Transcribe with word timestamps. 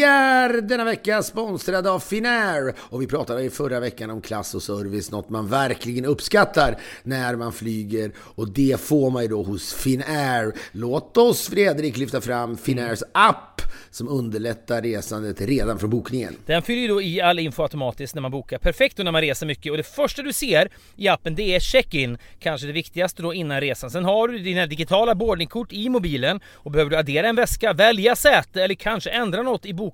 Vi 0.00 0.04
är 0.06 0.60
denna 0.60 0.84
vecka 0.84 1.22
sponsrade 1.22 1.90
av 1.90 2.00
Finnair 2.00 2.74
och 2.78 3.02
vi 3.02 3.06
pratade 3.06 3.42
i 3.42 3.50
förra 3.50 3.80
veckan 3.80 4.10
om 4.10 4.20
klass 4.20 4.54
och 4.54 4.62
service, 4.62 5.10
något 5.10 5.30
man 5.30 5.48
verkligen 5.48 6.04
uppskattar 6.04 6.76
när 7.02 7.36
man 7.36 7.52
flyger 7.52 8.12
och 8.18 8.48
det 8.48 8.80
får 8.80 9.10
man 9.10 9.22
ju 9.22 9.28
då 9.28 9.42
hos 9.42 9.74
Finnair. 9.74 10.52
Låt 10.72 11.16
oss 11.16 11.48
Fredrik 11.48 11.96
lyfta 11.96 12.20
fram 12.20 12.56
Finnairs 12.56 13.02
app 13.12 13.62
som 13.90 14.08
underlättar 14.08 14.82
resandet 14.82 15.40
redan 15.40 15.78
från 15.78 15.90
bokningen. 15.90 16.36
Den 16.46 16.62
fyller 16.62 16.82
ju 16.82 16.88
då 16.88 17.02
i 17.02 17.20
all 17.20 17.38
info 17.38 17.62
automatiskt 17.62 18.14
när 18.14 18.22
man 18.22 18.30
bokar. 18.30 18.58
Perfekt 18.58 18.96
då 18.96 19.02
när 19.02 19.12
man 19.12 19.20
reser 19.20 19.46
mycket 19.46 19.70
och 19.70 19.76
det 19.76 19.82
första 19.82 20.22
du 20.22 20.32
ser 20.32 20.68
i 20.96 21.08
appen 21.08 21.34
det 21.34 21.54
är 21.54 21.60
check-in. 21.60 22.18
Kanske 22.38 22.66
det 22.66 22.72
viktigaste 22.72 23.22
då 23.22 23.34
innan 23.34 23.60
resan. 23.60 23.90
Sen 23.90 24.04
har 24.04 24.28
du 24.28 24.38
dina 24.38 24.66
digitala 24.66 25.14
boardingkort 25.14 25.72
i 25.72 25.88
mobilen 25.88 26.40
och 26.54 26.70
behöver 26.70 26.90
du 26.90 26.96
addera 26.96 27.28
en 27.28 27.36
väska, 27.36 27.72
välja 27.72 28.16
säte 28.16 28.62
eller 28.62 28.74
kanske 28.74 29.10
ändra 29.10 29.42
något 29.42 29.66
i 29.66 29.74
bokningen 29.74 29.89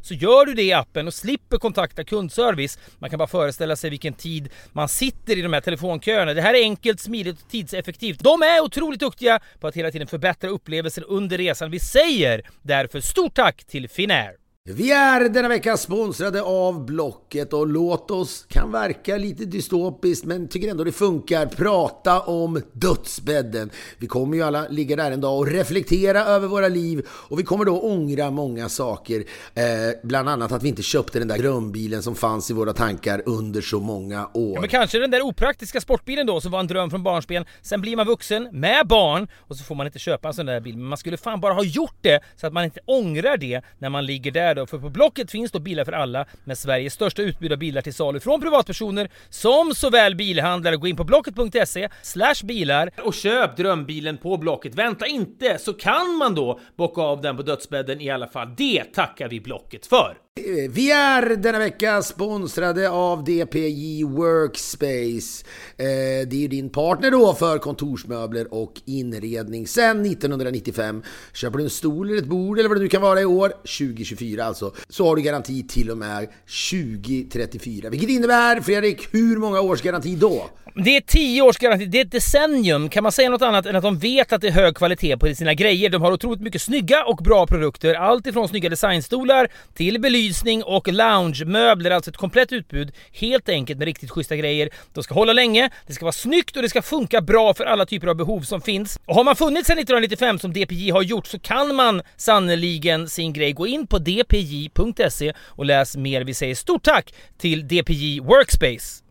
så 0.00 0.14
gör 0.14 0.46
du 0.46 0.54
det 0.54 0.62
i 0.62 0.72
appen 0.72 1.06
och 1.06 1.14
slipper 1.14 1.58
kontakta 1.58 2.04
kundservice. 2.04 2.78
Man 2.98 3.10
kan 3.10 3.18
bara 3.18 3.28
föreställa 3.28 3.76
sig 3.76 3.90
vilken 3.90 4.14
tid 4.14 4.48
man 4.72 4.88
sitter 4.88 5.38
i 5.38 5.42
de 5.42 5.52
här 5.52 5.60
telefonköerna. 5.60 6.34
Det 6.34 6.42
här 6.42 6.54
är 6.54 6.62
enkelt, 6.62 7.00
smidigt 7.00 7.42
och 7.42 7.50
tidseffektivt. 7.50 8.20
De 8.20 8.42
är 8.42 8.60
otroligt 8.60 9.00
duktiga 9.00 9.40
på 9.60 9.66
att 9.66 9.76
hela 9.76 9.90
tiden 9.90 10.06
förbättra 10.06 10.50
upplevelsen 10.50 11.04
under 11.04 11.38
resan. 11.38 11.70
Vi 11.70 11.78
säger 11.78 12.42
därför 12.62 13.00
stort 13.00 13.34
tack 13.34 13.64
till 13.64 13.88
Finnair! 13.88 14.43
Vi 14.68 14.92
är 14.92 15.28
denna 15.28 15.48
vecka 15.48 15.76
sponsrade 15.76 16.42
av 16.42 16.86
Blocket 16.86 17.52
och 17.52 17.66
låt 17.66 18.10
oss, 18.10 18.46
kan 18.48 18.72
verka 18.72 19.16
lite 19.16 19.44
dystopiskt 19.44 20.26
men 20.26 20.48
tycker 20.48 20.70
ändå 20.70 20.84
det 20.84 20.92
funkar, 20.92 21.46
prata 21.46 22.20
om 22.20 22.62
dödsbädden. 22.72 23.70
Vi 23.98 24.06
kommer 24.06 24.36
ju 24.36 24.42
alla 24.42 24.68
ligga 24.68 24.96
där 24.96 25.10
en 25.10 25.20
dag 25.20 25.38
och 25.38 25.46
reflektera 25.46 26.24
över 26.24 26.48
våra 26.48 26.68
liv 26.68 27.06
och 27.08 27.38
vi 27.38 27.42
kommer 27.42 27.64
då 27.64 27.80
ångra 27.80 28.30
många 28.30 28.68
saker. 28.68 29.24
Eh, 29.54 29.64
bland 30.02 30.28
annat 30.28 30.52
att 30.52 30.62
vi 30.62 30.68
inte 30.68 30.82
köpte 30.82 31.18
den 31.18 31.28
där 31.28 31.38
drömbilen 31.38 32.02
som 32.02 32.14
fanns 32.14 32.50
i 32.50 32.54
våra 32.54 32.72
tankar 32.72 33.22
under 33.26 33.60
så 33.60 33.80
många 33.80 34.26
år. 34.34 34.54
Ja, 34.54 34.60
men 34.60 34.70
kanske 34.70 34.98
den 34.98 35.10
där 35.10 35.22
opraktiska 35.22 35.80
sportbilen 35.80 36.26
då 36.26 36.40
som 36.40 36.52
var 36.52 36.60
en 36.60 36.66
dröm 36.66 36.90
från 36.90 37.02
barnsben. 37.02 37.44
Sen 37.62 37.80
blir 37.80 37.96
man 37.96 38.06
vuxen 38.06 38.48
med 38.52 38.86
barn 38.86 39.28
och 39.40 39.56
så 39.56 39.64
får 39.64 39.74
man 39.74 39.86
inte 39.86 39.98
köpa 39.98 40.28
en 40.28 40.34
sån 40.34 40.46
där 40.46 40.60
bil. 40.60 40.76
Men 40.76 40.86
man 40.86 40.98
skulle 40.98 41.16
fan 41.16 41.40
bara 41.40 41.54
ha 41.54 41.64
gjort 41.64 41.98
det 42.00 42.20
så 42.36 42.46
att 42.46 42.52
man 42.52 42.64
inte 42.64 42.80
ångrar 42.86 43.36
det 43.36 43.62
när 43.78 43.88
man 43.90 44.06
ligger 44.06 44.30
där 44.30 44.53
då, 44.54 44.66
för 44.66 44.78
på 44.78 44.90
Blocket 44.90 45.30
finns 45.30 45.52
då 45.52 45.58
bilar 45.58 45.84
för 45.84 45.92
alla 45.92 46.26
med 46.44 46.58
Sveriges 46.58 46.92
största 46.92 47.22
utbud 47.22 47.52
av 47.52 47.58
bilar 47.58 47.82
till 47.82 47.94
salu 47.94 48.20
från 48.20 48.40
privatpersoner 48.40 49.10
som 49.28 49.74
såväl 49.74 50.16
bilhandlare. 50.16 50.76
Gå 50.76 50.86
in 50.86 50.96
på 50.96 51.04
blocket.se 51.04 51.88
slash 52.02 52.44
bilar 52.44 52.90
och 53.02 53.14
köp 53.14 53.56
drömbilen 53.56 54.16
på 54.16 54.36
Blocket. 54.36 54.74
Vänta 54.74 55.06
inte 55.06 55.58
så 55.58 55.72
kan 55.72 56.16
man 56.18 56.34
då 56.34 56.60
bocka 56.76 57.00
av 57.00 57.20
den 57.20 57.36
på 57.36 57.42
dödsbädden 57.42 58.00
i 58.00 58.10
alla 58.10 58.26
fall. 58.26 58.54
Det 58.56 58.84
tackar 58.84 59.28
vi 59.28 59.40
Blocket 59.40 59.86
för! 59.86 60.23
Vi 60.70 60.90
är 60.90 61.36
denna 61.36 61.58
vecka 61.58 62.02
sponsrade 62.02 62.90
av 62.90 63.24
DPJ 63.24 64.04
Workspace. 64.04 65.44
Eh, 65.76 66.28
det 66.28 66.32
är 66.32 66.40
ju 66.40 66.48
din 66.48 66.70
partner 66.70 67.10
då 67.10 67.34
för 67.34 67.58
kontorsmöbler 67.58 68.54
och 68.54 68.72
inredning 68.84 69.66
sedan 69.66 70.06
1995. 70.06 71.02
Köper 71.34 71.58
du 71.58 71.64
en 71.64 71.70
stol 71.70 72.08
eller 72.08 72.18
ett 72.18 72.28
bord 72.28 72.58
eller 72.58 72.68
vad 72.68 72.78
det 72.78 72.82
nu 72.82 72.88
kan 72.88 73.02
vara 73.02 73.20
i 73.20 73.24
år, 73.24 73.48
2024 73.48 74.44
alltså, 74.44 74.74
så 74.88 75.06
har 75.06 75.16
du 75.16 75.22
garanti 75.22 75.66
till 75.68 75.90
och 75.90 75.98
med 75.98 76.28
2034. 76.70 77.90
Vilket 77.90 78.10
innebär, 78.10 78.60
Fredrik, 78.60 79.14
hur 79.14 79.36
många 79.36 79.60
års 79.60 79.82
garanti 79.82 80.16
då? 80.16 80.50
Det 80.76 80.96
är 80.96 81.00
10 81.00 81.42
års 81.42 81.58
garanti, 81.58 81.86
det 81.86 82.00
är 82.00 82.04
ett 82.04 82.10
decennium. 82.10 82.88
Kan 82.88 83.02
man 83.02 83.12
säga 83.12 83.30
något 83.30 83.42
annat 83.42 83.66
än 83.66 83.76
att 83.76 83.82
de 83.82 83.98
vet 83.98 84.32
att 84.32 84.40
det 84.40 84.48
är 84.48 84.52
hög 84.52 84.76
kvalitet 84.76 85.16
på 85.16 85.34
sina 85.34 85.54
grejer? 85.54 85.90
De 85.90 86.02
har 86.02 86.12
otroligt 86.12 86.40
mycket 86.40 86.62
snygga 86.62 87.04
och 87.04 87.16
bra 87.16 87.46
produkter. 87.46 87.94
Allt 87.94 88.26
ifrån 88.26 88.48
snygga 88.48 88.68
designstolar 88.68 89.48
till 89.74 90.00
belysning 90.00 90.23
och 90.64 90.88
loungemöbler. 90.88 91.90
Alltså 91.90 92.10
ett 92.10 92.16
komplett 92.16 92.52
utbud. 92.52 92.92
Helt 93.12 93.48
enkelt 93.48 93.78
med 93.78 93.86
riktigt 93.86 94.10
schyssta 94.10 94.36
grejer. 94.36 94.70
De 94.92 95.04
ska 95.04 95.14
hålla 95.14 95.32
länge, 95.32 95.70
det 95.86 95.92
ska 95.92 96.04
vara 96.04 96.12
snyggt 96.12 96.56
och 96.56 96.62
det 96.62 96.68
ska 96.68 96.82
funka 96.82 97.20
bra 97.20 97.54
för 97.54 97.64
alla 97.64 97.86
typer 97.86 98.06
av 98.06 98.16
behov 98.16 98.40
som 98.40 98.60
finns. 98.60 98.98
Och 99.06 99.14
har 99.14 99.24
man 99.24 99.36
funnits 99.36 99.66
sedan 99.66 99.78
1995 99.78 100.38
som 100.38 100.52
DPJ 100.52 100.90
har 100.90 101.02
gjort 101.02 101.26
så 101.26 101.38
kan 101.38 101.74
man 101.74 102.02
sannoliken 102.16 103.08
sin 103.08 103.32
grej. 103.32 103.52
Gå 103.52 103.66
in 103.66 103.86
på 103.86 103.98
dpj.se 103.98 105.32
och 105.38 105.64
läs 105.64 105.96
mer. 105.96 106.24
Vi 106.24 106.34
säger 106.34 106.54
stort 106.54 106.82
tack 106.82 107.14
till 107.38 107.68
DPJ 107.68 108.20
Workspace. 108.20 109.03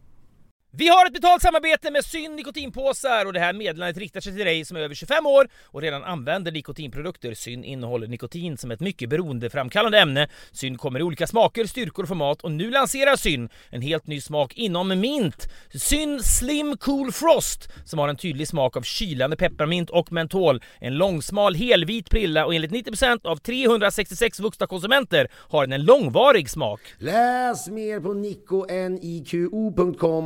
Vi 0.76 0.88
har 0.88 1.06
ett 1.06 1.14
betalt 1.14 1.42
samarbete 1.42 1.92
med 1.92 2.06
Syn 2.06 2.36
nikotinpåsar 2.36 3.26
och 3.26 3.34
det 3.34 3.40
här 3.40 3.54
meddelandet 3.54 3.98
riktar 3.98 4.22
sig 4.22 4.36
till 4.36 4.46
dig 4.46 4.66
som 4.66 4.78
är 4.78 4.82
över 4.82 4.96
25 4.96 5.26
år 5.26 5.48
och 5.66 5.82
redan 5.82 6.04
använder 6.04 6.52
nikotinprodukter. 6.52 7.34
Syn 7.34 7.64
innehåller 7.64 8.08
nikotin 8.08 8.58
som 8.58 8.72
ett 8.72 8.80
mycket 8.80 9.10
beroendeframkallande 9.10 10.00
ämne. 10.00 10.28
Syn 10.52 10.78
kommer 10.78 11.00
i 11.00 11.04
olika 11.04 11.28
smaker, 11.28 11.66
styrkor 11.66 12.04
och 12.04 12.08
format 12.08 12.42
och 12.42 12.52
nu 12.52 12.72
lanserar 12.72 13.16
Syn 13.16 13.50
en 13.70 13.82
helt 13.82 14.08
ny 14.08 14.22
smak 14.22 14.54
inom 14.54 15.00
mint. 15.00 15.48
Syn 15.74 16.24
Slim 16.24 16.78
Cool 16.78 17.12
Frost 17.12 17.70
som 17.86 18.00
har 18.00 18.08
en 18.08 18.18
tydlig 18.18 18.48
smak 18.48 18.78
av 18.78 18.82
kylande 18.82 19.38
pepparmint 19.38 19.90
och 19.90 20.12
mentol. 20.12 20.62
En 20.80 20.94
långsmal 20.94 21.56
helvit 21.56 22.10
prilla 22.10 22.46
och 22.46 22.56
enligt 22.56 22.72
90% 22.72 23.28
av 23.28 23.36
366 23.38 24.40
vuxna 24.40 24.68
konsumenter 24.68 25.28
har 25.34 25.66
den 25.66 25.74
en 25.74 25.86
långvarig 25.86 26.50
smak. 26.50 26.82
Läs 27.00 27.70
mer 27.70 28.00
på 28.00 28.14
nikoniko.com 28.14 29.50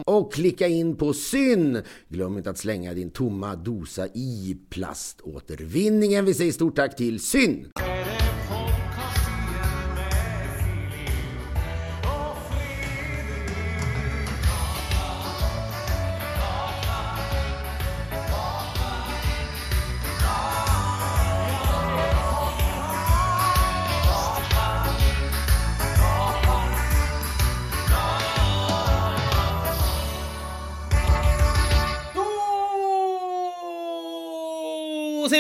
och 0.06 0.37
klicka 0.38 0.68
in 0.68 0.96
på 0.96 1.14
syn. 1.14 1.82
Glöm 2.10 2.38
inte 2.38 2.50
att 2.50 2.58
slänga 2.58 2.94
din 2.94 3.12
tomma 3.12 3.56
dosa 3.56 4.08
i 4.08 4.58
plaståtervinningen. 4.70 6.26
Vi 6.26 6.34
säger 6.34 6.52
stort 6.52 6.76
tack 6.76 6.96
till 6.96 7.20
syn. 7.20 7.72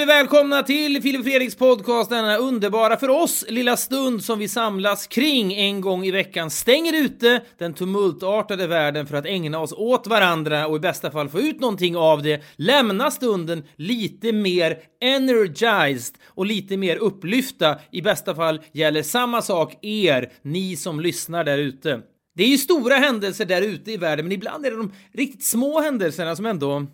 Välkomna 0.07 0.63
till 0.63 1.01
Filip 1.01 1.23
Fredriks 1.23 1.55
podcast, 1.55 2.09
denna 2.09 2.37
underbara 2.37 2.97
för 2.97 3.09
oss 3.09 3.45
lilla 3.49 3.77
stund 3.77 4.23
som 4.23 4.39
vi 4.39 4.47
samlas 4.47 5.07
kring 5.07 5.53
en 5.53 5.81
gång 5.81 6.05
i 6.05 6.11
veckan. 6.11 6.49
Stänger 6.49 6.93
ute 7.03 7.41
den 7.57 7.73
tumultartade 7.73 8.67
världen 8.67 9.07
för 9.07 9.17
att 9.17 9.25
ägna 9.25 9.59
oss 9.59 9.73
åt 9.73 10.07
varandra 10.07 10.67
och 10.67 10.75
i 10.75 10.79
bästa 10.79 11.11
fall 11.11 11.29
få 11.29 11.39
ut 11.39 11.59
någonting 11.59 11.97
av 11.97 12.23
det. 12.23 12.43
Lämna 12.55 13.11
stunden 13.11 13.63
lite 13.75 14.31
mer 14.31 14.77
energized 15.01 16.15
och 16.25 16.45
lite 16.45 16.77
mer 16.77 16.97
upplyfta. 16.97 17.75
I 17.91 18.01
bästa 18.01 18.35
fall 18.35 18.61
gäller 18.71 19.03
samma 19.03 19.41
sak 19.41 19.85
er, 19.85 20.31
ni 20.41 20.75
som 20.75 20.99
lyssnar 20.99 21.43
där 21.43 21.57
ute. 21.57 22.01
Det 22.35 22.43
är 22.43 22.47
ju 22.47 22.57
stora 22.57 22.95
händelser 22.95 23.45
där 23.45 23.61
ute 23.61 23.91
i 23.91 23.97
världen, 23.97 24.25
men 24.25 24.31
ibland 24.31 24.65
är 24.65 24.71
det 24.71 24.77
de 24.77 24.91
riktigt 25.13 25.43
små 25.43 25.81
händelserna 25.81 26.35
som 26.35 26.45
ändå 26.45 26.85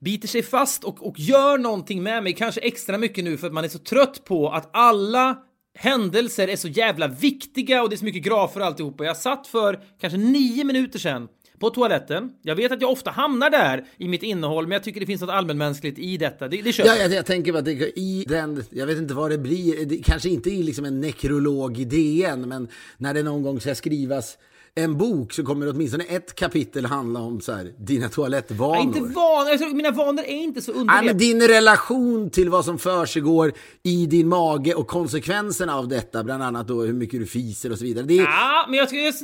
biter 0.00 0.28
sig 0.28 0.42
fast 0.42 0.84
och, 0.84 1.06
och 1.06 1.18
gör 1.18 1.58
någonting 1.58 2.02
med 2.02 2.22
mig, 2.22 2.32
kanske 2.32 2.60
extra 2.60 2.98
mycket 2.98 3.24
nu 3.24 3.38
för 3.38 3.46
att 3.46 3.52
man 3.52 3.64
är 3.64 3.68
så 3.68 3.78
trött 3.78 4.24
på 4.24 4.50
att 4.50 4.70
alla 4.72 5.38
händelser 5.78 6.48
är 6.48 6.56
så 6.56 6.68
jävla 6.68 7.08
viktiga 7.08 7.82
och 7.82 7.88
det 7.88 7.94
är 7.94 7.98
så 7.98 8.04
mycket 8.04 8.22
grafer 8.22 8.60
och 8.60 8.66
alltihopa. 8.66 9.04
Jag 9.04 9.16
satt 9.16 9.46
för 9.46 9.80
kanske 10.00 10.18
nio 10.18 10.64
minuter 10.64 10.98
sedan 10.98 11.28
på 11.60 11.70
toaletten. 11.70 12.30
Jag 12.42 12.56
vet 12.56 12.72
att 12.72 12.80
jag 12.80 12.90
ofta 12.90 13.10
hamnar 13.10 13.50
där 13.50 13.84
i 13.96 14.08
mitt 14.08 14.22
innehåll, 14.22 14.66
men 14.66 14.72
jag 14.72 14.82
tycker 14.82 15.00
det 15.00 15.06
finns 15.06 15.20
något 15.20 15.30
allmänmänskligt 15.30 15.98
i 15.98 16.16
detta. 16.16 16.48
Det, 16.48 16.62
det 16.62 16.78
ja, 16.78 16.96
jag, 16.96 17.12
jag 17.12 17.26
tänker 17.26 17.52
på 17.52 17.58
att 17.58 17.64
det, 17.64 17.98
i 17.98 18.24
den, 18.28 18.64
jag 18.70 18.86
vet 18.86 18.98
inte 18.98 19.14
vad 19.14 19.30
det 19.30 19.38
blir, 19.38 19.86
det, 19.86 19.96
kanske 19.96 20.28
inte 20.28 20.50
i 20.50 20.62
liksom 20.62 20.84
en 20.84 21.00
nekrolog 21.00 21.78
i 21.78 21.84
DN, 21.84 22.48
men 22.48 22.68
när 22.96 23.14
det 23.14 23.22
någon 23.22 23.42
gång 23.42 23.60
ska 23.60 23.74
skrivas 23.74 24.38
en 24.78 24.98
bok 24.98 25.32
så 25.32 25.44
kommer 25.44 25.68
åtminstone 25.68 26.04
ett 26.04 26.34
kapitel 26.34 26.86
handla 26.86 27.20
om 27.20 27.40
så 27.40 27.52
här, 27.52 27.72
dina 27.78 28.08
toalettvanor. 28.08 28.74
Nej, 28.74 28.82
inte 28.82 29.00
vanor. 29.00 29.50
Alltså, 29.50 29.66
mina 29.66 29.90
vanor 29.90 30.24
är 30.24 30.36
inte 30.36 30.62
så 30.62 30.72
underliga. 30.72 30.94
Nej, 30.94 31.04
men 31.04 31.18
din 31.18 31.42
relation 31.42 32.30
till 32.30 32.50
vad 32.50 32.64
som 32.64 32.78
försiggår 32.78 33.52
i 33.82 34.06
din 34.06 34.28
mage 34.28 34.74
och 34.74 34.88
konsekvenserna 34.88 35.76
av 35.76 35.88
detta, 35.88 36.24
bland 36.24 36.42
annat 36.42 36.68
då 36.68 36.82
hur 36.82 36.92
mycket 36.92 37.20
du 37.20 37.26
fiser 37.26 37.72
och 37.72 37.78
så 37.78 37.84
vidare. 37.84 38.04
Det 38.04 38.18
är... 38.18 38.22
Ja, 38.22 38.66
men 38.68 38.78
jag, 38.78 38.88
jag, 38.92 39.14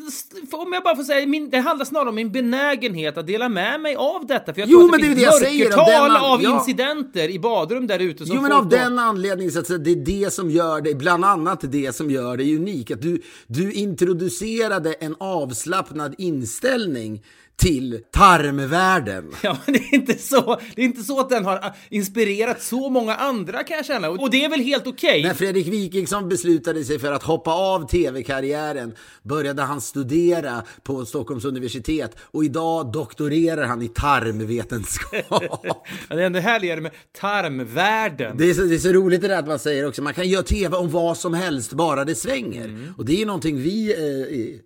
om 0.52 0.72
jag 0.72 0.82
bara 0.82 0.96
får 0.96 1.02
säga, 1.02 1.26
min, 1.26 1.50
det 1.50 1.58
handlar 1.58 1.84
snarare 1.84 2.08
om 2.08 2.14
min 2.14 2.32
benägenhet 2.32 3.18
att 3.18 3.26
dela 3.26 3.48
med 3.48 3.80
mig 3.80 3.96
av 3.96 4.26
detta. 4.26 4.54
För 4.54 4.60
jag 4.60 4.70
jo, 4.70 4.88
men 4.90 5.00
det, 5.00 5.06
det 5.06 5.12
är 5.12 5.16
det 5.16 5.22
jag 5.22 5.34
säger. 5.34 5.78
Av, 5.78 5.86
den, 5.86 6.16
av 6.16 6.42
ja. 6.42 6.58
incidenter 6.58 7.28
i 7.28 7.38
badrum 7.38 7.86
där 7.86 7.98
ute. 7.98 8.24
Jo, 8.26 8.40
men 8.40 8.52
av 8.52 8.68
den 8.68 8.98
anledningen 8.98 9.52
så 9.52 9.58
att 9.58 9.84
det 9.84 9.90
är 9.90 10.24
det 10.24 10.32
som 10.32 10.50
gör 10.50 10.80
dig, 10.80 10.94
bland 10.94 11.24
annat 11.24 11.60
det 11.62 11.96
som 11.96 12.10
gör 12.10 12.36
dig 12.36 12.56
unik. 12.56 12.90
Att 12.90 13.02
du, 13.02 13.22
du 13.46 13.72
introducerade 13.72 14.92
en 14.92 15.16
avslappnad 15.44 16.14
inställning 16.18 17.22
till 17.56 18.00
tarmvärlden. 18.12 19.32
Ja, 19.42 19.56
men 19.64 19.72
det 19.72 19.78
är 19.78 19.94
inte 19.94 20.14
så. 20.14 20.60
Det 20.74 20.82
är 20.82 20.84
inte 20.84 21.02
så 21.02 21.20
att 21.20 21.30
den 21.30 21.44
har 21.44 21.74
inspirerat 21.88 22.62
så 22.62 22.90
många 22.90 23.14
andra 23.14 23.62
kan 23.62 23.76
jag 23.76 23.86
känna. 23.86 24.10
Och 24.10 24.30
det 24.30 24.44
är 24.44 24.48
väl 24.48 24.60
helt 24.60 24.86
okej? 24.86 25.10
Okay. 25.10 25.22
När 25.22 25.34
Fredrik 25.34 25.66
Wikingsson 25.66 26.28
beslutade 26.28 26.84
sig 26.84 26.98
för 26.98 27.12
att 27.12 27.22
hoppa 27.22 27.52
av 27.52 27.88
tv-karriären 27.88 28.94
började 29.22 29.62
han 29.62 29.80
studera 29.80 30.62
på 30.82 31.04
Stockholms 31.04 31.44
universitet 31.44 32.16
och 32.20 32.44
idag 32.44 32.92
doktorerar 32.92 33.64
han 33.66 33.82
i 33.82 33.88
tarmvetenskap. 33.88 35.62
det 36.08 36.14
är 36.14 36.18
ändå 36.18 36.38
härligare 36.38 36.80
med 36.80 36.92
tarmvärlden. 37.20 38.36
Det 38.36 38.50
är, 38.50 38.54
så, 38.54 38.62
det 38.62 38.74
är 38.74 38.78
så 38.78 38.92
roligt 38.92 39.20
det 39.20 39.28
där 39.28 39.38
att 39.38 39.46
man 39.46 39.58
säger 39.58 39.88
också, 39.88 40.02
man 40.02 40.14
kan 40.14 40.28
göra 40.28 40.42
tv 40.42 40.76
om 40.76 40.90
vad 40.90 41.16
som 41.16 41.34
helst 41.34 41.72
bara 41.72 42.04
det 42.04 42.14
svänger. 42.14 42.64
Mm. 42.64 42.94
Och 42.98 43.04
det 43.04 43.22
är 43.22 43.26
någonting 43.26 43.62
vi 43.62 43.94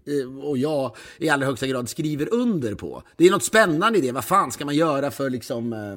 eh, 0.06 0.44
och 0.44 0.58
jag 0.58 0.96
i 1.18 1.28
allra 1.28 1.46
högsta 1.46 1.66
grad 1.66 1.88
skriver 1.88 2.34
under 2.34 2.74
på. 2.78 3.02
Det 3.16 3.26
är 3.26 3.30
något 3.30 3.44
spännande 3.44 3.98
i 3.98 4.00
det. 4.00 4.12
Vad 4.12 4.24
fan 4.24 4.52
ska 4.52 4.64
man 4.64 4.74
göra 4.74 5.10
för 5.10 5.30
liksom... 5.30 5.72
Eh, 5.72 5.92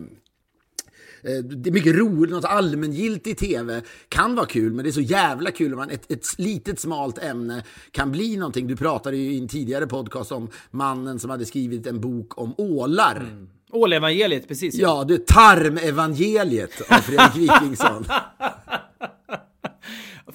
eh, 1.32 1.44
det 1.44 1.70
är 1.70 1.74
mycket 1.74 1.96
roligt, 1.96 2.32
något 2.32 2.46
allmängiltigt 2.46 3.40
tv 3.40 3.82
kan 4.10 4.36
vara 4.36 4.46
kul, 4.46 4.74
men 4.74 4.84
det 4.84 4.90
är 4.90 4.92
så 4.92 5.02
jävla 5.02 5.52
kul 5.52 5.74
om 5.74 5.80
man 5.80 5.90
ett, 5.90 6.12
ett 6.12 6.40
litet 6.40 6.80
smalt 6.80 7.18
ämne 7.18 7.64
kan 7.92 8.12
bli 8.12 8.38
någonting. 8.38 8.68
Du 8.68 8.76
pratade 8.76 9.18
ju 9.18 9.34
i 9.34 9.40
en 9.40 9.48
tidigare 9.48 9.88
podcast 9.88 10.32
om 10.32 10.50
mannen 10.72 11.20
som 11.20 11.30
hade 11.30 11.46
skrivit 11.46 11.88
en 11.88 12.02
bok 12.02 12.38
om 12.38 12.54
ålar. 12.58 13.16
Mm. 13.16 13.50
Ålevangeliet, 13.72 14.48
precis. 14.48 14.76
Ja, 14.76 14.88
ja 14.88 15.04
det 15.04 15.28
tarmevangeliet 15.28 16.82
av 16.82 16.96
Fredrik 16.96 17.36
Wikingsson. 17.52 18.06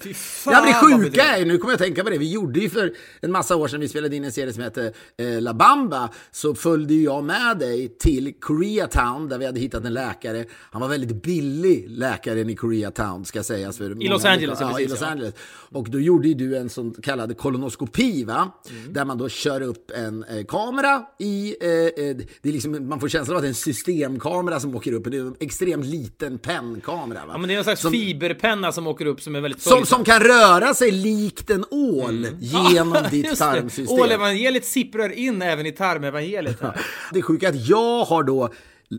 Fy 0.00 0.14
fan, 0.14 0.52
jag 0.52 0.62
blir 0.62 1.02
sjuka 1.02 1.22
är 1.22 1.44
nu 1.44 1.58
kommer 1.58 1.72
jag 1.72 1.81
tänka 1.81 2.04
på 2.04 2.10
det. 2.10 2.19
Vi 2.19 2.31
gjorde 2.31 2.60
ju 2.60 2.70
för 2.70 2.93
en 3.20 3.32
massa 3.32 3.56
år 3.56 3.69
sedan, 3.69 3.81
vi 3.81 3.88
spelade 3.88 4.16
in 4.16 4.25
en 4.25 4.32
serie 4.32 4.52
som 4.52 4.62
hette 4.62 4.93
eh, 5.19 5.40
La 5.40 5.54
Bamba, 5.54 6.08
så 6.31 6.54
följde 6.54 6.94
jag 6.94 7.25
med 7.25 7.58
dig 7.58 7.88
till 7.88 8.34
Koreatown 8.40 9.28
där 9.28 9.38
vi 9.38 9.46
hade 9.46 9.60
hittat 9.60 9.84
en 9.84 9.94
läkare. 9.94 10.44
Han 10.70 10.81
var 10.81 10.88
väldigt 10.88 11.22
billig, 11.22 11.87
läkaren 11.88 12.50
i 12.50 12.56
Koreatown 12.56 13.25
ska 13.25 13.43
sägas. 13.43 13.78
För 13.78 14.02
I 14.02 14.08
Los 14.08 14.25
Angeles, 14.25 14.58
ja, 14.60 14.69
precis, 14.69 14.87
i 14.87 14.90
Los 14.90 15.02
Angeles. 15.02 15.34
Och 15.70 15.90
då 15.90 16.00
gjorde 16.00 16.28
ju 16.28 16.34
du 16.34 16.56
en 16.56 16.69
sån 16.69 16.94
kallad 17.02 17.38
kolonoskopi, 17.38 18.25
va? 18.25 18.52
Mm. 18.70 18.93
Där 18.93 19.04
man 19.04 19.19
då 19.19 19.28
kör 19.28 19.60
upp 19.60 19.90
en 19.90 20.25
eh, 20.25 20.44
kamera 20.44 21.02
i, 21.19 21.56
eh, 21.60 21.70
eh 21.70 22.16
det 22.43 22.48
är 22.48 22.52
liksom, 22.52 22.88
man 22.88 23.00
får 23.00 23.08
känslan 23.08 23.34
av 23.34 23.38
att 23.38 23.43
det 23.43 23.46
är 23.46 23.48
en 23.48 23.54
systemkamera 23.54 24.60
som 24.60 24.75
åker 24.75 24.93
upp. 24.93 25.04
Det 25.10 25.16
är 25.16 25.20
en 25.20 25.37
extremt 25.40 25.87
liten 25.87 26.38
pennkamera. 26.38 27.26
Va? 27.26 27.32
Ja, 27.32 27.38
men 27.38 27.48
det 27.48 27.54
är 27.54 27.58
en 27.58 27.64
slags 27.64 27.81
som, 27.81 27.93
fiberpenna 27.93 28.72
som 28.72 28.87
åker 28.87 29.06
upp 29.06 29.20
som 29.20 29.34
är 29.34 29.40
väldigt 29.40 29.62
som, 29.62 29.85
som 29.86 30.04
kan 30.04 30.20
röra 30.20 30.74
sig 30.74 30.90
likt 30.90 31.50
en 31.50 31.64
ål 31.70 32.24
mm. 32.24 32.36
genom 32.40 32.96
ditt 33.10 33.38
tarmsystem. 33.38 34.00
Ålevangeliet 34.00 34.64
sipprar 34.64 35.12
in 35.12 35.42
även 35.42 35.66
i 35.66 35.72
tarmevangeliet. 35.72 36.60
det 37.12 37.18
är 37.18 37.22
sjukt 37.22 37.46
att 37.46 37.68
jag 37.68 38.04
har 38.04 38.22
då 38.22 38.52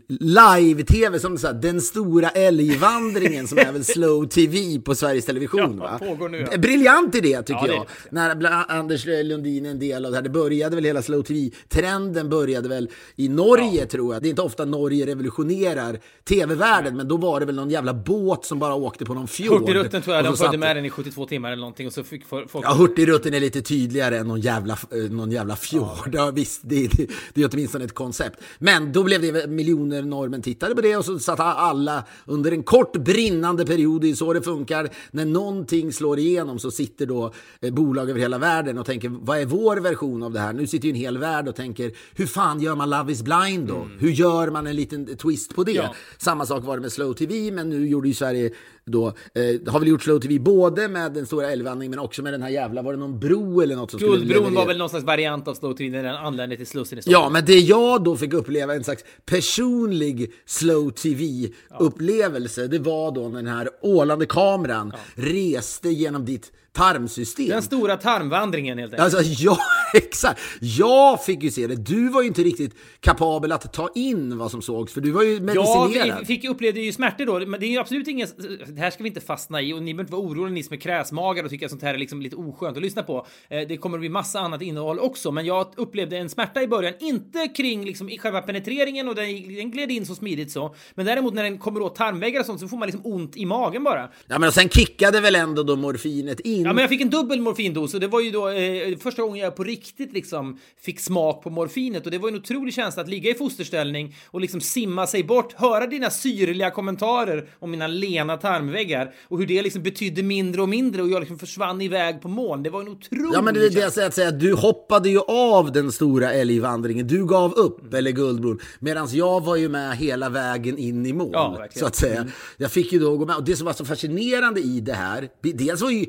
live-tv 0.08 1.20
som 1.20 1.38
så 1.38 1.46
här, 1.46 1.54
den 1.54 1.80
stora 1.80 2.28
älgvandringen 2.28 3.48
som 3.48 3.58
är 3.58 3.72
väl 3.72 3.84
slow 3.84 4.28
tv 4.28 4.80
på 4.80 4.94
Sveriges 4.94 5.24
Television. 5.24 5.80
Ja, 5.82 5.98
va? 6.18 6.28
Nu, 6.28 6.46
ja. 6.50 6.58
Briljant 6.58 7.14
idé 7.14 7.42
tycker 7.42 7.68
ja, 7.68 7.74
jag. 7.74 7.86
När 8.10 8.70
Anders 8.72 9.06
Lundin 9.06 9.66
är 9.66 9.70
en 9.70 9.78
del 9.78 10.04
av 10.04 10.10
det 10.10 10.16
här. 10.16 10.22
Det 10.22 10.30
började 10.30 10.76
väl 10.76 10.84
hela 10.84 11.02
slow 11.02 11.22
tv-trenden 11.22 12.28
började 12.28 12.68
väl 12.68 12.90
i 13.16 13.28
Norge 13.28 13.86
tror 13.86 14.14
jag. 14.14 14.22
Det 14.22 14.28
är 14.28 14.30
inte 14.30 14.42
ofta 14.42 14.64
Norge 14.64 15.06
revolutionerar 15.06 16.00
tv-världen, 16.28 16.96
men 16.96 17.08
då 17.08 17.16
var 17.16 17.40
det 17.40 17.46
väl 17.46 17.54
någon 17.54 17.70
jävla 17.70 17.94
båt 17.94 18.44
som 18.44 18.58
bara 18.58 18.74
åkte 18.74 19.04
på 19.04 19.14
någon 19.14 19.28
fjord. 19.28 19.60
Hurtigruten 19.60 20.02
tror 20.02 20.16
jag, 20.16 20.24
de 20.24 20.36
följde 20.36 20.58
med 20.58 20.76
den 20.76 20.84
i 20.84 20.90
72 20.90 21.26
timmar 21.26 21.52
eller 21.52 21.60
någonting 21.60 21.86
och 21.86 21.92
så 21.92 22.04
fick 22.04 22.26
folk... 22.26 22.50
Ja, 22.52 22.74
Hurtigruten 22.74 23.34
är 23.34 23.40
lite 23.40 23.62
tydligare 23.62 24.18
än 24.18 24.28
någon 24.28 24.40
jävla, 24.40 24.72
eh, 24.72 25.10
någon 25.10 25.30
jävla 25.30 25.56
fjord. 25.56 26.10
Ja, 26.12 26.30
visst, 26.30 26.60
det, 26.64 26.86
det, 26.86 27.06
det 27.34 27.42
är 27.42 27.50
åtminstone 27.52 27.84
ett 27.84 27.94
koncept. 27.94 28.40
Men 28.58 28.92
då 28.92 29.02
blev 29.02 29.22
det 29.22 29.46
miljoner 29.46 29.77
miljoner 29.78 30.02
norrmän 30.02 30.42
tittade 30.42 30.74
på 30.74 30.80
det 30.80 30.96
och 30.96 31.04
så 31.04 31.18
satt 31.18 31.40
alla 31.40 32.04
under 32.26 32.52
en 32.52 32.62
kort 32.62 32.96
brinnande 32.96 33.66
period, 33.66 34.02
det 34.02 34.10
är 34.10 34.14
så 34.14 34.32
det 34.32 34.42
funkar. 34.42 34.88
När 35.10 35.24
någonting 35.24 35.92
slår 35.92 36.18
igenom 36.18 36.58
så 36.58 36.70
sitter 36.70 37.06
då 37.06 37.32
eh, 37.60 37.74
bolag 37.74 38.10
över 38.10 38.20
hela 38.20 38.38
världen 38.38 38.78
och 38.78 38.86
tänker 38.86 39.08
vad 39.08 39.38
är 39.38 39.46
vår 39.46 39.76
version 39.76 40.22
av 40.22 40.32
det 40.32 40.40
här? 40.40 40.52
Nu 40.52 40.66
sitter 40.66 40.88
ju 40.88 40.90
en 40.90 40.96
hel 40.96 41.18
värld 41.18 41.48
och 41.48 41.56
tänker 41.56 41.92
hur 42.14 42.26
fan 42.26 42.60
gör 42.60 42.74
man 42.74 42.90
Love 42.90 43.12
is 43.12 43.22
blind 43.22 43.68
då? 43.68 43.76
Mm. 43.76 43.98
Hur 43.98 44.10
gör 44.10 44.50
man 44.50 44.66
en 44.66 44.76
liten 44.76 45.16
twist 45.16 45.54
på 45.54 45.64
det? 45.64 45.72
Ja. 45.72 45.94
Samma 46.18 46.46
sak 46.46 46.64
var 46.64 46.76
det 46.76 46.80
med 46.80 46.92
Slow 46.92 47.12
TV, 47.14 47.50
men 47.50 47.70
nu 47.70 47.88
gjorde 47.88 48.08
ju 48.08 48.14
Sverige 48.14 48.50
då, 48.88 49.06
eh, 49.06 49.72
har 49.72 49.78
väl 49.78 49.88
gjort 49.88 50.02
Slow 50.02 50.20
TV 50.20 50.38
både 50.38 50.88
med 50.88 51.12
den 51.12 51.26
stora 51.26 51.50
älvvandringen 51.50 51.90
men 51.90 51.98
också 51.98 52.22
med 52.22 52.32
den 52.32 52.42
här 52.42 52.50
jävla, 52.50 52.82
var 52.82 52.92
det 52.92 52.98
någon 52.98 53.18
bro 53.18 53.60
eller 53.60 53.76
något? 53.76 53.90
Som 53.90 54.00
Guldbron 54.00 54.54
var 54.54 54.66
väl 54.66 54.78
någon 54.78 54.88
slags 54.88 55.04
variant 55.04 55.48
av 55.48 55.54
Slow 55.54 55.72
TV 55.72 55.96
när 55.96 56.08
den 56.08 56.16
anlände 56.16 56.56
till 56.56 56.66
Slussen 56.66 56.98
i 56.98 57.02
Stockholm. 57.02 57.24
Ja, 57.24 57.30
men 57.30 57.44
det 57.44 57.58
jag 57.58 58.04
då 58.04 58.16
fick 58.16 58.32
uppleva, 58.32 58.74
en 58.74 58.84
slags 58.84 59.04
personlig 59.26 60.32
Slow 60.46 60.90
TV-upplevelse, 60.90 62.66
det 62.66 62.78
var 62.78 63.12
då 63.12 63.28
när 63.28 63.42
den 63.42 63.46
här 63.46 63.68
ålande 63.82 64.26
kameran 64.26 64.92
ja. 64.94 65.24
reste 65.24 65.88
genom 65.88 66.24
ditt 66.24 66.52
tarmsystem. 66.78 67.48
Den 67.48 67.62
stora 67.62 67.96
tarmvandringen 67.96 68.78
helt 68.78 68.92
enkelt. 68.92 69.14
Alltså, 69.14 69.32
ja, 69.44 69.58
exakt. 69.94 70.40
Jag 70.60 71.24
fick 71.24 71.42
ju 71.42 71.50
se 71.50 71.66
det. 71.66 71.76
Du 71.76 72.08
var 72.08 72.22
ju 72.22 72.28
inte 72.28 72.42
riktigt 72.42 72.74
kapabel 73.00 73.52
att 73.52 73.72
ta 73.72 73.90
in 73.94 74.38
vad 74.38 74.50
som 74.50 74.62
sågs, 74.62 74.92
för 74.92 75.00
du 75.00 75.10
var 75.10 75.22
ju 75.22 75.40
medicinerad. 75.40 76.08
Jag 76.08 76.26
fick, 76.26 76.44
upplevde 76.44 76.80
ju 76.80 76.92
smärtor 76.92 77.26
då, 77.26 77.46
men 77.46 77.60
det 77.60 77.66
är 77.66 77.70
ju 77.70 77.78
absolut 77.78 78.08
inget... 78.08 78.36
Det 78.66 78.80
här 78.80 78.90
ska 78.90 79.02
vi 79.02 79.08
inte 79.08 79.20
fastna 79.20 79.62
i 79.62 79.72
och 79.72 79.82
ni 79.82 79.94
behöver 79.94 80.02
inte 80.02 80.12
vara 80.12 80.22
oroliga 80.22 80.54
ni 80.54 80.62
som 80.62 80.74
är 80.74 80.80
kräsmagar 80.80 81.44
och 81.44 81.50
tycker 81.50 81.66
att 81.66 81.70
sånt 81.70 81.82
här 81.82 81.94
är 81.94 81.98
liksom 81.98 82.22
lite 82.22 82.36
oskönt 82.36 82.76
att 82.76 82.82
lyssna 82.82 83.02
på. 83.02 83.26
Eh, 83.48 83.68
det 83.68 83.76
kommer 83.76 83.96
att 83.96 84.00
bli 84.00 84.08
massa 84.08 84.40
annat 84.40 84.62
innehåll 84.62 84.98
också, 84.98 85.32
men 85.32 85.46
jag 85.46 85.72
upplevde 85.76 86.16
en 86.16 86.28
smärta 86.28 86.62
i 86.62 86.68
början, 86.68 86.94
inte 87.00 87.48
kring 87.48 87.84
liksom 87.84 88.08
själva 88.08 88.40
penetreringen 88.40 89.08
och 89.08 89.14
den, 89.14 89.54
den 89.54 89.70
gled 89.70 89.90
in 89.90 90.06
så 90.06 90.14
smidigt 90.14 90.50
så, 90.50 90.74
men 90.94 91.06
däremot 91.06 91.34
när 91.34 91.42
den 91.42 91.58
kommer 91.58 91.82
åt 91.82 91.94
tarmväggar 91.94 92.40
och 92.40 92.46
sånt 92.46 92.60
så 92.60 92.68
får 92.68 92.76
man 92.76 92.86
liksom 92.88 93.02
ont 93.04 93.36
i 93.36 93.46
magen 93.46 93.84
bara. 93.84 94.08
Ja, 94.26 94.38
men 94.38 94.52
sen 94.52 94.68
kickade 94.68 95.20
väl 95.20 95.34
ändå 95.34 95.62
då 95.62 95.76
morfinet 95.76 96.40
in 96.40 96.67
Ja, 96.68 96.72
men 96.72 96.82
jag 96.82 96.88
fick 96.88 97.00
en 97.00 97.10
dubbel 97.10 97.40
morfindos 97.40 97.94
och 97.94 98.00
det 98.00 98.06
var 98.06 98.20
ju 98.20 98.30
då 98.30 98.48
eh, 98.48 98.98
första 98.98 99.22
gången 99.22 99.44
jag 99.44 99.56
på 99.56 99.64
riktigt 99.64 100.12
liksom 100.12 100.58
fick 100.80 101.00
smak 101.00 101.42
på 101.42 101.50
morfinet 101.50 102.04
och 102.04 102.10
det 102.10 102.18
var 102.18 102.28
en 102.28 102.34
otrolig 102.34 102.74
känsla 102.74 103.02
att 103.02 103.08
ligga 103.08 103.30
i 103.30 103.34
fosterställning 103.34 104.16
och 104.26 104.40
liksom 104.40 104.60
simma 104.60 105.06
sig 105.06 105.24
bort, 105.24 105.52
höra 105.52 105.86
dina 105.86 106.10
syrliga 106.10 106.70
kommentarer 106.70 107.48
om 107.58 107.70
mina 107.70 107.86
lena 107.86 108.36
tarmväggar 108.36 109.14
och 109.28 109.38
hur 109.38 109.46
det 109.46 109.62
liksom 109.62 109.82
betydde 109.82 110.22
mindre 110.22 110.62
och 110.62 110.68
mindre 110.68 111.02
och 111.02 111.08
jag 111.08 111.20
liksom 111.20 111.38
försvann 111.38 111.80
iväg 111.80 112.22
på 112.22 112.28
moln. 112.28 112.62
Det 112.62 112.70
var 112.70 112.80
en 112.80 112.88
otrolig 112.88 113.34
Ja, 113.34 113.42
men 113.42 113.54
det 113.54 113.66
är 113.66 113.70
det 113.70 113.80
jag 113.80 113.92
säger, 113.92 114.08
att 114.08 114.14
säga, 114.14 114.30
du 114.30 114.54
hoppade 114.54 115.08
ju 115.08 115.20
av 115.28 115.72
den 115.72 115.92
stora 115.92 116.32
älgvandringen. 116.32 117.06
Du 117.06 117.26
gav 117.26 117.52
upp, 117.52 117.80
mm. 117.80 117.94
eller 117.94 118.10
Guldbron, 118.10 118.60
medan 118.78 119.08
jag 119.12 119.44
var 119.44 119.56
ju 119.56 119.68
med 119.68 119.96
hela 119.96 120.28
vägen 120.28 120.78
in 120.78 121.06
i 121.06 121.12
mål, 121.12 121.30
ja, 121.32 121.66
så 121.74 121.86
att 121.86 121.96
säga. 121.96 122.20
Mm. 122.20 122.32
Jag 122.56 122.72
fick 122.72 122.92
ju 122.92 122.98
då 122.98 123.16
gå 123.16 123.26
med 123.26 123.36
och 123.36 123.44
det 123.44 123.56
som 123.56 123.66
var 123.66 123.72
så 123.72 123.84
fascinerande 123.84 124.60
i 124.60 124.80
det 124.80 124.92
här, 124.92 125.28
dels 125.42 125.82
var 125.82 125.90
ju 125.90 126.06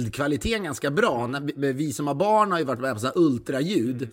bildkvaliteten 0.00 0.64
ganska 0.64 0.90
bra. 0.90 1.26
När 1.26 1.72
vi 1.72 1.92
som 1.92 2.06
har 2.06 2.14
barn 2.14 2.52
har 2.52 2.58
ju 2.58 2.64
varit 2.64 2.80
med 2.80 2.94
på 2.94 3.00
sådana 3.00 3.26
ultraljud. 3.26 4.08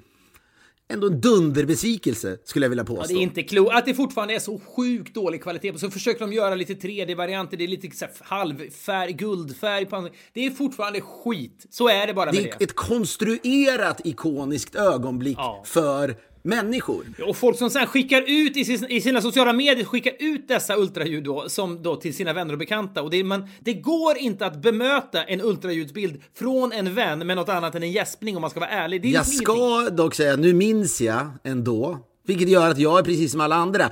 Ändå 0.89 1.07
en 1.07 1.21
dunderbesvikelse 1.21 2.37
skulle 2.43 2.65
jag 2.65 2.69
vilja 2.69 2.83
påstå. 2.83 3.03
Ja, 3.03 3.07
det 3.07 3.21
är 3.21 3.23
inte 3.23 3.43
klokt. 3.43 3.75
Att 3.75 3.85
det 3.85 3.93
fortfarande 3.93 4.35
är 4.35 4.39
så 4.39 4.59
sjukt 4.75 5.13
dålig 5.13 5.43
kvalitet. 5.43 5.77
Så 5.77 5.89
försöker 5.89 6.19
de 6.19 6.33
göra 6.33 6.55
lite 6.55 6.73
3D-varianter. 6.73 7.57
Det 7.57 7.63
är 7.63 7.67
lite 7.67 7.97
så 7.97 8.05
halvfärg, 8.21 9.13
guldfärg 9.13 9.85
på 9.85 10.09
Det 10.33 10.45
är 10.45 10.51
fortfarande 10.51 11.01
skit. 11.01 11.65
Så 11.69 11.89
är 11.89 12.07
det 12.07 12.13
bara 12.13 12.31
med 12.31 12.43
det. 12.43 12.49
är 12.49 12.63
ett 12.63 12.75
konstruerat 12.75 14.01
ikoniskt 14.03 14.75
ögonblick 14.75 15.37
ja. 15.37 15.63
för 15.65 16.15
människor. 16.41 17.05
Och 17.27 17.37
folk 17.37 17.57
som 17.57 17.69
sen 17.69 17.87
skickar 17.87 18.21
ut 18.27 18.57
i, 18.57 19.01
sina 19.01 19.21
sociala 19.21 19.53
medier, 19.53 19.85
skickar 19.85 20.13
ut 20.19 20.47
dessa 20.47 20.77
ultraljud 20.77 21.23
då, 21.23 21.49
som 21.49 21.83
då 21.83 21.95
till 21.95 22.15
sina 22.15 22.33
vänner 22.33 22.53
och 22.53 22.59
bekanta. 22.59 23.01
Och 23.01 23.09
det, 23.09 23.23
man, 23.23 23.47
det 23.59 23.73
går 23.73 24.17
inte 24.17 24.45
att 24.45 24.61
bemöta 24.61 25.23
en 25.23 25.41
ultraljudsbild 25.41 26.21
från 26.33 26.71
en 26.71 26.95
vän 26.95 27.27
med 27.27 27.35
något 27.35 27.49
annat 27.49 27.75
än 27.75 27.83
en 27.83 27.91
gäspning 27.91 28.35
om 28.35 28.41
man 28.41 28.49
ska 28.49 28.59
vara 28.59 28.69
ärlig. 28.69 29.05
jag 29.05 29.19
liksom 29.19 29.45
ska 29.45 29.55
ingenting. 29.55 29.95
dock 29.95 30.15
säga, 30.15 30.35
nu 30.35 30.53
minns 30.53 31.01
jag 31.01 31.29
ändå, 31.43 31.99
vilket 32.27 32.49
gör 32.49 32.69
att 32.69 32.79
jag 32.79 32.99
är 32.99 33.03
precis 33.03 33.31
som 33.31 33.41
alla 33.41 33.55
andra. 33.55 33.89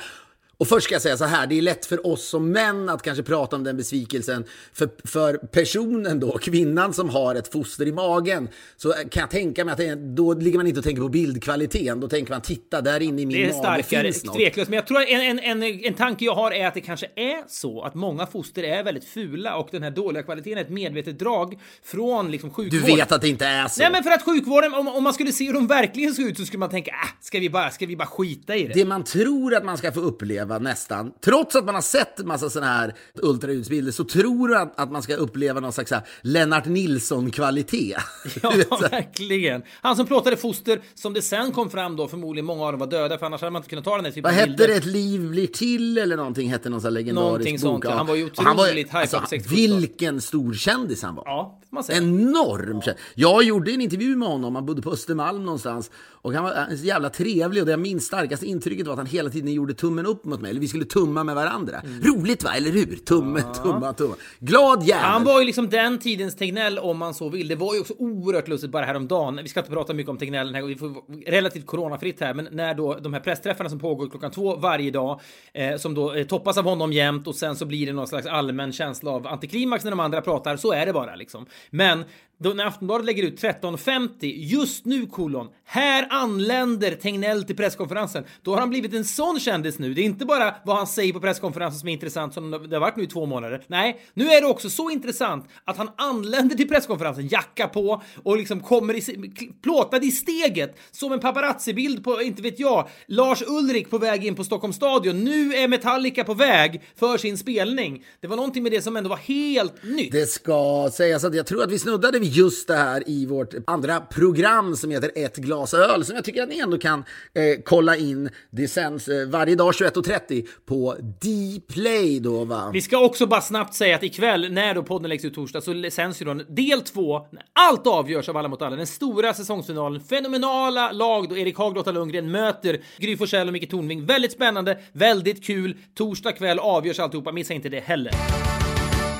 Och 0.57 0.67
först 0.67 0.85
ska 0.85 0.95
jag 0.95 1.01
säga 1.01 1.17
så 1.17 1.25
här, 1.25 1.47
det 1.47 1.57
är 1.57 1.61
lätt 1.61 1.85
för 1.85 2.07
oss 2.07 2.27
som 2.27 2.51
män 2.51 2.89
att 2.89 3.01
kanske 3.01 3.23
prata 3.23 3.55
om 3.55 3.63
den 3.63 3.77
besvikelsen. 3.77 4.45
För, 4.73 4.89
för 5.03 5.37
personen 5.37 6.19
då, 6.19 6.37
kvinnan 6.37 6.93
som 6.93 7.09
har 7.09 7.35
ett 7.35 7.51
foster 7.51 7.87
i 7.87 7.91
magen, 7.91 8.49
så 8.77 8.93
kan 8.93 9.21
jag 9.21 9.29
tänka 9.29 9.65
mig 9.65 9.71
att 9.71 9.77
det, 9.77 9.95
då 9.95 10.33
ligger 10.33 10.57
man 10.57 10.67
inte 10.67 10.79
och 10.79 10.83
tänker 10.83 11.01
på 11.01 11.09
bildkvaliteten. 11.09 11.99
Då 11.99 12.07
tänker 12.07 12.31
man, 12.31 12.41
titta 12.41 12.81
där 12.81 12.99
inne 12.99 13.21
i 13.21 13.25
min 13.25 13.41
mage 13.41 13.53
starkare, 13.53 14.03
finns 14.03 14.25
något. 14.25 14.35
Tveklöst, 14.35 14.69
men 14.69 14.75
jag 14.75 14.87
tror 14.87 15.01
en, 15.01 15.39
en, 15.39 15.63
en, 15.63 15.63
en 15.63 15.93
tanke 15.93 16.25
jag 16.25 16.35
har 16.35 16.51
är 16.51 16.67
att 16.67 16.73
det 16.73 16.81
kanske 16.81 17.05
är 17.15 17.43
så 17.47 17.81
att 17.81 17.95
många 17.95 18.25
foster 18.25 18.63
är 18.63 18.83
väldigt 18.83 19.05
fula 19.05 19.55
och 19.55 19.67
den 19.71 19.83
här 19.83 19.91
dåliga 19.91 20.23
kvaliteten 20.23 20.57
är 20.57 20.61
ett 20.61 20.69
medvetet 20.69 21.19
drag 21.19 21.59
från 21.83 22.31
liksom 22.31 22.49
sjukvården. 22.49 22.85
Du 22.85 22.95
vet 22.95 23.11
att 23.11 23.21
det 23.21 23.29
inte 23.29 23.45
är 23.45 23.67
så. 23.67 23.81
Nej, 23.81 23.91
men 23.91 24.03
för 24.03 24.11
att 24.11 24.23
sjukvården, 24.23 24.73
om, 24.73 24.87
om 24.87 25.03
man 25.03 25.13
skulle 25.13 25.31
se 25.31 25.45
hur 25.45 25.53
de 25.53 25.67
verkligen 25.67 26.13
såg 26.13 26.25
ut 26.25 26.37
så 26.37 26.45
skulle 26.45 26.59
man 26.59 26.69
tänka, 26.69 26.91
äh, 26.91 26.97
ska 27.21 27.39
vi 27.39 27.49
bara, 27.49 27.71
ska 27.71 27.85
vi 27.85 27.95
bara 27.95 28.07
skita 28.07 28.55
i 28.55 28.63
det? 28.63 28.73
Det 28.73 28.85
man 28.85 29.03
tror 29.03 29.55
att 29.55 29.65
man 29.65 29.77
ska 29.77 29.91
få 29.91 29.99
uppleva 29.99 30.44
uppleva 30.45 30.59
nästan, 30.59 31.11
trots 31.21 31.55
att 31.55 31.65
man 31.65 31.75
har 31.75 31.81
sett 31.81 32.25
massa 32.25 32.49
sådana 32.49 32.71
här 32.71 32.93
ultraljudsbilder, 33.21 33.91
så 33.91 34.03
tror 34.03 34.47
du 34.47 34.57
att, 34.57 34.91
man 34.91 35.03
ska 35.03 35.15
uppleva 35.15 35.59
någon 35.59 35.73
slags 35.73 35.93
Lennart 36.21 36.65
Nilsson-kvalitet. 36.65 37.95
Ja, 38.41 38.51
verkligen. 38.91 39.63
Han 39.81 39.95
som 39.95 40.05
plåtade 40.05 40.37
foster, 40.37 40.81
som 40.95 41.13
det 41.13 41.21
sen 41.21 41.51
kom 41.51 41.69
fram 41.69 41.95
då, 41.95 42.07
förmodligen 42.07 42.45
många 42.45 42.65
av 42.65 42.71
dem 42.71 42.79
var 42.79 42.87
döda, 42.87 43.17
för 43.17 43.25
annars 43.25 43.41
hade 43.41 43.51
man 43.51 43.59
inte 43.59 43.69
kunnat 43.69 43.85
ta 43.85 43.95
den 43.95 44.05
här 44.05 44.11
typen 44.11 44.23
Vad 44.23 44.33
hette 44.33 44.67
det? 44.67 44.75
Ett 44.75 44.85
liv 44.85 45.29
blir 45.29 45.47
till 45.47 45.97
eller 45.97 46.17
någonting 46.17 46.49
hette 46.49 46.69
någon 46.69 46.81
sån 46.81 46.93
legendarisk 46.93 47.31
någonting 47.31 47.53
bok. 47.53 47.61
Sånt, 47.61 47.83
ja. 47.83 47.91
Han 47.91 48.07
var 48.07 48.15
ju 48.15 48.25
otroligt 48.25 48.47
han 48.47 48.57
var, 48.57 48.67
hypad 48.67 49.01
alltså, 49.01 49.21
60 49.29 49.55
Vilken 49.55 50.21
stor 50.21 50.53
kändis 50.53 51.03
han 51.03 51.15
var. 51.15 51.23
Ja, 51.25 51.59
man 51.69 51.83
säger. 51.83 52.01
Enorm 52.01 52.81
kändis. 52.81 53.03
Jag 53.15 53.43
gjorde 53.43 53.71
en 53.71 53.81
intervju 53.81 54.15
med 54.15 54.27
honom, 54.27 54.55
han 54.55 54.65
bodde 54.65 54.81
på 54.81 54.91
Östermalm 54.91 55.45
någonstans. 55.45 55.91
Och 56.25 56.33
han 56.33 56.43
var 56.43 56.75
så 56.77 56.85
jävla 56.85 57.09
trevlig 57.09 57.61
och 57.61 57.65
det 57.65 57.71
jag 57.71 57.79
minns 57.79 58.05
starkaste 58.05 58.45
intrycket 58.45 58.87
var 58.87 58.93
att 58.93 58.99
han 58.99 59.07
hela 59.07 59.29
tiden 59.29 59.53
gjorde 59.53 59.73
tummen 59.73 60.05
upp 60.05 60.25
mot 60.35 60.41
mig. 60.41 60.49
Eller 60.51 60.61
vi 60.61 60.67
skulle 60.67 60.85
tumma 60.85 61.23
med 61.23 61.35
varandra. 61.35 61.79
Mm. 61.79 62.03
Roligt 62.03 62.43
va, 62.43 62.51
eller 62.55 62.71
hur? 62.71 62.95
Tumme, 62.95 63.39
ja. 63.39 63.63
tumma, 63.63 63.93
tumma. 63.93 64.15
Glad 64.39 64.83
jävel! 64.83 65.03
Han 65.03 65.23
var 65.23 65.39
ju 65.39 65.45
liksom 65.45 65.69
den 65.69 65.99
tidens 65.99 66.35
Tegnell 66.35 66.79
om 66.79 66.97
man 66.97 67.13
så 67.13 67.29
vill. 67.29 67.47
Det 67.47 67.55
var 67.55 67.73
ju 67.73 67.79
också 67.79 67.93
oerhört 67.97 68.47
lustigt 68.47 68.71
bara 68.71 68.85
häromdagen. 68.85 69.39
Vi 69.43 69.49
ska 69.49 69.59
inte 69.59 69.71
prata 69.71 69.93
mycket 69.93 70.09
om 70.09 70.17
Tegnell 70.17 70.45
den 70.45 70.55
här 70.55 70.63
vi 70.63 70.75
får 70.75 71.29
relativt 71.31 71.65
coronafritt 71.65 72.19
här, 72.19 72.33
men 72.33 72.47
när 72.51 72.73
då 72.73 72.93
de 72.93 73.13
här 73.13 73.19
pressträffarna 73.19 73.69
som 73.69 73.79
pågår 73.79 74.09
klockan 74.09 74.31
två 74.31 74.55
varje 74.55 74.91
dag, 74.91 75.19
eh, 75.53 75.77
som 75.77 75.93
då 75.93 76.13
eh, 76.13 76.25
toppas 76.25 76.57
av 76.57 76.63
honom 76.63 76.93
jämt 76.93 77.27
och 77.27 77.35
sen 77.35 77.55
så 77.55 77.65
blir 77.65 77.85
det 77.85 77.93
någon 77.93 78.07
slags 78.07 78.27
allmän 78.27 78.73
känsla 78.73 79.11
av 79.11 79.27
antiklimax 79.27 79.83
när 79.83 79.91
de 79.91 79.99
andra 79.99 80.21
pratar. 80.21 80.57
Så 80.57 80.73
är 80.73 80.85
det 80.85 80.93
bara 80.93 81.15
liksom. 81.15 81.45
Men 81.69 82.03
då 82.37 82.49
när 82.49 82.65
Aftonbladet 82.65 83.05
lägger 83.05 83.23
ut 83.23 83.41
13.50 83.41 84.09
just 84.21 84.85
nu 84.85 85.05
kolon. 85.05 85.47
Här 85.65 86.07
anländer 86.09 86.91
Tegnell 86.91 87.43
till 87.43 87.55
presskonferensen. 87.55 88.23
Då 88.41 88.51
har 88.51 88.59
han 88.59 88.69
blivit 88.69 88.93
en 88.93 89.05
sån 89.05 89.39
kändis 89.39 89.79
nu. 89.79 89.93
Det 89.93 90.01
är 90.01 90.05
inte 90.05 90.25
bara 90.25 90.55
vad 90.65 90.77
han 90.77 90.87
säger 90.87 91.13
på 91.13 91.19
presskonferensen 91.19 91.79
som 91.79 91.89
är 91.89 91.93
intressant 91.93 92.33
som 92.33 92.51
det 92.51 92.75
har 92.75 92.79
varit 92.79 92.95
nu 92.95 93.03
i 93.03 93.07
två 93.07 93.25
månader. 93.25 93.63
Nej, 93.67 94.01
nu 94.13 94.29
är 94.29 94.41
det 94.41 94.47
också 94.47 94.69
så 94.69 94.89
intressant 94.89 95.49
att 95.63 95.77
han 95.77 95.89
anländer 95.97 96.55
till 96.55 96.67
presskonferensen, 96.67 97.27
jacka 97.27 97.67
på 97.67 98.01
och 98.23 98.37
liksom 98.37 98.59
kommer 98.59 98.93
i, 98.93 99.31
plåtad 99.63 100.03
i 100.03 100.11
steget 100.11 100.77
som 100.91 101.11
en 101.11 101.19
paparazzi-bild 101.19 102.03
på, 102.03 102.21
inte 102.21 102.41
vet 102.41 102.59
jag, 102.59 102.87
Lars 103.07 103.43
Ulrik 103.47 103.89
på 103.89 103.97
väg 103.97 104.25
in 104.25 104.35
på 104.35 104.43
Stockholms 104.43 104.75
stadion. 104.75 105.23
Nu 105.23 105.55
är 105.55 105.67
Metallica 105.67 106.23
på 106.23 106.33
väg 106.33 106.81
för 106.95 107.17
sin 107.17 107.37
spelning. 107.37 108.05
Det 108.19 108.27
var 108.27 108.35
någonting 108.35 108.63
med 108.63 108.71
det 108.71 108.81
som 108.81 108.95
ändå 108.95 109.09
var 109.09 109.17
helt 109.17 109.83
nytt. 109.83 110.11
Det 110.11 110.25
ska 110.25 110.89
sägas 110.93 111.23
att 111.23 111.35
jag 111.35 111.45
tror 111.45 111.63
att 111.63 111.71
vi 111.71 111.79
snuddade 111.79 112.19
just 112.27 112.67
det 112.67 112.75
här 112.75 113.03
i 113.09 113.25
vårt 113.25 113.53
andra 113.67 113.99
program 113.99 114.75
som 114.75 114.91
heter 114.91 115.11
Ett 115.15 115.35
glas 115.35 115.73
öl 115.73 116.05
som 116.05 116.15
jag 116.15 116.25
tycker 116.25 116.43
att 116.43 116.49
ni 116.49 116.59
ändå 116.59 116.77
kan 116.77 116.99
eh, 117.33 117.61
kolla 117.65 117.97
in. 117.97 118.29
Det 118.49 118.67
sänds 118.67 119.07
eh, 119.07 119.27
varje 119.27 119.55
dag 119.55 119.71
21.30 119.71 120.45
på 120.65 120.95
Dplay 121.21 122.19
då 122.19 122.45
va? 122.45 122.69
Vi 122.73 122.81
ska 122.81 123.05
också 123.05 123.25
bara 123.25 123.41
snabbt 123.41 123.73
säga 123.73 123.95
att 123.95 124.03
ikväll 124.03 124.51
när 124.51 124.73
då 124.73 124.83
podden 124.83 125.09
läggs 125.09 125.25
ut 125.25 125.33
torsdag 125.33 125.61
så 125.61 125.89
sänds 125.91 126.21
ju 126.21 126.25
då 126.25 126.33
del 126.33 126.81
två. 126.81 127.27
när 127.31 127.43
Allt 127.53 127.87
avgörs 127.87 128.29
av 128.29 128.37
Alla 128.37 128.47
mot 128.47 128.61
alla. 128.61 128.75
Den 128.75 128.87
stora 128.87 129.33
säsongsfinalen. 129.33 130.01
Fenomenala 130.01 130.91
lag 130.91 131.29
då 131.29 131.37
Erik 131.37 131.57
Haag, 131.57 131.75
Lotta 131.75 131.91
Lundgren 131.91 132.31
möter 132.31 132.81
Gry 132.97 133.17
Forssell 133.17 133.47
och 133.47 133.53
Micke 133.53 133.69
Tornving. 133.69 134.05
Väldigt 134.05 134.31
spännande, 134.31 134.79
väldigt 134.91 135.45
kul. 135.45 135.77
Torsdag 135.95 136.31
kväll 136.31 136.59
avgörs 136.59 136.99
alltihopa. 136.99 137.31
Missa 137.31 137.53
inte 137.53 137.69
det 137.69 137.79
heller. 137.79 138.54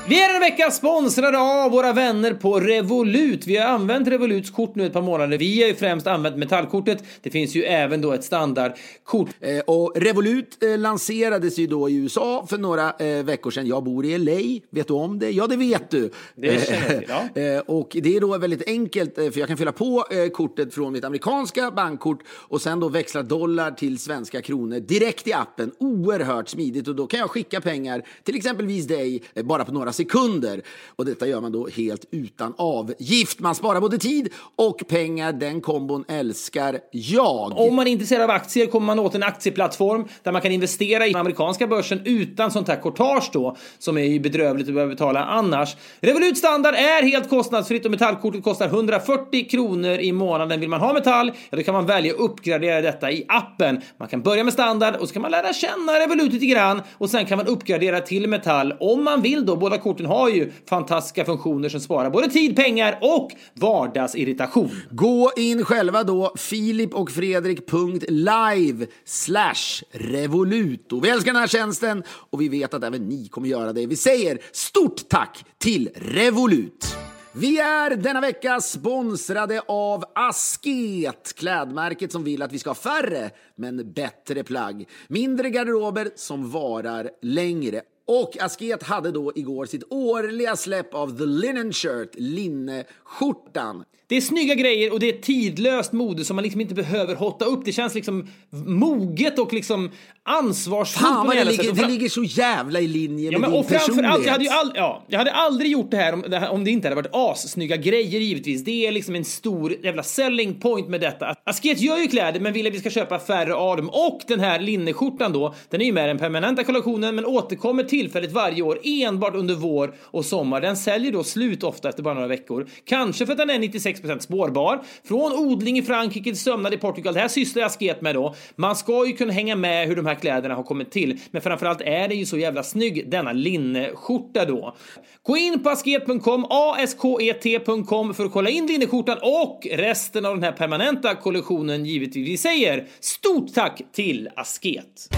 Vi 0.08 0.24
är 0.24 0.32
den 0.32 0.42
vecka 0.42 0.72
sponsrade 0.72 1.38
av 1.40 1.72
våra 1.72 1.94
vänner 1.94 2.34
på 2.34 2.60
Revolut. 2.60 3.48
Vi 3.48 3.58
har 3.58 3.68
använt 3.68 4.08
Revoluts 4.08 4.50
kort 4.50 4.76
nu 4.76 4.86
ett 4.86 4.94
par 4.94 5.02
månader. 5.02 5.38
Vi 5.38 5.62
har 5.62 5.68
ju 5.68 5.76
främst 5.76 6.08
använt 6.08 6.38
metallkortet. 6.38 7.04
Det 7.22 7.30
finns 7.30 7.56
ju 7.56 7.64
även 7.64 8.02
då 8.02 8.12
ett 8.14 8.24
standardkort. 8.24 9.30
Eh, 9.40 9.60
och 9.60 9.94
Revolut 9.96 10.64
eh, 10.64 10.78
lanserades 10.78 11.60
ju 11.60 11.68
då 11.68 11.90
i 11.90 11.96
USA 11.96 12.46
för 12.50 12.58
några 12.58 12.92
eh, 12.92 13.24
veckor 13.24 13.52
sedan. 13.52 13.68
Jag 13.68 13.84
bor 13.84 14.06
i 14.06 14.18
LA. 14.18 14.66
Vet 14.70 14.88
du 14.88 14.94
om 14.94 15.20
det? 15.20 15.32
Ja, 15.32 15.48
det 15.48 15.58
vet 15.58 15.90
du. 15.90 16.12
Det 16.36 16.68
känner 16.68 16.92
jag 16.92 17.00
till, 17.00 17.10
ja. 17.10 17.42
Eh, 17.42 17.60
och 17.60 17.90
det 17.94 18.16
är 18.16 18.22
då 18.22 18.38
väldigt 18.38 18.68
enkelt 18.68 19.18
eh, 19.18 19.30
för 19.30 19.40
jag 19.40 19.48
kan 19.48 19.58
fylla 19.58 19.72
på 19.72 20.06
eh, 20.12 20.30
kortet 20.30 20.74
från 20.74 20.94
mitt 20.94 21.04
amerikanska 21.04 21.72
bankkort 21.72 22.20
och 22.30 22.62
sen 22.62 22.80
då 22.80 22.90
växla 22.90 23.24
dollar 23.24 23.72
till 23.72 24.00
svenska 24.00 24.42
kronor 24.42 24.80
direkt 24.80 25.28
i 25.28 25.34
appen. 25.34 25.72
Oerhört 25.80 26.50
smidigt 26.50 26.88
och 26.88 26.96
då 26.96 27.08
kan 27.08 27.20
jag 27.20 27.30
skicka 27.30 27.62
pengar 27.62 28.04
till 28.24 28.36
exempelvis 28.36 28.88
dig 28.88 29.24
bara 29.44 29.66
på 29.66 29.72
några 29.72 29.95
sekunder. 29.96 30.62
Och 30.96 31.06
detta 31.06 31.28
gör 31.28 31.42
man 31.42 31.52
då 31.52 31.68
helt 31.68 32.06
utan 32.12 32.54
avgift. 32.58 33.40
Man 33.40 33.56
sparar 33.56 33.82
både 33.82 33.98
tid 33.98 34.34
och 34.56 34.88
pengar. 34.88 35.34
Den 35.34 35.62
kombon 35.62 36.06
älskar 36.08 36.80
jag. 36.92 37.54
Om 37.58 37.76
man 37.76 37.88
är 37.88 37.92
intresserad 37.92 38.22
av 38.22 38.30
aktier 38.30 38.66
kommer 38.66 38.86
man 38.88 39.00
åt 39.00 39.16
en 39.16 39.24
aktieplattform 39.24 40.08
där 40.24 40.32
man 40.32 40.42
kan 40.42 40.52
investera 40.52 41.08
i 41.08 41.12
den 41.12 41.22
amerikanska 41.22 41.68
börsen 41.68 42.02
utan 42.06 42.52
sånt 42.52 42.68
här 42.68 42.82
courtage 42.82 43.30
då, 43.34 43.56
som 43.80 43.98
är 43.98 44.04
ju 44.04 44.20
bedrövligt 44.20 44.68
att 44.68 44.74
behöva 44.74 44.92
betala 44.92 45.26
annars. 45.26 45.76
Revolut 46.00 46.38
Standard 46.38 46.76
är 46.76 47.04
helt 47.04 47.30
kostnadsfritt 47.30 47.86
och 47.86 47.92
metallkortet 47.92 48.44
kostar 48.44 48.68
140 48.68 49.50
kronor 49.50 49.92
i 50.00 50.12
månaden. 50.12 50.60
Vill 50.60 50.70
man 50.70 50.80
ha 50.80 50.94
metall, 50.94 51.32
ja 51.50 51.58
då 51.58 51.64
kan 51.64 51.74
man 51.74 51.86
välja 51.86 52.14
att 52.14 52.20
uppgradera 52.20 52.82
detta 52.82 53.12
i 53.12 53.26
appen. 53.28 53.82
Man 53.98 54.08
kan 54.08 54.22
börja 54.22 54.44
med 54.44 54.54
standard 54.54 54.96
och 54.96 55.08
så 55.08 55.14
kan 55.14 55.22
man 55.22 55.32
lära 55.32 55.54
känna 55.54 56.00
Revolut 56.00 56.34
lite 56.34 56.46
grann 56.46 56.82
och 56.94 57.10
sen 57.10 57.26
kan 57.26 57.38
man 57.38 57.48
uppgradera 57.48 58.02
till 58.02 58.30
metall 58.30 58.74
om 58.80 59.04
man 59.04 59.22
vill 59.22 59.46
då. 59.46 59.56
Båda 59.56 59.78
korten 59.86 60.06
har 60.06 60.30
ju 60.30 60.52
fantastiska 60.70 61.26
funktioner 61.26 61.70
som 61.70 61.80
sparar 61.80 62.10
både 62.10 62.30
tid, 62.30 62.56
pengar 62.56 63.00
och 63.02 63.32
vardagsirritation. 63.54 64.82
Gå 64.92 65.32
in 65.38 65.66
själva 65.66 66.04
då, 66.04 66.34
Filip 66.38 66.94
och 66.94 67.12
Fredrik.live 67.12 68.88
slash 69.06 69.84
revoluto. 69.92 71.00
Vi 71.00 71.10
älskar 71.10 71.32
den 71.32 71.42
här 71.42 71.48
tjänsten 71.48 72.04
och 72.08 72.42
vi 72.42 72.50
vet 72.50 72.74
att 72.74 72.84
även 72.84 73.10
ni 73.10 73.28
kommer 73.28 73.48
göra 73.48 73.74
det. 73.74 73.86
Vi 73.86 73.96
säger 73.96 74.40
stort 74.52 75.10
tack 75.10 75.46
till 75.58 75.90
Revolut! 75.96 76.96
Vi 77.38 77.60
är 77.60 77.96
denna 77.96 78.22
vecka 78.22 78.62
sponsrade 78.62 79.62
av 79.68 80.04
Asket, 80.16 81.34
klädmärket 81.36 82.12
som 82.12 82.24
vill 82.24 82.42
att 82.42 82.52
vi 82.52 82.60
ska 82.60 82.70
ha 82.70 82.76
färre 82.76 83.30
men 83.56 83.94
bättre 83.94 84.44
plagg. 84.44 84.90
Mindre 85.08 85.50
garderober 85.50 86.10
som 86.16 86.52
varar 86.52 87.10
längre. 87.22 87.82
Och 88.08 88.38
Asket 88.42 88.84
hade 88.84 89.12
då 89.12 89.32
igår 89.36 89.66
sitt 89.66 89.84
årliga 89.90 90.56
släpp 90.56 90.94
av 90.94 91.18
The 91.18 91.26
Linen 91.26 91.74
Shirt, 91.74 92.10
linneskjortan. 92.14 93.86
Det 94.08 94.18
är 94.18 94.22
snygga 94.22 94.56
grejer 94.56 94.94
och 94.94 95.00
det 95.00 95.10
är 95.10 95.22
tidlöst 95.22 95.94
mode 95.94 96.26
som 96.26 96.36
man 96.36 96.44
liksom 96.44 96.62
inte 96.62 96.74
behöver 96.76 97.16
hotta 97.16 97.46
upp. 97.46 97.66
Det 97.66 97.72
känns 97.72 97.96
liksom 97.96 98.28
moget 98.66 99.40
och 99.40 99.54
liksom 99.54 99.92
ansvarsfullt 100.24 101.08
Fan, 101.08 101.28
vad 101.28 101.36
det, 101.36 101.44
ligger, 101.44 101.72
det 101.72 101.88
ligger 101.88 102.10
så 102.10 102.24
jävla 102.24 102.80
i 102.80 102.88
linje 102.88 103.32
ja, 103.32 103.40
med 103.40 103.50
din 103.50 103.60
och 103.60 103.68
personlighet. 103.68 104.26
Jag 104.26 104.32
hade, 104.32 104.44
ju 104.44 104.50
all, 104.50 104.72
ja, 104.76 105.06
jag 105.08 105.18
hade 105.18 105.32
aldrig 105.32 105.72
gjort 105.72 105.92
det 105.92 105.98
här 105.98 106.14
om, 106.14 106.48
om 106.52 106.64
det 106.64 106.72
inte 106.72 106.88
hade 106.88 106.96
varit 106.96 107.16
assnygga 107.16 107.78
grejer 107.78 108.20
givetvis. 108.20 108.64
Det 108.64 108.88
är 108.88 108.92
liksom 108.92 109.16
en 109.16 109.26
stor 109.26 109.76
jävla 109.84 110.04
selling 110.04 110.60
point 110.60 110.88
med 110.88 111.02
detta. 111.02 111.36
Asket 111.44 111.82
gör 111.82 111.98
ju 111.98 112.08
kläder 112.08 112.40
men 112.40 112.54
vill 112.54 112.68
att 112.68 112.74
vi 112.74 112.80
ska 112.80 112.90
köpa 112.90 113.20
färre 113.20 113.56
av 113.56 113.78
dem. 113.78 113.90
Och 113.90 114.22
den 114.28 114.40
här 114.40 114.60
linneskjortan 114.60 115.34
då, 115.34 115.56
den 115.70 115.82
är 115.82 115.86
ju 115.86 115.92
med 115.92 116.04
i 116.04 116.08
den 116.08 116.18
permanenta 116.18 116.64
kollektionen 116.64 117.16
men 117.16 117.26
återkommer 117.26 117.84
tillfälligt 117.84 118.32
varje 118.32 118.62
år 118.62 118.80
enbart 118.84 119.36
under 119.36 119.56
vår 119.56 119.96
och 120.02 120.26
sommar. 120.26 120.62
Den 120.62 120.78
säljer 120.78 121.12
då 121.12 121.24
slut 121.24 121.64
ofta 121.64 121.90
efter 121.90 122.04
bara 122.04 122.14
några 122.14 122.28
veckor. 122.28 122.68
Kanske 122.86 123.26
för 123.26 123.32
att 123.34 123.38
den 123.38 123.50
är 123.50 123.60
96% 123.60 123.95
spårbar. 124.20 124.84
Från 125.04 125.34
odling 125.34 125.78
i 125.78 125.82
Frankrike 125.82 126.24
till 126.24 126.40
sömnad 126.40 126.74
i 126.74 126.78
Portugal. 126.78 127.14
Det 127.14 127.20
här 127.20 127.28
sysslar 127.28 127.64
Asket 127.64 128.02
med 128.02 128.16
då. 128.16 128.36
Man 128.56 128.76
ska 128.76 129.06
ju 129.06 129.14
kunna 129.14 129.34
hänga 129.34 129.56
med 129.56 129.88
hur 129.88 129.96
de 129.96 130.06
här 130.06 130.16
kläderna 130.16 130.56
har 130.56 130.64
kommit 130.64 130.92
till. 130.92 131.20
Men 131.32 131.42
framförallt 131.42 131.82
är 131.82 132.08
det 132.08 132.16
ju 132.16 132.26
så 132.26 132.38
jävla 132.38 132.64
snygg 132.64 133.12
denna 133.12 133.34
linneskjorta 133.34 134.46
då. 134.46 134.76
Gå 135.24 135.38
in 135.38 135.64
på 135.64 135.70
asket.com, 135.70 136.46
asket.com 136.50 138.14
för 138.14 138.26
att 138.26 138.32
kolla 138.32 138.50
in 138.50 138.68
linneskjortan 138.68 139.18
och 139.22 139.68
resten 139.72 140.26
av 140.26 140.36
den 140.36 140.44
här 140.44 140.52
permanenta 140.52 141.16
kollektionen 141.16 141.86
givetvis. 141.86 142.28
Vi 142.28 142.38
säger 142.38 142.88
stort 143.00 143.54
tack 143.54 143.82
till 143.94 144.30
Asket! 144.36 145.10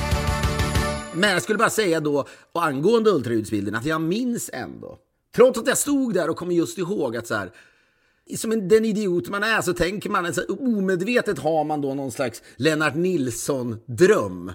Men 1.13 1.29
jag 1.29 1.41
skulle 1.41 1.57
bara 1.57 1.69
säga 1.69 1.99
då, 1.99 2.25
och 2.51 2.65
angående 2.65 3.09
ultraljudsbilden, 3.09 3.75
att 3.75 3.85
jag 3.85 4.01
minns 4.01 4.49
ändå, 4.53 4.97
trots 5.35 5.59
att 5.59 5.67
jag 5.67 5.77
stod 5.77 6.13
där 6.13 6.29
och 6.29 6.37
kom 6.37 6.51
just 6.51 6.77
ihåg 6.77 7.17
att 7.17 7.27
så 7.27 7.35
här, 7.35 7.51
som 8.35 8.51
en, 8.51 8.67
den 8.67 8.85
idiot 8.85 9.29
man 9.29 9.43
är 9.43 9.61
så 9.61 9.73
tänker 9.73 10.09
man, 10.09 10.33
så 10.33 10.41
omedvetet 10.45 11.39
har 11.39 11.63
man 11.63 11.81
då 11.81 11.93
någon 11.93 12.11
slags 12.11 12.41
Lennart 12.55 12.95
Nilsson-dröm. 12.95 14.51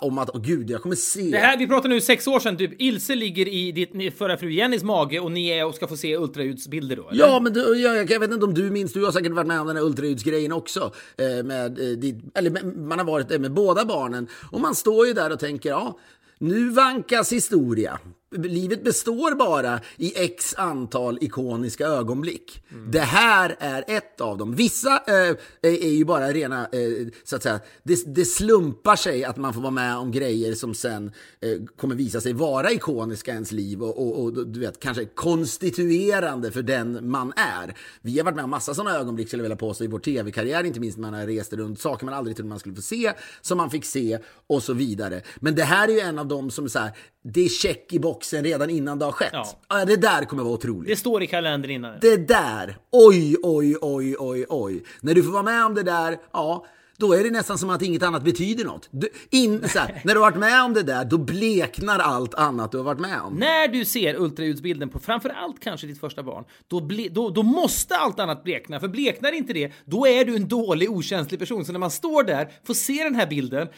Om 0.00 0.18
att, 0.18 0.30
oh, 0.30 0.40
gud, 0.40 0.70
jag 0.70 0.82
kommer 0.82 0.96
se. 0.96 1.30
Det 1.30 1.38
här, 1.38 1.58
vi 1.58 1.66
pratar 1.66 1.88
nu 1.88 2.00
sex 2.00 2.26
år 2.26 2.40
sedan, 2.40 2.56
typ. 2.56 2.80
Ilse 2.80 3.14
ligger 3.14 3.48
i 3.48 3.72
ditt 3.72 4.18
förra 4.18 4.36
fru 4.36 4.52
Jennys 4.52 4.82
mage 4.82 5.20
och 5.20 5.32
ni 5.32 5.48
är 5.48 5.66
och 5.66 5.74
ska 5.74 5.86
få 5.86 5.96
se 5.96 6.16
ultraljudsbilder 6.16 6.96
då? 6.96 7.08
Eller? 7.08 7.26
Ja, 7.26 7.40
men 7.40 7.52
du, 7.52 7.60
jag, 7.60 8.10
jag, 8.10 8.20
vet 8.20 8.32
inte 8.32 8.44
om 8.44 8.54
du 8.54 8.70
minns, 8.70 8.92
du 8.92 9.04
har 9.04 9.12
säkert 9.12 9.32
varit 9.32 9.46
med 9.46 9.60
om 9.60 9.66
den 9.66 9.76
här 9.76 9.84
ultraljudsgrejen 9.84 10.52
också. 10.52 10.92
Eh, 11.18 11.44
med, 11.44 11.78
eh, 11.78 11.98
dit, 11.98 12.16
eller 12.34 12.50
med, 12.50 12.64
man 12.76 12.98
har 12.98 13.06
varit 13.06 13.28
det 13.28 13.38
med 13.38 13.52
båda 13.52 13.84
barnen. 13.84 14.28
Och 14.50 14.60
man 14.60 14.74
står 14.74 15.06
ju 15.06 15.12
där 15.12 15.32
och 15.32 15.40
tänker, 15.40 15.70
ja, 15.70 15.98
nu 16.38 16.70
vankas 16.70 17.32
historia 17.32 17.98
livet 18.30 18.84
består 18.84 19.34
bara 19.34 19.80
i 19.96 20.12
x 20.16 20.54
antal 20.58 21.18
ikoniska 21.20 21.86
ögonblick. 21.86 22.64
Mm. 22.70 22.90
Det 22.90 23.00
här 23.00 23.56
är 23.58 23.84
ett 23.86 24.20
av 24.20 24.38
dem. 24.38 24.54
Vissa 24.54 25.02
eh, 25.06 25.36
är, 25.62 25.90
ju 25.90 26.04
bara 26.04 26.32
rena, 26.32 26.62
eh, 26.62 27.08
så 27.24 27.36
att 27.36 27.42
säga, 27.42 27.60
det, 27.82 28.14
det, 28.14 28.24
slumpar 28.24 28.96
sig 28.96 29.24
att 29.24 29.36
man 29.36 29.54
får 29.54 29.60
vara 29.60 29.70
med 29.70 29.96
om 29.96 30.10
grejer 30.10 30.54
som 30.54 30.74
sen 30.74 31.12
eh, 31.40 31.64
kommer 31.76 31.94
visa 31.94 32.20
sig 32.20 32.32
vara 32.32 32.72
ikoniska 32.72 33.30
i 33.30 33.34
ens 33.34 33.52
liv 33.52 33.82
och, 33.82 34.06
och, 34.06 34.22
och, 34.22 34.48
du 34.48 34.60
vet, 34.60 34.80
kanske 34.80 35.04
konstituerande 35.04 36.50
för 36.50 36.62
den 36.62 37.10
man 37.10 37.32
är. 37.36 37.74
Vi 38.00 38.18
har 38.18 38.24
varit 38.24 38.36
med 38.36 38.44
om 38.44 38.50
massa 38.50 38.74
sådana 38.74 38.98
ögonblick, 38.98 39.28
skulle 39.28 39.40
jag 39.40 39.48
vilja 39.48 39.56
påstå, 39.56 39.84
i 39.84 39.86
vår 39.86 39.98
tv-karriär, 39.98 40.64
inte 40.64 40.80
minst 40.80 40.98
när 40.98 41.10
man 41.10 41.20
har 41.20 41.26
rest 41.26 41.52
runt, 41.52 41.80
saker 41.80 42.04
man 42.04 42.14
aldrig 42.14 42.36
trodde 42.36 42.48
man 42.48 42.58
skulle 42.58 42.74
få 42.74 42.82
se, 42.82 43.12
som 43.40 43.58
man 43.58 43.70
fick 43.70 43.84
se 43.84 44.18
och 44.46 44.62
så 44.62 44.72
vidare. 44.72 45.22
Men 45.36 45.54
det 45.54 45.64
här 45.64 45.88
är 45.88 45.92
ju 45.92 46.00
en 46.00 46.18
av 46.18 46.26
dem 46.26 46.50
som 46.50 46.68
så 46.68 46.78
här, 46.78 46.92
det 47.32 47.44
är 47.44 47.48
check 47.48 47.92
i 47.92 47.98
boxen 47.98 48.44
redan 48.44 48.70
innan 48.70 48.98
det 48.98 49.04
har 49.04 49.12
skett. 49.12 49.32
Ja. 49.68 49.84
det 49.84 49.96
där 49.96 50.24
kommer 50.24 50.42
vara 50.42 50.54
otroligt. 50.54 50.88
Det 50.88 50.96
står 50.96 51.22
i 51.22 51.26
kalendern 51.26 51.70
innan. 51.70 51.94
Det 52.00 52.16
där, 52.16 52.76
oj, 52.90 53.36
oj, 53.42 53.76
oj, 53.80 54.16
oj, 54.18 54.46
oj. 54.48 54.84
När 55.00 55.14
du 55.14 55.22
får 55.22 55.32
vara 55.32 55.42
med 55.42 55.64
om 55.64 55.74
det 55.74 55.82
där, 55.82 56.18
ja, 56.32 56.64
då 56.98 57.12
är 57.12 57.24
det 57.24 57.30
nästan 57.30 57.58
som 57.58 57.70
att 57.70 57.82
inget 57.82 58.02
annat 58.02 58.24
betyder 58.24 58.64
något. 58.64 58.88
Du, 58.90 59.08
in, 59.30 59.64
här, 59.74 60.00
när 60.04 60.14
du 60.14 60.20
har 60.20 60.30
varit 60.30 60.38
med 60.38 60.64
om 60.64 60.74
det 60.74 60.82
där, 60.82 61.04
då 61.04 61.18
bleknar 61.18 61.98
allt 61.98 62.34
annat 62.34 62.72
du 62.72 62.78
har 62.78 62.84
varit 62.84 63.00
med 63.00 63.20
om. 63.20 63.34
När 63.34 63.68
du 63.68 63.84
ser 63.84 64.14
ultraljudsbilden 64.14 64.88
på 64.88 64.98
framförallt 64.98 65.60
kanske 65.60 65.86
ditt 65.86 66.00
första 66.00 66.22
barn, 66.22 66.44
då, 66.68 66.80
ble, 66.80 67.08
då, 67.08 67.30
då 67.30 67.42
måste 67.42 67.96
allt 67.96 68.20
annat 68.20 68.44
blekna. 68.44 68.80
För 68.80 68.88
bleknar 68.88 69.32
inte 69.32 69.52
det, 69.52 69.72
då 69.84 70.06
är 70.06 70.24
du 70.24 70.36
en 70.36 70.48
dålig, 70.48 70.90
okänslig 70.90 71.40
person. 71.40 71.64
Så 71.64 71.72
när 71.72 71.78
man 71.78 71.90
står 71.90 72.22
där, 72.22 72.48
får 72.64 72.74
se 72.74 73.04
den 73.04 73.14
här 73.14 73.26
bilden, 73.26 73.68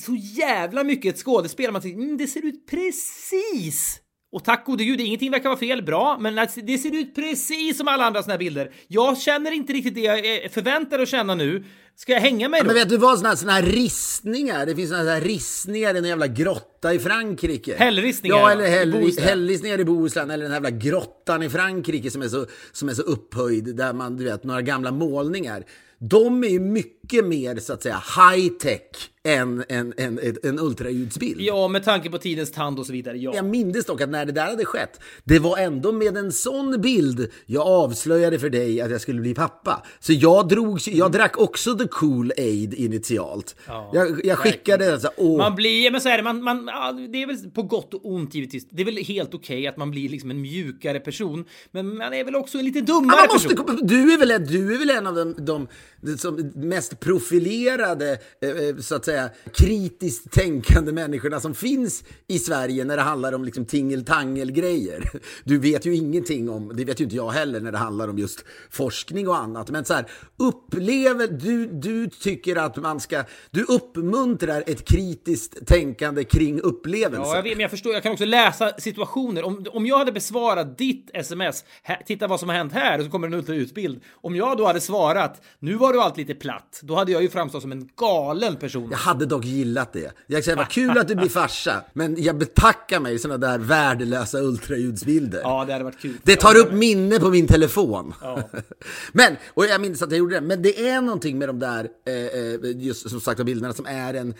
så 0.00 0.14
jävla 0.14 0.84
mycket 0.84 1.14
ett 1.14 1.20
skådespel. 1.20 1.72
Man 1.72 1.82
tänker, 1.82 2.02
mm, 2.02 2.16
det 2.16 2.26
ser 2.26 2.46
ut 2.46 2.66
precis 2.66 4.00
och 4.34 4.44
tack 4.44 4.66
gode 4.66 4.84
gud, 4.84 5.00
ingenting 5.00 5.30
verkar 5.30 5.48
vara 5.48 5.58
fel, 5.58 5.82
bra, 5.82 6.18
men 6.20 6.48
det 6.56 6.78
ser 6.78 6.94
ut 6.94 7.14
precis 7.14 7.76
som 7.76 7.88
alla 7.88 8.04
andra 8.04 8.22
såna 8.22 8.32
här 8.32 8.38
bilder. 8.38 8.72
Jag 8.88 9.18
känner 9.18 9.50
inte 9.50 9.72
riktigt 9.72 9.94
det 9.94 10.00
jag 10.00 10.18
eh, 10.18 10.50
förväntar 10.50 10.98
att 10.98 11.08
känna 11.08 11.34
nu. 11.34 11.64
Ska 11.96 12.12
jag 12.12 12.20
hänga 12.20 12.48
mig 12.48 12.60
då? 12.60 12.66
men 12.66 12.74
vet 12.74 12.88
du 12.88 12.96
vad, 12.96 13.18
såna 13.18 13.28
här, 13.28 13.36
såna 13.36 13.52
här 13.52 13.62
ristningar, 13.62 14.66
det 14.66 14.76
finns 14.76 14.90
såna 14.90 15.02
här 15.02 15.20
ristningar 15.20 15.94
i 15.94 15.98
en 15.98 16.04
jävla 16.04 16.26
grotta 16.26 16.94
i 16.94 16.98
Frankrike. 16.98 17.76
Hällristningar? 17.76 18.36
Ja, 18.36 18.50
eller 18.50 18.66
häll, 18.66 19.12
hällristningar 19.18 19.80
i 19.80 19.84
Bohuslän, 19.84 20.30
eller 20.30 20.42
den 20.42 20.52
här 20.52 20.56
jävla 20.56 20.78
grottan 20.78 21.42
i 21.42 21.50
Frankrike 21.50 22.10
som 22.10 22.22
är 22.22 22.28
så, 22.28 22.46
som 22.72 22.88
är 22.88 22.94
så 22.94 23.02
upphöjd, 23.02 23.76
där 23.76 23.92
man, 23.92 24.16
du 24.16 24.24
vet, 24.24 24.44
några 24.44 24.62
gamla 24.62 24.90
målningar. 24.90 25.64
De 25.98 26.44
är 26.44 26.48
ju 26.48 26.60
mycket 26.60 27.24
mer, 27.24 27.56
så 27.56 27.72
att 27.72 27.82
säga, 27.82 28.02
high 28.16 28.48
tech 28.48 29.10
än 29.28 29.64
en, 29.68 29.94
en, 29.96 30.36
en, 30.42 30.58
ultraljudsbild. 30.58 31.40
Ja, 31.40 31.68
med 31.68 31.84
tanke 31.84 32.10
på 32.10 32.18
tidens 32.18 32.52
tand 32.52 32.78
och 32.78 32.86
så 32.86 32.92
vidare. 32.92 33.18
Ja. 33.18 33.32
Jag 33.34 33.44
minns 33.44 33.86
dock 33.86 34.00
att 34.00 34.10
när 34.10 34.26
det 34.26 34.32
där 34.32 34.46
hade 34.46 34.64
skett, 34.64 35.00
det 35.24 35.38
var 35.38 35.58
ändå 35.58 35.92
med 35.92 36.16
en 36.16 36.32
sån 36.32 36.80
bild 36.80 37.30
jag 37.46 37.66
avslöjade 37.66 38.38
för 38.38 38.50
dig 38.50 38.80
att 38.80 38.90
jag 38.90 39.00
skulle 39.00 39.20
bli 39.20 39.34
pappa. 39.34 39.82
Så 40.00 40.12
jag, 40.12 40.48
drog, 40.48 40.80
jag 40.86 41.12
drack 41.12 41.38
också 41.38 41.78
the 41.78 41.88
cool 41.88 42.32
aid 42.36 42.74
initialt. 42.74 43.56
Ja, 43.66 43.90
jag, 43.94 44.20
jag 44.24 44.38
skickade 44.38 45.00
så 45.00 45.08
åh. 45.16 45.38
Man 45.38 45.54
blir, 45.54 45.90
men 45.90 46.00
så 46.00 46.08
är 46.08 46.16
det, 46.16 46.22
man, 46.22 46.42
man, 46.42 46.66
det 47.12 47.22
är 47.22 47.26
väl 47.26 47.50
på 47.50 47.62
gott 47.62 47.94
och 47.94 48.00
ont 48.04 48.34
givetvis. 48.34 48.68
Det 48.70 48.82
är 48.82 48.86
väl 48.86 48.96
helt 48.96 49.34
okej 49.34 49.58
okay 49.58 49.66
att 49.66 49.76
man 49.76 49.90
blir 49.90 50.08
liksom 50.08 50.30
en 50.30 50.40
mjukare 50.40 51.00
person. 51.00 51.44
Men 51.70 51.96
man 51.96 52.14
är 52.14 52.24
väl 52.24 52.36
också 52.36 52.58
en 52.58 52.64
lite 52.64 52.80
dummare 52.80 53.16
ja, 53.28 53.32
måste, 53.32 53.48
person. 53.48 53.80
Du 53.82 54.12
är, 54.12 54.18
väl, 54.18 54.46
du 54.46 54.74
är 54.74 54.78
väl 54.78 54.90
en 54.90 55.06
av 55.06 55.14
de, 55.14 55.34
de 55.44 55.68
som 56.18 56.52
mest 56.54 57.00
profilerade, 57.00 58.18
eh, 58.40 58.50
eh, 58.50 58.76
så 58.76 58.94
att 58.94 59.04
säga, 59.04 59.14
säga, 59.14 59.30
kritiskt 59.52 60.30
tänkande 60.30 60.92
människorna 60.92 61.40
som 61.40 61.54
finns 61.54 62.04
i 62.26 62.38
Sverige 62.38 62.84
när 62.84 62.96
det 62.96 63.02
handlar 63.02 63.32
om 63.32 63.44
liksom 63.44 63.64
tingeltangel-grejer. 63.64 65.10
Du 65.44 65.58
vet 65.58 65.86
ju 65.86 65.94
ingenting 65.94 66.50
om, 66.50 66.72
det 66.76 66.84
vet 66.84 67.00
ju 67.00 67.04
inte 67.04 67.16
jag 67.16 67.30
heller 67.30 67.60
när 67.60 67.72
det 67.72 67.78
handlar 67.78 68.08
om 68.08 68.18
just 68.18 68.44
forskning 68.70 69.28
och 69.28 69.36
annat. 69.36 69.70
Men 69.70 69.84
så 69.84 69.94
här, 69.94 70.06
upplever, 70.38 71.28
du, 71.28 71.66
du 71.66 72.06
tycker 72.06 72.56
att 72.56 72.76
man 72.76 73.00
ska, 73.00 73.24
du 73.50 73.64
uppmuntrar 73.64 74.64
ett 74.66 74.88
kritiskt 74.88 75.66
tänkande 75.66 76.24
kring 76.24 76.60
upplevelser. 76.60 77.30
Ja, 77.30 77.36
jag, 77.36 77.42
vet, 77.42 77.52
men 77.52 77.60
jag 77.60 77.70
förstår, 77.70 77.92
jag 77.92 78.02
kan 78.02 78.12
också 78.12 78.24
läsa 78.24 78.72
situationer. 78.78 79.42
Om, 79.42 79.66
om 79.72 79.86
jag 79.86 79.98
hade 79.98 80.12
besvarat 80.12 80.78
ditt 80.78 81.10
sms, 81.14 81.64
här, 81.82 82.02
titta 82.06 82.26
vad 82.26 82.40
som 82.40 82.48
har 82.48 82.56
hänt 82.56 82.72
här, 82.72 82.98
och 82.98 83.04
så 83.04 83.10
kommer 83.10 83.26
en 83.26 83.34
ultraljudsbild. 83.34 84.00
Om 84.12 84.36
jag 84.36 84.56
då 84.56 84.66
hade 84.66 84.80
svarat, 84.80 85.42
nu 85.58 85.74
var 85.74 85.93
du 85.94 86.00
allt 86.00 86.16
lite 86.16 86.34
platt, 86.34 86.80
då 86.82 86.94
hade 86.94 87.12
jag 87.12 87.22
ju 87.22 87.28
framstått 87.28 87.62
som 87.62 87.72
en 87.72 87.88
galen 87.96 88.56
person 88.56 88.92
hade 88.92 89.26
dock 89.26 89.44
gillat 89.44 89.92
det. 89.92 90.12
Jag 90.26 90.44
säger, 90.44 90.56
vad 90.56 90.68
kul 90.68 90.98
att 90.98 91.08
du 91.08 91.14
blir 91.14 91.28
farsa, 91.28 91.84
men 91.92 92.22
jag 92.22 92.38
betackar 92.38 93.00
mig 93.00 93.18
sådana 93.18 93.46
där 93.46 93.58
värdelösa 93.58 94.38
ultraljudsbilder. 94.38 95.40
Ja, 95.40 95.64
det 95.64 95.72
hade 95.72 95.84
varit 95.84 96.00
kul. 96.00 96.16
Det 96.22 96.36
tar 96.36 96.56
upp 96.56 96.72
minne 96.72 97.20
på 97.20 97.30
min 97.30 97.46
telefon. 97.46 98.14
Ja. 98.20 98.42
men, 99.12 99.36
och 99.46 99.66
jag 99.66 99.80
minns 99.80 100.02
att 100.02 100.10
jag 100.10 100.18
gjorde 100.18 100.34
det, 100.34 100.40
men 100.40 100.62
det 100.62 100.88
är 100.88 101.00
någonting 101.00 101.38
med 101.38 101.48
de 101.48 101.58
där, 101.58 101.88
eh, 102.06 102.14
eh 102.14 102.76
just 102.76 103.10
som 103.10 103.20
sagt, 103.20 103.44
bilderna 103.44 103.74
som 103.74 103.86
är 103.86 104.14
en 104.14 104.34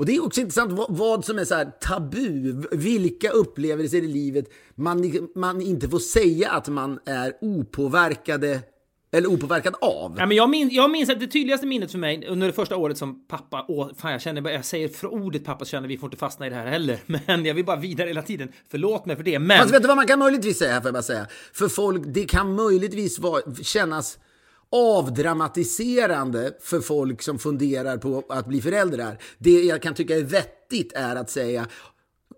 och 0.00 0.06
det 0.06 0.16
är 0.16 0.24
också 0.24 0.40
intressant 0.40 0.72
vad, 0.72 0.96
vad 0.96 1.24
som 1.24 1.38
är 1.38 1.44
så 1.44 1.64
tabu, 1.80 2.54
vilka 2.72 3.30
upplevelser 3.30 3.98
i 3.98 4.06
livet 4.06 4.44
man, 4.74 5.28
man 5.34 5.60
inte 5.60 5.88
får 5.88 5.98
säga 5.98 6.50
att 6.50 6.68
man 6.68 6.98
är 7.04 7.32
opåverkade 7.40 8.60
eller 9.12 9.28
opåverkad 9.28 9.74
av? 9.80 10.14
Ja, 10.18 10.26
men 10.26 10.36
jag, 10.36 10.50
minns, 10.50 10.72
jag 10.72 10.90
minns 10.90 11.10
att 11.10 11.20
det 11.20 11.26
tydligaste 11.26 11.66
minnet 11.66 11.90
för 11.90 11.98
mig 11.98 12.26
under 12.28 12.46
det 12.46 12.52
första 12.52 12.76
året 12.76 12.98
som 12.98 13.26
pappa, 13.26 13.64
åh, 13.68 13.90
fan 13.96 14.12
jag 14.12 14.20
känner, 14.20 14.50
jag 14.50 14.64
säger 14.64 14.88
för 14.88 15.06
ordet 15.06 15.44
pappa 15.44 15.64
känner 15.64 15.88
vi 15.88 15.98
får 15.98 16.06
inte 16.06 16.16
fastna 16.16 16.46
i 16.46 16.50
det 16.50 16.56
här 16.56 16.66
heller, 16.66 16.98
men 17.06 17.44
jag 17.44 17.54
vill 17.54 17.64
bara 17.64 17.76
vidare 17.76 18.08
hela 18.08 18.22
tiden. 18.22 18.52
Förlåt 18.70 19.06
mig 19.06 19.16
för 19.16 19.22
det, 19.22 19.38
men... 19.38 19.58
Fast 19.58 19.74
vet 19.74 19.82
du 19.82 19.88
vad 19.88 19.96
man 19.96 20.06
kan 20.06 20.18
möjligtvis 20.18 20.58
säga 20.58 20.72
här, 20.72 20.80
får 20.80 20.88
jag 20.88 20.94
bara 20.94 21.02
säga? 21.02 21.26
För 21.52 21.68
folk, 21.68 22.02
det 22.06 22.24
kan 22.24 22.54
möjligtvis 22.54 23.18
vara, 23.18 23.54
kännas 23.62 24.18
avdramatiserande 24.72 26.52
för 26.60 26.80
folk 26.80 27.22
som 27.22 27.38
funderar 27.38 27.96
på 27.96 28.24
att 28.28 28.46
bli 28.46 28.62
föräldrar. 28.62 29.18
Det 29.38 29.62
jag 29.62 29.82
kan 29.82 29.94
tycka 29.94 30.16
är 30.16 30.22
vettigt 30.22 30.92
är 30.92 31.16
att 31.16 31.30
säga 31.30 31.66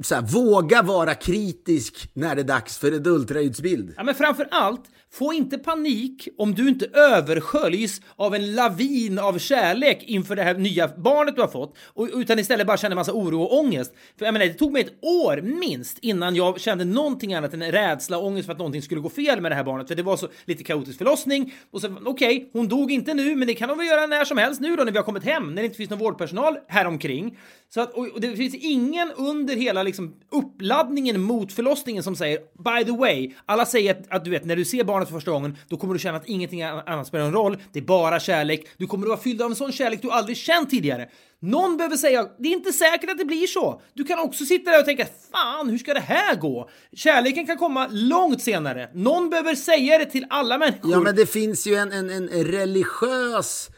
så 0.00 0.14
här, 0.14 0.22
våga 0.22 0.82
vara 0.82 1.14
kritisk 1.14 2.10
när 2.14 2.34
det 2.34 2.42
är 2.42 2.44
dags 2.44 2.78
för 2.78 2.92
ett 2.92 3.06
ultraljudsbild. 3.06 3.94
Ja, 3.96 4.02
men 4.02 4.14
framför 4.14 4.48
allt, 4.50 4.82
få 5.12 5.32
inte 5.32 5.58
panik 5.58 6.28
om 6.38 6.54
du 6.54 6.68
inte 6.68 6.86
översköljs 6.86 8.00
av 8.16 8.34
en 8.34 8.54
lavin 8.54 9.18
av 9.18 9.38
kärlek 9.38 10.04
inför 10.06 10.36
det 10.36 10.42
här 10.42 10.54
nya 10.54 10.88
barnet 10.88 11.36
du 11.36 11.40
har 11.40 11.48
fått, 11.48 11.76
och, 11.78 12.08
utan 12.14 12.38
istället 12.38 12.66
bara 12.66 12.76
känner 12.76 12.96
massa 12.96 13.12
oro 13.12 13.42
och 13.42 13.58
ångest. 13.58 13.92
För 14.18 14.24
jag 14.24 14.32
menar, 14.32 14.46
det 14.46 14.54
tog 14.54 14.72
mig 14.72 14.82
ett 14.82 15.04
år 15.04 15.40
minst 15.42 15.98
innan 15.98 16.36
jag 16.36 16.60
kände 16.60 16.84
någonting 16.84 17.34
annat 17.34 17.54
än 17.54 17.72
rädsla 17.72 18.18
och 18.18 18.26
ångest 18.26 18.46
för 18.46 18.52
att 18.52 18.58
någonting 18.58 18.82
skulle 18.82 19.00
gå 19.00 19.08
fel 19.08 19.40
med 19.40 19.50
det 19.50 19.54
här 19.54 19.64
barnet, 19.64 19.88
för 19.88 19.94
det 19.94 20.02
var 20.02 20.16
så 20.16 20.28
lite 20.44 20.64
kaotisk 20.64 20.98
förlossning. 20.98 21.54
Och 21.70 21.80
så, 21.80 21.96
okej, 22.04 22.36
okay, 22.36 22.48
hon 22.52 22.68
dog 22.68 22.92
inte 22.92 23.14
nu, 23.14 23.36
men 23.36 23.48
det 23.48 23.54
kan 23.54 23.68
hon 23.68 23.78
väl 23.78 23.86
göra 23.86 24.06
när 24.06 24.24
som 24.24 24.38
helst 24.38 24.60
nu 24.60 24.76
då 24.76 24.84
när 24.84 24.92
vi 24.92 24.98
har 24.98 25.04
kommit 25.04 25.24
hem, 25.24 25.54
när 25.54 25.62
det 25.62 25.66
inte 25.66 25.76
finns 25.76 25.90
någon 25.90 25.98
vårdpersonal 25.98 26.58
här 26.68 26.86
omkring. 26.86 27.38
Så 27.74 27.80
att, 27.80 27.94
och 27.94 28.20
det 28.20 28.36
finns 28.36 28.54
ingen 28.54 29.12
under 29.16 29.56
hela 29.56 29.82
liksom 29.82 30.14
uppladdningen 30.30 31.20
mot 31.20 31.52
förlossningen 31.52 32.02
som 32.02 32.16
säger 32.16 32.38
by 32.38 32.84
the 32.84 32.98
way, 32.98 33.34
alla 33.46 33.66
säger 33.66 33.90
att, 33.90 34.12
att 34.12 34.24
du 34.24 34.30
vet 34.30 34.44
när 34.44 34.56
du 34.56 34.64
ser 34.64 34.84
barnet 34.84 35.01
för 35.08 35.14
första 35.14 35.30
gången, 35.30 35.56
då 35.68 35.76
kommer 35.76 35.94
du 35.94 36.00
känna 36.00 36.16
att 36.16 36.28
ingenting 36.28 36.62
annat 36.62 37.06
spelar 37.06 37.24
någon 37.24 37.34
roll. 37.34 37.56
Det 37.72 37.78
är 37.78 37.84
bara 37.84 38.20
kärlek. 38.20 38.66
Du 38.76 38.86
kommer 38.86 39.06
att 39.06 39.08
vara 39.08 39.20
fylld 39.20 39.42
av 39.42 39.50
en 39.50 39.56
sån 39.56 39.72
kärlek 39.72 40.02
du 40.02 40.10
aldrig 40.10 40.36
känt 40.36 40.70
tidigare. 40.70 41.08
Någon 41.40 41.76
behöver 41.76 41.96
säga, 41.96 42.28
det 42.38 42.48
är 42.48 42.52
inte 42.52 42.72
säkert 42.72 43.10
att 43.10 43.18
det 43.18 43.24
blir 43.24 43.46
så. 43.46 43.80
Du 43.94 44.04
kan 44.04 44.18
också 44.18 44.44
sitta 44.44 44.70
där 44.70 44.78
och 44.78 44.84
tänka, 44.84 45.06
fan, 45.32 45.68
hur 45.68 45.78
ska 45.78 45.94
det 45.94 46.00
här 46.00 46.36
gå? 46.36 46.70
Kärleken 46.96 47.46
kan 47.46 47.56
komma 47.56 47.88
långt 47.90 48.42
senare. 48.42 48.90
Någon 48.94 49.30
behöver 49.30 49.54
säga 49.54 49.98
det 49.98 50.06
till 50.06 50.26
alla 50.30 50.58
människor. 50.58 50.90
Ja, 50.90 51.00
men 51.00 51.16
det 51.16 51.26
finns 51.26 51.66
ju 51.66 51.74
en, 51.74 51.92
en, 51.92 52.10
en 52.10 52.28
religiös 52.28 53.70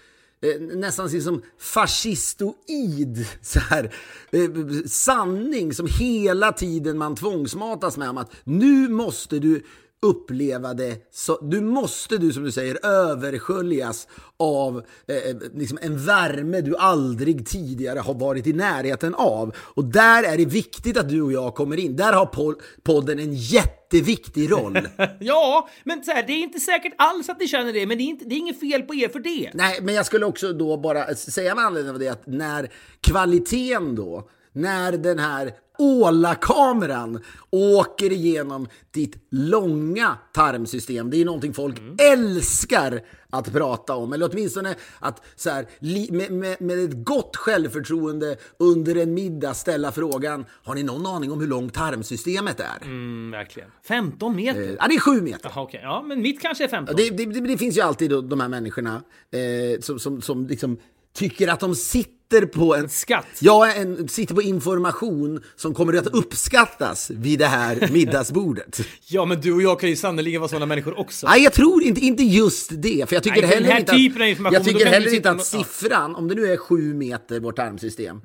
eh, 0.43 0.61
nästan 0.61 1.23
som 1.23 1.43
fascistoid 1.61 3.27
så 3.43 3.59
här, 3.59 3.85
eh, 4.33 4.87
sanning 4.87 5.73
som 5.73 5.89
hela 6.01 6.53
tiden 6.53 6.99
man 6.99 7.17
tvångsmatas 7.17 7.97
med 7.97 8.11
om 8.11 8.19
att 8.19 8.33
nu 8.45 8.89
måste 8.89 9.39
du 9.39 9.63
uppleva 10.05 10.75
det. 10.75 11.09
Så, 11.11 11.39
du 11.43 11.61
måste, 11.61 12.19
du 12.19 12.33
som 12.33 12.45
du 12.45 12.53
säger, 12.53 12.87
översköljas 12.87 14.09
av 14.37 14.83
eh, 15.09 15.17
eh, 15.17 15.37
liksom 15.55 15.79
en 15.83 16.07
värme 16.07 16.61
du 16.61 16.77
aldrig 16.77 17.47
tidigare 17.47 17.99
har 17.99 18.15
varit 18.15 18.47
i 18.47 18.53
närheten 18.53 19.15
av. 19.15 19.55
Och 19.57 19.85
där 19.85 20.23
är 20.23 20.37
det 20.37 20.45
viktigt 20.45 20.97
att 20.97 21.09
du 21.09 21.23
och 21.23 21.33
jag 21.33 21.55
kommer 21.55 21.77
in. 21.77 21.97
Där 21.97 22.13
har 22.13 22.55
podden 22.83 23.19
en 23.19 23.35
jätteviktig 23.35 24.53
roll. 24.53 24.89
ja, 25.21 25.69
men 25.85 26.05
så 26.05 26.11
här, 26.11 26.25
det 26.27 26.33
är 26.33 26.43
inte 26.43 26.61
säkert 26.61 26.95
alls 26.99 27.29
att 27.29 27.41
ni 27.41 27.49
känner 27.49 27.73
det, 27.73 27.87
men 27.87 27.99
det 27.99 28.05
är, 28.05 28.09
inte, 28.09 28.25
det 28.25 28.35
är 28.35 28.39
inget 28.39 28.61
fel 28.61 28.83
på 28.83 28.95
er 28.95 29.09
för 29.09 29.21
det. 29.21 29.51
Nej, 29.55 29.79
men 29.83 29.95
jag 29.95 30.07
skulle 30.07 30.27
också 30.27 30.53
då 30.53 30.77
bara 30.77 31.15
säga 31.15 31.55
med 31.55 31.65
anledning 31.65 31.93
av 31.93 31.99
det 31.99 32.09
att 32.09 32.27
när 32.27 32.71
kvaliteten 33.01 33.95
då 33.95 34.29
när 34.55 34.93
den 34.93 35.19
här 35.19 35.53
Ålakameran 35.79 37.21
åker 37.51 38.13
igenom 38.13 38.69
ditt 38.91 39.17
långa 39.31 40.19
tarmsystem. 40.33 41.11
Det 41.11 41.21
är 41.21 41.25
någonting 41.25 41.55
folk 41.55 41.79
Mm. 41.79 41.97
älskar 42.13 43.01
att 43.31 43.53
prata 43.53 43.95
om. 43.95 44.13
Eller 44.13 44.31
åtminstone 44.33 44.75
att 44.99 45.23
så 45.37 45.51
här, 45.51 45.67
med, 46.13 46.31
med, 46.33 46.61
med 46.63 46.79
ett 46.85 47.05
gott 47.05 47.37
självförtroende 47.37 48.37
under 48.59 48.95
en 48.97 49.15
middag 49.15 49.55
ställa 49.55 49.93
frågan 49.93 50.45
Har 50.65 50.75
ni 50.75 50.83
någon 50.83 51.07
aning 51.07 51.33
om 51.33 51.41
hur 51.41 51.49
långt 51.49 51.75
tarmsystemet 51.75 52.61
är? 52.61 52.83
Mm, 52.87 53.31
verkligen. 53.31 53.71
15 53.89 54.37
meter? 54.37 54.63
Eh, 54.63 54.75
Ja, 54.79 54.87
det 54.89 54.95
är 54.95 55.01
sju 55.01 55.21
meter. 55.21 55.51
Jaha, 55.55 55.63
okej. 55.65 55.81
Ja, 55.83 56.05
men 56.07 56.23
mitt 56.23 56.41
kanske 56.41 56.65
är 56.65 56.69
15. 56.69 56.97
Det, 56.97 57.11
det, 57.11 57.25
det, 57.25 57.41
det 57.41 57.59
finns 57.59 57.77
ju 57.77 57.81
alltid 57.81 58.11
då, 58.11 58.21
de 58.21 58.41
här 58.41 58.49
människorna 58.49 59.03
eh, 59.31 59.81
som, 59.81 59.99
som, 59.99 60.23
som 60.23 60.47
liksom 60.47 60.79
tycker 61.13 61.49
att 61.49 61.61
de 61.61 61.75
sitter 61.75 62.14
på 62.53 62.75
en... 62.75 62.89
Skatt. 62.89 63.27
Ja, 63.41 63.73
en, 63.73 64.09
sitter 64.09 64.35
på 64.35 64.43
information 64.43 65.43
som 65.57 65.75
kommer 65.75 65.93
att 65.99 66.07
uppskattas 66.07 67.11
vid 67.11 67.39
det 67.39 67.47
här 67.47 67.89
middagsbordet. 67.93 68.81
Ja, 69.07 69.25
men 69.25 69.41
du 69.41 69.53
och 69.53 69.63
jag 69.63 69.81
kan 69.81 69.91
ju 69.91 69.97
sannerligen 69.97 70.41
vara 70.41 70.49
sådana 70.49 70.67
människor 70.67 70.99
också. 70.99 71.27
Nej, 71.27 71.43
jag 71.43 71.53
tror 71.53 71.83
inte, 71.83 72.01
inte 72.01 72.23
just 72.23 72.83
det. 72.83 73.09
För 73.09 73.17
jag 73.17 73.23
tycker 73.23 73.43
Nej, 73.43 73.51
heller 73.51 73.79
inte 73.79 73.93
att, 73.93 74.53
jag 74.53 74.65
tycker 74.65 74.87
heller 74.87 75.15
inte 75.15 75.31
att 75.31 75.47
siffran, 75.47 76.15
om 76.15 76.29
det 76.29 76.35
nu 76.35 76.53
är 76.53 76.57
sju 76.57 76.95
meter, 76.95 77.41
vårt 77.41 77.57
tarmsystem. 77.57 78.21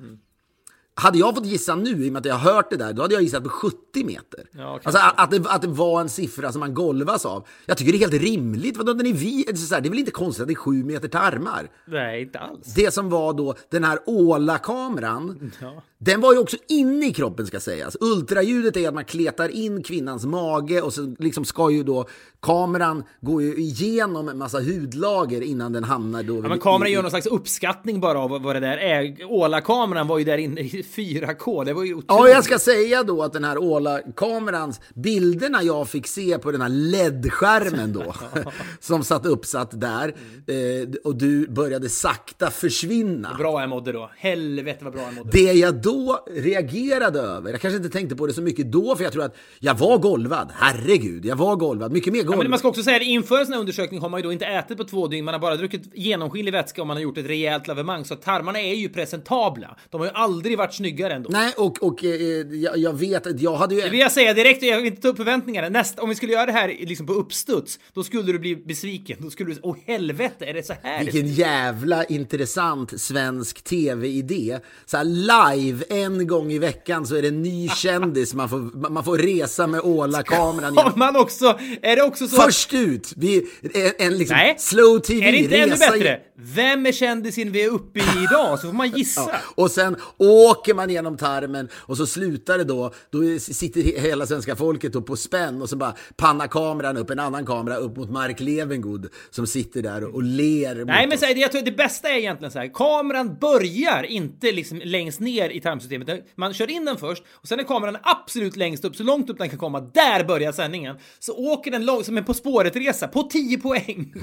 Hade 1.00 1.18
jag 1.18 1.34
fått 1.34 1.46
gissa 1.46 1.74
nu, 1.74 2.04
i 2.04 2.08
och 2.08 2.12
med 2.12 2.20
att 2.20 2.26
jag 2.26 2.34
har 2.34 2.52
hört 2.52 2.70
det 2.70 2.76
där, 2.76 2.92
då 2.92 3.02
hade 3.02 3.14
jag 3.14 3.22
gissat 3.22 3.42
på 3.42 3.48
70 3.48 4.04
meter. 4.04 4.46
Ja, 4.52 4.80
alltså 4.84 5.00
att, 5.16 5.30
det, 5.30 5.44
att 5.48 5.62
det 5.62 5.68
var 5.68 6.00
en 6.00 6.08
siffra 6.08 6.52
som 6.52 6.60
man 6.60 6.74
golvas 6.74 7.26
av. 7.26 7.46
Jag 7.66 7.76
tycker 7.76 7.92
det 7.92 7.98
är 7.98 8.10
helt 8.10 8.22
rimligt. 8.22 8.76
Vadå, 8.76 8.92
den 8.92 9.06
är 9.06 9.12
vi, 9.12 9.44
det 9.46 9.72
är 9.72 9.90
väl 9.90 9.98
inte 9.98 10.10
konstigt 10.10 10.42
att 10.42 10.48
det 10.48 10.54
är 10.54 10.56
sju 10.56 10.84
meter 10.84 11.08
tarmar? 11.08 11.70
Nej, 11.86 12.22
inte 12.22 12.38
alls. 12.38 12.74
Det 12.74 12.94
som 12.94 13.10
var 13.10 13.32
då 13.32 13.54
den 13.70 13.84
här 13.84 13.98
ålakameran, 14.06 15.52
Ja. 15.60 15.82
Den 16.02 16.20
var 16.20 16.32
ju 16.32 16.38
också 16.38 16.56
inne 16.68 17.06
i 17.06 17.12
kroppen 17.12 17.46
ska 17.46 17.60
sägas. 17.60 17.96
Ultraljudet 18.00 18.76
är 18.76 18.88
att 18.88 18.94
man 18.94 19.04
kletar 19.04 19.48
in 19.48 19.82
kvinnans 19.82 20.24
mage 20.24 20.82
och 20.82 20.92
så 20.92 21.14
liksom 21.18 21.44
ska 21.44 21.70
ju 21.70 21.82
då 21.82 22.06
kameran 22.40 23.04
gå 23.20 23.42
ju 23.42 23.56
igenom 23.56 24.28
en 24.28 24.38
massa 24.38 24.58
hudlager 24.58 25.42
innan 25.42 25.72
den 25.72 25.84
hamnar 25.84 26.22
då... 26.22 26.36
Ja, 26.36 26.48
men 26.48 26.58
kameran 26.58 26.92
gör 26.92 27.02
någon 27.02 27.10
slags 27.10 27.26
uppskattning 27.26 28.00
bara 28.00 28.18
av 28.18 28.42
vad 28.42 28.56
det 28.56 28.60
där 28.60 28.76
är. 28.76 29.24
Ålakameran 29.32 30.08
var 30.08 30.18
ju 30.18 30.24
där 30.24 30.38
inne 30.38 30.60
i 30.60 30.84
4K. 30.96 31.64
Det 31.64 31.72
var 31.72 31.84
ju 31.84 31.94
otroligt. 31.94 32.04
Ja, 32.08 32.28
jag 32.28 32.44
ska 32.44 32.58
säga 32.58 33.02
då 33.02 33.22
att 33.22 33.32
den 33.32 33.44
här 33.44 33.58
Åla-kamerans 33.58 34.80
bilderna 34.94 35.62
jag 35.62 35.88
fick 35.88 36.06
se 36.06 36.38
på 36.38 36.52
den 36.52 36.60
här 36.60 36.68
LED-skärmen 36.68 37.92
då, 37.92 38.14
som 38.80 39.04
satt 39.04 39.26
uppsatt 39.26 39.80
där, 39.80 40.08
eh, 40.46 40.88
och 41.04 41.16
du 41.16 41.46
började 41.48 41.88
sakta 41.88 42.50
försvinna. 42.50 43.34
Bra 43.38 43.60
jag 43.60 43.70
mådde 43.70 43.92
då. 43.92 44.10
Helvete 44.16 44.84
vad 44.84 44.92
bra 44.92 45.02
jag 45.02 45.14
mådde. 45.14 45.30
Det 45.32 45.52
jag 45.52 45.74
då 45.74 45.89
reagerade 46.30 47.20
över, 47.20 47.50
jag 47.50 47.60
kanske 47.60 47.76
inte 47.76 47.90
tänkte 47.90 48.16
på 48.16 48.26
det 48.26 48.32
så 48.32 48.42
mycket 48.42 48.72
då, 48.72 48.96
för 48.96 49.04
jag 49.04 49.12
tror 49.12 49.24
att 49.24 49.36
jag 49.58 49.74
var 49.78 49.98
golvad. 49.98 50.50
Herregud, 50.54 51.24
jag 51.24 51.36
var 51.36 51.56
golvad. 51.56 51.92
Mycket 51.92 52.12
mer 52.12 52.20
Ja, 52.20 52.24
golvad. 52.24 52.44
men 52.44 52.50
man 52.50 52.58
ska 52.58 52.68
också 52.68 52.82
säga 52.82 52.96
att 52.96 53.02
inför 53.02 53.38
en 53.38 53.44
sån 53.46 53.52
här 53.52 53.60
undersökning 53.60 54.00
har 54.00 54.08
man 54.08 54.20
ju 54.20 54.22
då 54.24 54.32
inte 54.32 54.46
ätit 54.46 54.76
på 54.78 54.84
två 54.84 55.06
dygn. 55.06 55.24
Man 55.24 55.34
har 55.34 55.40
bara 55.40 55.56
druckit 55.56 55.82
genomskinlig 55.94 56.52
vätska 56.52 56.80
och 56.80 56.86
man 56.86 56.96
har 56.96 57.02
gjort 57.02 57.18
ett 57.18 57.26
rejält 57.26 57.66
lavemang. 57.66 58.04
Så 58.04 58.16
tarmarna 58.16 58.60
är 58.60 58.74
ju 58.74 58.88
presentabla. 58.88 59.76
De 59.90 60.00
har 60.00 60.08
ju 60.08 60.12
aldrig 60.14 60.58
varit 60.58 60.74
snyggare 60.74 61.14
ändå. 61.14 61.30
Nej, 61.32 61.52
och, 61.56 61.82
och 61.82 62.04
eh, 62.04 62.10
jag, 62.10 62.78
jag 62.78 62.92
vet 62.98 63.26
att 63.26 63.40
jag 63.40 63.56
hade 63.56 63.74
ju... 63.74 63.80
Det 63.80 63.90
vill 63.90 64.00
jag 64.00 64.12
säga 64.12 64.34
direkt, 64.34 64.62
jag 64.62 64.76
vill 64.76 64.86
inte 64.86 65.02
ta 65.02 65.08
upp 65.08 65.16
förväntningarna. 65.16 65.68
Nästa, 65.68 66.02
om 66.02 66.08
vi 66.08 66.14
skulle 66.14 66.32
göra 66.32 66.46
det 66.46 66.52
här 66.52 66.68
liksom 66.80 67.06
på 67.06 67.12
uppstuds, 67.12 67.78
då 67.92 68.02
skulle 68.02 68.32
du 68.32 68.38
bli 68.38 68.56
besviken. 68.56 69.16
Då 69.20 69.30
skulle 69.30 69.54
du 69.54 69.60
åh 69.62 69.76
helvete, 69.86 70.44
är 70.44 70.54
det 70.54 70.66
så 70.66 70.74
här? 70.82 71.04
Vilken 71.04 71.26
jävla 71.28 72.04
intressant 72.04 73.00
svensk 73.00 73.64
tv-idé. 73.64 74.58
Så 74.86 74.96
här 74.96 75.04
live, 75.04 75.79
en 75.88 76.26
gång 76.26 76.52
i 76.52 76.58
veckan 76.58 77.06
så 77.06 77.16
är 77.16 77.22
det 77.22 77.28
en 77.28 77.42
ny 77.42 77.68
kändis 77.68 78.34
man 78.34 78.48
får, 78.48 78.88
man 78.90 79.04
får 79.04 79.18
resa 79.18 79.66
med 79.66 79.80
Åla-kameran 79.80 80.76
Har 80.76 80.84
genom. 80.84 80.98
man 80.98 81.16
också, 81.16 81.58
är 81.82 81.96
det 81.96 82.02
också 82.02 82.28
så? 82.28 82.36
Först 82.42 82.74
ut! 82.74 83.12
Vi, 83.16 83.46
en, 83.74 83.92
en 84.06 84.18
liksom 84.18 84.36
Nej. 84.36 84.54
slow 84.58 84.98
tv 84.98 85.28
är 85.28 85.32
det 85.32 85.38
inte 85.38 85.56
ännu 85.56 85.76
bättre? 85.76 86.20
Vem 86.42 86.86
är 86.86 86.92
kändisen 86.92 87.52
vi 87.52 87.64
är 87.64 87.68
uppe 87.70 87.98
i 87.98 88.02
idag? 88.30 88.58
Så 88.60 88.66
får 88.66 88.72
man 88.74 88.90
gissa. 88.90 89.30
Och 89.54 89.70
sen 89.70 89.96
åker 90.18 90.74
man 90.74 90.90
genom 90.90 91.16
tarmen 91.16 91.68
och 91.74 91.96
så 91.96 92.06
slutar 92.06 92.58
det 92.58 92.64
då, 92.64 92.92
då 93.10 93.18
sitter 93.38 93.80
he- 93.80 94.00
hela 94.00 94.26
svenska 94.26 94.56
folket 94.56 94.92
då 94.92 95.02
på 95.02 95.16
spänn 95.16 95.62
och 95.62 95.68
så 95.68 95.76
bara 95.76 95.94
pannar 96.16 96.46
kameran 96.46 96.96
upp, 96.96 97.10
en 97.10 97.18
annan 97.18 97.46
kamera 97.46 97.76
upp 97.76 97.96
mot 97.96 98.10
Mark 98.10 98.40
Levengood 98.40 99.08
som 99.30 99.46
sitter 99.46 99.82
där 99.82 100.14
och 100.14 100.22
ler 100.22 100.84
Nej, 100.84 101.06
men 101.06 101.18
så 101.18 101.26
här, 101.26 101.34
jag 101.36 101.52
tror 101.52 101.62
det 101.62 101.72
bästa 101.72 102.08
är 102.08 102.18
egentligen 102.18 102.52
så 102.52 102.58
här. 102.58 102.70
Kameran 102.74 103.36
börjar 103.40 104.02
inte 104.02 104.52
liksom 104.52 104.80
längst 104.84 105.20
ner 105.20 105.50
i 105.50 105.60
tarmsystemet. 105.70 106.26
Man 106.36 106.54
kör 106.54 106.70
in 106.70 106.84
den 106.84 106.96
först 106.96 107.22
och 107.32 107.48
sen 107.48 107.60
är 107.60 107.64
kameran 107.64 107.96
absolut 108.02 108.56
längst 108.56 108.84
upp, 108.84 108.96
så 108.96 109.02
långt 109.02 109.30
upp 109.30 109.38
den 109.38 109.48
kan 109.48 109.58
komma. 109.58 109.80
Där 109.80 110.24
börjar 110.24 110.52
sändningen. 110.52 110.96
Så 111.18 111.32
åker 111.36 111.70
den 111.70 111.84
långt, 111.84 112.06
som 112.06 112.18
en 112.18 112.24
På 112.24 112.34
spåret-resa, 112.34 113.08
på 113.08 113.22
10 113.22 113.58
poäng. 113.58 114.14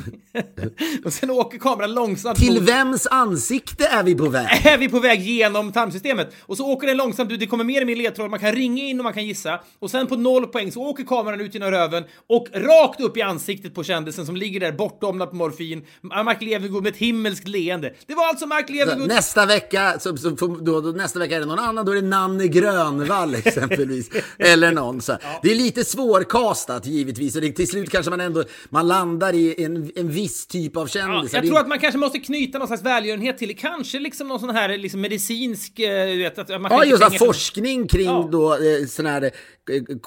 och 1.06 1.14
sen 1.14 1.30
åker 1.30 1.58
kameran 1.58 1.94
långsamt 1.94 2.38
Till 2.38 2.60
vems 2.60 3.08
ansikte 3.08 3.88
är 3.88 4.04
vi 4.04 4.16
på 4.16 4.30
väg? 4.30 4.48
är 4.66 4.78
vi 4.78 4.90
på 4.90 5.00
väg 5.00 5.22
genom 5.22 5.72
tarmsystemet 5.72 6.36
och 6.40 6.58
så 6.58 6.66
åker 6.66 6.88
den 6.88 6.98
långsamt 6.98 7.32
ut. 7.32 7.40
Det 7.40 7.48
kommer 7.48 7.64
mer 7.64 7.82
och 7.82 7.88
mer 7.88 7.96
ledtrådar. 7.96 8.30
Man 8.30 8.40
kan 8.40 8.52
ringa 8.52 8.84
in 8.84 9.00
och 9.00 9.04
man 9.04 9.14
kan 9.14 9.26
gissa 9.26 9.60
och 9.80 9.92
sen 9.92 10.08
på 10.08 10.16
noll 10.16 10.48
poäng 10.48 10.72
så 10.72 10.82
åker 10.82 11.04
kameran 11.04 11.42
ut 11.42 11.54
genom 11.54 11.72
röven 11.72 12.04
och 12.28 12.48
rakt 12.54 13.02
upp 13.02 13.18
i 13.18 13.22
ansiktet 13.22 13.76
på 13.76 13.84
kändisen 13.84 14.26
som 14.26 14.36
ligger 14.36 14.60
där 14.60 14.72
bortdomnad 14.72 15.30
på 15.30 15.36
morfin. 15.36 15.86
Mark 16.02 16.42
Levengood 16.42 16.84
med 16.84 16.92
ett 16.92 17.00
himmelskt 17.00 17.48
leende. 17.48 17.94
Det 18.06 18.16
var 18.16 18.28
alltså 18.28 18.46
Mark 18.46 18.70
Levengood. 18.70 19.08
Nästa 19.08 19.46
vecka, 19.46 20.00
så, 20.00 20.18
så, 20.18 20.30
då, 20.30 20.82
då, 20.82 20.92
nästa 20.92 21.20
vecka 21.20 21.37
är 21.38 21.42
det 21.42 21.46
någon 21.46 21.60
annan, 21.60 21.86
då 21.86 21.92
är 21.92 21.96
det 21.96 22.02
Nanne 22.08 22.48
Grönvall 22.48 23.36
exempelvis. 23.46 24.10
Eller 24.40 24.72
någon 24.72 25.02
så. 25.02 25.12
här. 25.12 25.22
Det 25.44 25.52
är 25.52 25.56
lite 25.56 25.84
svårkastat 25.86 26.86
givetvis 26.86 27.36
och 27.36 27.42
det, 27.42 27.52
till 27.52 27.68
slut 27.68 27.90
kanske 27.90 28.10
man 28.10 28.22
ändå 28.22 28.44
man 28.70 28.88
landar 28.88 29.34
i 29.36 29.64
en, 29.64 29.92
en 29.96 30.10
viss 30.10 30.48
typ 30.48 30.78
av 30.78 30.82
Ja, 30.84 30.88
kändisar. 30.88 31.38
jag 31.38 31.44
Det 31.44 31.48
är 31.48 31.50
tror 31.50 31.60
att 31.60 31.68
man 31.68 31.80
kanske 31.80 31.98
måste 32.00 32.20
knyta 32.20 32.58
någon 32.58 32.68
slags 32.68 32.84
välgörenhet 32.84 33.38
till 33.38 33.48
det. 33.48 33.54
Kanske 33.54 34.00
liksom 34.00 34.28
någon 34.28 34.40
sån 34.40 34.50
här 34.50 34.78
liksom 34.78 35.02
medicinsk... 35.02 35.80
eh, 35.80 36.08
Du 36.08 36.18
vet, 36.18 36.38
att 36.40 36.62
man 36.62 36.72
Ja, 36.72 36.86
just 36.86 37.10
till 37.10 37.20
forskning 37.20 37.88
kring 37.88 38.06
Ja. 38.06 38.30
då 38.32 38.54
eh, 38.54 38.86
sån 38.88 39.06
här... 39.06 39.22
eh, 39.24 39.32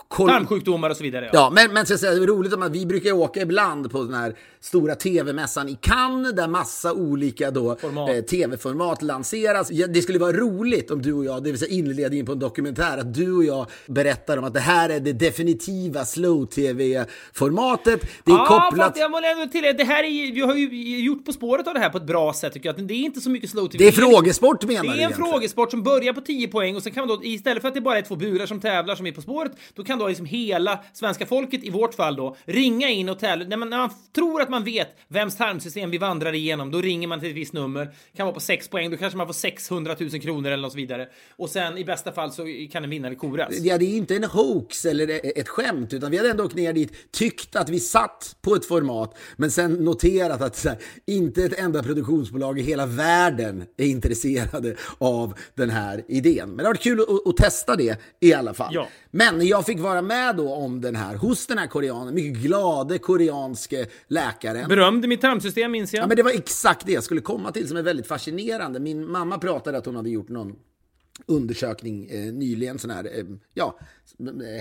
kol- 0.09 0.29
Tarmsjukdomar 0.29 0.91
och 0.91 0.97
så 0.97 1.03
vidare. 1.03 1.25
Ja. 1.25 1.31
Ja, 1.33 1.51
men, 1.55 1.73
men 1.75 1.87
så 1.87 1.95
att 1.95 2.01
säga, 2.01 2.13
det 2.15 2.23
är 2.23 2.27
roligt 2.27 2.53
om 2.55 2.63
att 2.63 2.73
vi 2.73 2.87
brukar 2.87 3.13
åka 3.13 3.41
ibland 3.41 3.91
på 3.91 4.05
den 4.05 4.15
här 4.15 4.35
stora 4.61 4.95
tv-mässan 4.95 5.69
i 5.69 5.79
Cannes 5.81 6.33
där 6.33 6.49
massa 6.49 6.93
olika 6.93 7.51
då, 7.51 7.71
eh, 7.73 8.25
tv-format 8.31 9.03
lanseras. 9.03 9.71
Ja, 9.71 9.87
det 9.87 10.03
skulle 10.03 10.19
vara 10.19 10.33
roligt 10.33 10.91
om 10.91 11.03
du 11.03 11.13
och 11.21 11.27
jag, 11.27 11.45
det 11.45 11.51
vill 11.51 11.59
säga 11.59 11.73
inledningen 11.73 12.27
på 12.27 12.33
en 12.33 12.39
dokumentär, 12.39 12.99
att 12.99 13.15
du 13.15 13.37
och 13.37 13.45
jag 13.45 13.67
berättar 13.87 14.37
om 14.37 14.45
att 14.45 14.55
det 14.55 14.61
här 14.61 14.89
är 14.89 15.01
det 15.01 15.13
definitiva 15.13 16.05
slow-tv-formatet. 16.05 18.01
Det 18.25 18.33
är 18.33 18.37
ja, 18.37 18.47
kopplat... 18.47 18.87
fast 18.87 18.99
jag 18.99 19.11
måste 19.11 19.27
ändå 19.27 19.47
tillägga, 19.47 19.73
det 19.73 19.85
här 19.85 20.05
är, 20.05 20.33
vi 20.33 20.41
har 20.41 20.55
ju 20.55 21.01
gjort 21.01 21.25
På 21.25 21.33
spåret 21.33 21.67
av 21.67 21.75
det 21.75 21.81
här 21.81 21.91
på 21.91 21.99
ett 21.99 22.07
bra 22.07 22.33
sätt 22.33 22.53
tycker 22.53 22.69
jag. 22.69 22.87
Det 22.87 22.95
är 22.95 22.99
inte 22.99 23.21
så 23.21 23.31
mycket 23.31 23.51
slow 23.51 23.67
TV. 23.67 23.85
Det 23.85 23.89
är 23.89 23.93
frågesport 23.93 24.65
menar 24.65 24.83
Det 24.83 24.89
du 24.89 24.89
är 24.89 24.93
en 24.93 24.99
egentligen? 24.99 25.31
frågesport 25.31 25.71
som 25.71 25.83
börjar 25.83 26.13
på 26.13 26.21
10 26.21 26.49
poäng 26.49 26.77
och 26.77 26.83
sen 26.83 26.93
kan 26.93 27.07
man 27.07 27.17
då 27.17 27.25
istället 27.25 27.61
för 27.61 27.69
att 27.69 27.75
det 27.75 27.81
bara 27.81 27.99
är 27.99 28.03
två 28.03 28.17
burar 28.17 28.47
som 28.47 28.61
tävlar 28.61 28.95
som 28.95 29.07
är 29.07 29.13
På 29.13 29.23
spåret, 29.23 29.53
då 29.75 29.85
kan 29.85 29.99
då 29.99 30.09
liksom 30.09 30.27
hela 30.27 30.81
svenska 30.93 31.27
folket 31.27 31.65
i 31.65 31.71
vårt 31.71 31.95
fall 31.95 32.17
då 32.17 32.37
ringa 32.45 32.89
in 32.89 33.09
och 33.09 33.19
tävla. 33.19 33.45
När 33.45 33.57
man, 33.57 33.71
när 33.71 33.79
man 33.79 33.91
tror 34.15 34.43
att 34.43 34.49
man 34.49 34.65
vet 34.65 34.89
vems 35.09 35.37
tarmsystem 35.37 35.91
vi 35.91 35.99
vandrar 35.99 36.33
igenom, 36.33 36.71
då 36.71 36.81
ringer 36.81 37.09
man 37.09 37.21
till 37.21 37.31
ett 37.31 37.37
visst 37.37 37.53
nummer. 37.53 37.89
Kan 38.17 38.27
vara 38.27 38.35
på 38.35 38.41
6 38.41 38.69
poäng, 38.69 38.91
då 38.91 38.97
kanske 38.97 39.17
man 39.17 39.27
får 39.27 39.35
600 39.35 39.97
000 39.99 40.11
kronor 40.11 40.51
eller 40.51 40.63
något 40.63 40.75
vidare. 40.75 41.09
Och 41.37 41.51
sen 41.51 41.79
i 41.79 41.85
bästa 41.85 42.13
fall 42.13 42.33
så 42.33 42.47
kan 42.73 42.85
en 42.85 42.91
vinnare 42.91 43.15
koras. 43.15 43.59
Ja, 43.59 43.79
det 43.79 43.85
är 43.85 43.97
inte 43.97 44.17
en 44.17 44.25
hoax 44.25 44.85
eller 44.85 45.21
ett 45.39 45.49
skämt, 45.49 45.93
utan 45.93 46.11
vi 46.11 46.17
hade 46.17 46.31
ändå 46.31 46.45
åkt 46.45 46.55
ner 46.55 46.73
dit, 46.73 46.93
tyckt 47.11 47.57
att 47.57 47.69
vi 47.69 47.81
satt 47.81 48.37
på 48.43 48.55
ett 48.55 48.65
format, 48.65 49.19
men 49.37 49.51
sen 49.51 49.73
noterat 49.73 50.41
att 50.41 50.65
här, 50.65 50.79
inte 51.07 51.45
ett 51.45 51.59
enda 51.59 51.83
produktionsbolag 51.83 52.59
i 52.59 52.63
hela 52.63 52.87
världen 52.87 53.65
är 53.77 53.87
intresserade 53.87 54.77
av 54.99 55.35
den 55.55 55.71
här 55.71 56.05
idén. 56.09 56.49
Men 56.49 56.57
det 56.57 56.63
har 56.65 56.71
varit 56.71 56.83
kul 56.83 57.01
att, 57.01 57.27
att 57.27 57.37
testa 57.37 57.77
det 57.77 58.01
i 58.21 58.35
alla 58.35 58.55
fall. 58.55 58.75
Ja. 58.75 58.89
Men 59.11 59.47
jag 59.47 59.67
fick 59.67 59.81
vara 59.81 60.03
med 60.03 60.37
då 60.37 60.55
om 60.55 60.81
den 60.81 60.97
här, 60.97 61.15
hos 61.15 61.47
den 61.47 61.59
här 61.59 61.67
koreanen, 61.67 62.15
mycket 62.15 62.43
glade 62.43 62.99
koreanske 62.99 63.87
läkaren. 64.09 64.69
Berömde 64.69 65.09
mitt 65.09 65.21
tarmsystem 65.21 65.73
minns 65.73 65.95
jag. 65.95 66.03
Ja, 66.03 66.07
men 66.07 66.17
det 66.17 66.23
var 66.23 66.31
exakt 66.31 66.87
det 66.87 66.93
jag 66.93 67.05
skulle 67.05 67.21
komma 67.21 67.53
till 67.53 67.69
som 67.69 67.77
är 67.77 67.83
väldigt 67.83 68.07
fascinerande. 68.07 68.81
Min 68.81 69.11
mamma 69.11 69.39
pratade 69.39 69.79
att 69.79 69.87
hon 69.87 69.97
hade 69.97 70.11
gjort 70.11 70.29
någon 70.29 70.55
undersökning 71.27 72.07
eh, 72.11 72.33
nyligen, 72.33 72.79
sån 72.79 72.91
här, 72.91 73.05
eh, 73.19 73.25
ja, 73.55 73.79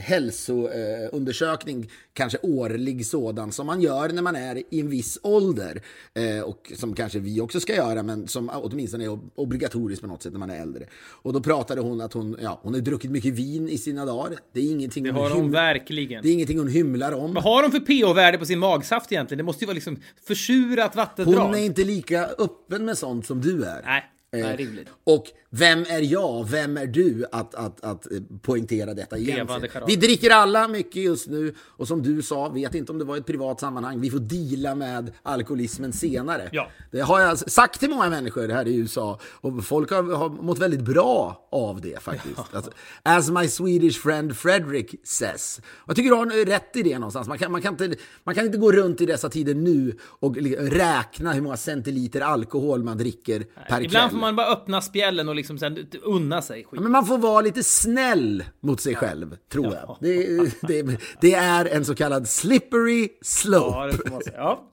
hälsoundersökning, 0.02 1.82
eh, 1.82 1.88
kanske 2.14 2.38
årlig 2.42 3.06
sådan, 3.06 3.52
som 3.52 3.68
man 3.68 3.82
gör 3.82 4.10
när 4.10 4.22
man 4.22 4.36
är 4.36 4.56
i 4.74 4.80
en 4.80 4.90
viss 4.90 5.20
ålder. 5.24 5.82
Eh, 6.14 6.42
och 6.44 6.72
som 6.76 6.94
kanske 6.96 7.20
vi 7.20 7.42
också 7.42 7.60
ska 7.60 7.76
göra, 7.76 8.04
men 8.04 8.28
som 8.28 8.50
åtminstone 8.54 9.04
är 9.04 9.08
ob- 9.10 9.30
obligatoriskt 9.36 10.02
på 10.02 10.08
något 10.08 10.24
sätt 10.24 10.32
när 10.34 10.40
man 10.40 10.50
är 10.50 10.62
äldre. 10.62 10.86
Och 11.22 11.34
då 11.34 11.40
pratade 11.42 11.82
hon 11.82 12.02
att 12.02 12.14
hon, 12.14 12.38
ja, 12.42 12.60
hon 12.64 12.74
har 12.74 12.82
druckit 12.82 13.12
mycket 13.12 13.34
vin 13.34 13.70
i 13.70 13.78
sina 13.78 14.06
dagar. 14.06 14.40
Det 14.54 14.60
är 14.60 14.72
ingenting, 14.72 15.04
Det 15.04 15.12
har 15.12 15.30
hon 15.30 15.42
hym- 15.46 15.52
verkligen. 15.52 16.22
det 16.24 16.30
är 16.30 16.34
ingenting 16.34 16.58
hon 16.60 16.68
hymlar 16.68 17.12
om. 17.12 17.34
Vad 17.34 17.44
har 17.44 17.62
de 17.64 17.72
för 17.72 17.80
pH-värde 17.80 18.38
på 18.38 18.46
sin 18.46 18.60
magsaft 18.60 19.12
egentligen? 19.12 19.38
Det 19.38 19.44
måste 19.44 19.64
ju 19.64 19.68
vara 19.68 19.76
liksom 19.76 19.98
försurat 20.24 20.96
vattendrag. 20.96 21.46
Hon 21.46 21.56
är 21.56 21.60
inte 21.66 21.84
lika 21.84 22.26
öppen 22.26 22.86
med 22.86 22.98
sånt 22.98 23.26
som 23.26 23.42
du 23.42 23.64
är. 23.64 23.82
Nej. 23.86 24.04
Nej, 24.32 24.56
rimligt. 24.56 24.88
Och 25.04 25.26
vem 25.50 25.80
är 25.80 26.02
jag, 26.02 26.50
vem 26.50 26.78
är 26.78 26.88
du 26.88 27.26
att, 27.32 27.56
att, 27.56 27.84
att 27.84 28.12
eh, 28.12 28.18
poängtera 28.42 28.94
detta 28.94 29.18
egentligen? 29.18 29.84
Vi 29.88 29.96
dricker 29.96 30.30
alla 30.30 30.68
mycket 30.68 31.04
just 31.04 31.28
nu 31.28 31.56
och 31.60 31.88
som 31.88 32.04
du 32.04 32.22
sa, 32.22 32.50
vet 32.50 32.76
inte 32.76 32.92
om 32.92 33.00
det 33.00 33.06
var 33.06 33.18
ett 33.18 33.26
privat 33.26 33.60
sammanhang, 33.60 34.02
vi 34.02 34.10
får 34.10 34.20
deala 34.20 34.76
med 34.76 35.12
alkoholismen 35.24 35.94
senare. 35.94 36.50
Ja. 36.52 36.68
Det 36.92 37.02
har 37.02 37.20
jag 37.22 37.38
sagt 37.40 37.80
till 37.80 37.90
många 37.90 38.10
människor 38.10 38.48
här 38.48 38.68
i 38.68 38.76
USA 38.76 39.20
och 39.24 39.66
folk 39.66 39.92
har, 39.92 40.04
har 40.16 40.30
mått 40.30 40.60
väldigt 40.60 40.82
bra 40.82 41.48
av 41.52 41.82
det 41.82 42.04
faktiskt. 42.04 42.40
Alltså, 42.52 42.72
as 43.04 43.30
my 43.30 43.48
Swedish 43.48 44.02
friend 44.02 44.38
Fredrik 44.38 44.96
says. 45.04 45.62
Jag 45.88 45.96
tycker 45.96 46.10
du 46.10 46.16
har 46.16 46.46
rätt 46.46 46.76
i 46.76 46.84
det 46.84 47.00
någonstans. 47.00 47.28
Man 47.28 47.38
kan, 47.38 47.52
man, 47.52 47.62
kan 47.62 47.72
inte, 47.74 47.96
man 48.24 48.36
kan 48.36 48.46
inte 48.46 48.58
gå 48.58 48.72
runt 48.72 49.02
i 49.02 49.06
dessa 49.06 49.30
tider 49.30 49.54
nu 49.56 49.98
och 50.02 50.38
räkna 50.60 51.34
hur 51.34 51.42
många 51.42 51.58
centiliter 51.58 52.22
alkohol 52.22 52.84
man 52.84 52.98
dricker 52.98 53.46
per 53.70 53.90
kväll. 53.90 54.19
Får 54.20 54.28
man 54.28 54.36
bara 54.36 54.48
öppna 54.48 54.82
spjällen 54.82 55.30
och 55.30 55.36
liksom 55.36 55.58
sen 55.58 55.88
unna 56.04 56.42
sig 56.42 56.64
skit. 56.64 56.82
Men 56.82 56.92
man 56.92 57.06
får 57.06 57.18
vara 57.18 57.42
lite 57.42 57.64
snäll 57.64 58.44
mot 58.60 58.82
sig 58.82 58.96
själv, 58.96 59.38
tror 59.52 59.74
jag. 59.74 59.98
Det, 60.02 60.28
det, 60.62 61.00
det 61.22 61.34
är 61.34 61.66
en 61.66 61.86
så 61.86 61.96
kallad 61.96 62.30
slippery 62.30 63.10
slope. 63.22 63.78
Ja, 63.78 63.86
det 63.86 63.94
får 63.98 64.10
man 64.10 64.22
säga. 64.22 64.58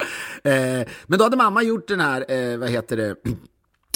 Eh, 0.45 0.87
men 1.07 1.19
då 1.19 1.25
hade 1.25 1.37
mamma 1.37 1.63
gjort 1.63 1.89
den 1.89 2.01
här, 2.01 2.25
eh, 2.53 2.59
vad 2.59 2.69
heter 2.71 2.97
det, 2.97 3.17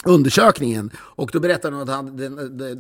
undersökningen. 0.05 0.91
Och 0.97 1.31
då 1.33 1.41
berättade 1.41 1.77
hon 1.77 1.83
att 1.83 1.95
han, 1.97 2.09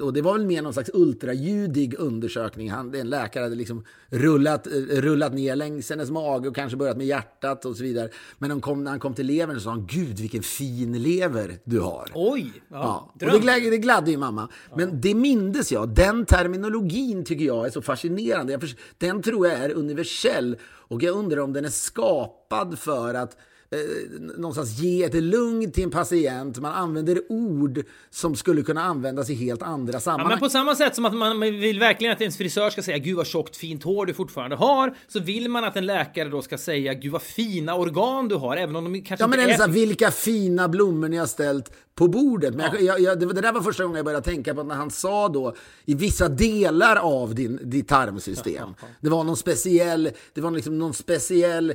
och 0.02 0.12
det 0.12 0.22
var 0.22 0.32
väl 0.32 0.46
mer 0.46 0.62
någon 0.62 0.72
slags 0.72 0.90
ultraljudig 0.94 1.94
undersökning. 1.98 2.70
Han, 2.70 2.94
en 2.94 3.10
läkare 3.10 3.42
hade 3.42 3.54
liksom 3.54 3.84
rullat, 4.08 4.66
eh, 4.66 4.72
rullat 5.00 5.34
ner 5.34 5.56
längs 5.56 5.90
hennes 5.90 6.10
mage 6.10 6.48
och 6.48 6.54
kanske 6.54 6.76
börjat 6.76 6.96
med 6.96 7.06
hjärtat 7.06 7.64
och 7.64 7.76
så 7.76 7.82
vidare. 7.82 8.08
Men 8.38 8.50
han 8.50 8.60
kom, 8.60 8.84
när 8.84 8.90
han 8.90 9.00
kom 9.00 9.14
till 9.14 9.26
levern 9.26 9.56
så 9.56 9.62
sa 9.62 9.70
han, 9.70 9.86
gud 9.86 10.18
vilken 10.18 10.42
fin 10.42 11.02
lever 11.02 11.58
du 11.64 11.80
har. 11.80 12.10
Oj! 12.14 12.52
Ja, 12.68 12.90
Ja, 12.90 13.26
och 13.26 13.32
det, 13.32 13.38
glädde, 13.38 13.70
det 13.70 13.78
gladde 13.78 14.10
ju 14.10 14.16
mamma. 14.16 14.48
Men 14.76 15.00
det 15.00 15.14
mindes 15.14 15.72
jag. 15.72 15.88
Den 15.88 16.26
terminologin 16.26 17.24
tycker 17.24 17.44
jag 17.44 17.66
är 17.66 17.70
så 17.70 17.82
fascinerande. 17.82 18.58
Den 18.98 19.22
tror 19.22 19.46
jag 19.46 19.58
är 19.58 19.74
universell. 19.74 20.56
Och 20.62 21.02
jag 21.02 21.16
undrar 21.16 21.38
om 21.38 21.52
den 21.52 21.64
är 21.64 21.68
skapad 21.68 22.78
för 22.78 23.14
att 23.14 23.36
eh, 23.72 24.20
någonstans 24.38 24.78
ge 24.78 25.02
ett 25.04 25.14
lugn 25.14 25.72
till 25.72 25.84
en 25.84 25.90
patient. 25.90 26.58
Man 26.58 26.72
använder 26.72 27.20
ord 27.28 27.82
som 28.10 28.36
skulle 28.36 28.62
kunna 28.62 28.82
användas 28.84 29.30
i 29.30 29.34
helt 29.34 29.62
andra 29.62 29.92
Ja, 29.92 30.00
sammanhang. 30.00 30.28
men 30.30 30.38
på 30.38 30.48
samma 30.50 30.74
sätt 30.74 30.94
som 30.94 31.04
att 31.04 31.14
man 31.14 31.40
vill 31.40 31.78
verkligen 31.80 32.12
att 32.12 32.20
ens 32.20 32.36
frisör 32.36 32.70
ska 32.70 32.82
säga 32.82 32.98
Gud 32.98 33.16
vad 33.16 33.26
tjockt 33.26 33.56
fint 33.56 33.82
hår 33.84 34.06
du 34.06 34.14
fortfarande 34.14 34.56
har 34.56 34.94
Så 35.08 35.20
vill 35.20 35.48
man 35.48 35.64
att 35.64 35.76
en 35.76 35.86
läkare 35.86 36.28
då 36.28 36.42
ska 36.42 36.58
säga 36.58 36.94
Gud 36.94 37.12
vad 37.12 37.22
fina 37.22 37.74
organ 37.74 38.28
du 38.28 38.34
har 38.34 38.56
Även 38.56 38.76
om 38.76 38.84
de 38.92 39.00
kanske 39.02 39.22
Ja, 39.24 39.26
men 39.28 39.38
inte 39.40 39.44
eller 39.52 39.56
så 39.58 39.62
är 39.62 39.66
här, 39.68 39.74
vilka 39.74 40.10
fina 40.10 40.68
blommor 40.68 41.08
ni 41.08 41.16
har 41.16 41.26
ställt 41.26 41.72
på 41.94 42.08
bordet. 42.08 42.54
Men 42.54 42.66
jag, 42.72 42.82
jag, 42.82 43.00
jag, 43.00 43.20
det, 43.20 43.26
det 43.32 43.40
där 43.40 43.52
var 43.52 43.60
första 43.60 43.82
gången 43.82 43.96
jag 43.96 44.04
började 44.04 44.24
tänka 44.24 44.54
på 44.54 44.62
när 44.62 44.74
han 44.74 44.90
sa 44.90 45.28
då 45.28 45.54
i 45.84 45.94
vissa 45.94 46.28
delar 46.28 46.96
av 46.96 47.34
din, 47.34 47.58
ditt 47.62 47.88
tarmsystem. 47.88 48.68
Det 49.00 49.10
var 49.10 49.24
någon 49.24 49.36
speciell, 49.36 50.10
det 50.34 50.40
var 50.40 50.50
liksom 50.50 50.78
någon 50.78 50.94
speciell 50.94 51.74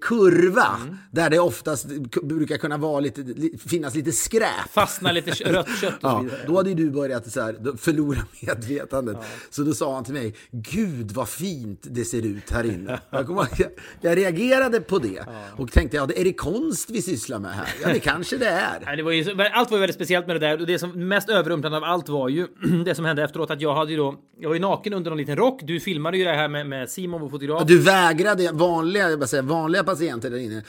kurva 0.00 0.76
Mm. 0.82 0.96
där 1.10 1.27
det 1.30 1.38
oftast 1.38 1.86
brukar 2.22 2.56
kunna 2.56 2.76
vara 2.76 3.00
lite, 3.00 3.20
li, 3.20 3.58
finnas 3.66 3.94
lite 3.94 4.12
skräp. 4.12 4.70
Fastnar 4.72 5.12
lite 5.12 5.30
rött 5.30 5.80
kött 5.80 5.94
och 5.94 6.10
så 6.10 6.26
Ja, 6.30 6.46
då 6.46 6.56
hade 6.56 6.68
ju 6.68 6.74
du 6.74 6.90
börjat 6.90 7.32
så 7.32 7.40
här, 7.40 7.76
förlora 7.76 8.18
medvetandet. 8.40 9.16
Så 9.50 9.62
då 9.62 9.74
sa 9.74 9.94
han 9.94 10.04
till 10.04 10.14
mig, 10.14 10.34
Gud 10.50 11.10
vad 11.10 11.28
fint 11.28 11.80
det 11.82 12.04
ser 12.04 12.26
ut 12.26 12.50
här 12.50 12.64
inne. 12.64 13.00
Jag, 13.10 13.24
ihåg, 13.24 13.46
jag, 13.56 13.70
jag 14.00 14.18
reagerade 14.18 14.80
på 14.80 14.98
det 14.98 15.24
och 15.56 15.72
tänkte, 15.72 15.96
ja, 15.96 16.08
är 16.16 16.24
det 16.24 16.32
konst 16.32 16.90
vi 16.90 17.02
sysslar 17.02 17.38
med 17.38 17.50
här? 17.50 17.68
Ja, 17.82 17.88
det 17.88 18.00
kanske 18.00 18.36
det 18.36 18.48
är. 18.48 18.96
Det 18.98 19.02
var 19.02 19.12
ju, 19.12 19.42
allt 19.52 19.70
var 19.70 19.78
ju 19.78 19.80
väldigt 19.80 19.94
speciellt 19.96 20.26
med 20.26 20.36
det 20.36 20.40
där 20.40 20.60
och 20.60 20.66
det 20.66 20.78
som 20.78 21.08
mest 21.08 21.28
överrumplande 21.28 21.78
av 21.78 21.84
allt 21.84 22.08
var 22.08 22.28
ju 22.28 22.46
det 22.84 22.94
som 22.94 23.04
hände 23.04 23.24
efteråt 23.24 23.50
att 23.50 23.60
jag 23.60 23.74
hade 23.74 23.90
ju 23.90 23.96
då 23.96 24.14
Jag 24.40 24.48
var 24.48 24.54
ju 24.54 24.60
naken 24.60 24.92
under 24.92 25.10
någon 25.10 25.18
liten 25.18 25.36
rock. 25.36 25.60
Du 25.64 25.80
filmade 25.80 26.18
ju 26.18 26.24
det 26.24 26.34
här 26.34 26.48
med, 26.48 26.66
med 26.66 26.90
Simon, 26.90 27.20
vår 27.20 27.28
fotograf. 27.28 27.62
Du 27.66 27.78
vägrade, 27.78 28.50
vanliga, 28.52 29.10
jag 29.10 29.28
säger, 29.28 29.42
vanliga 29.42 29.84
patienter 29.84 30.30
där 30.30 30.38
inne 30.38 30.62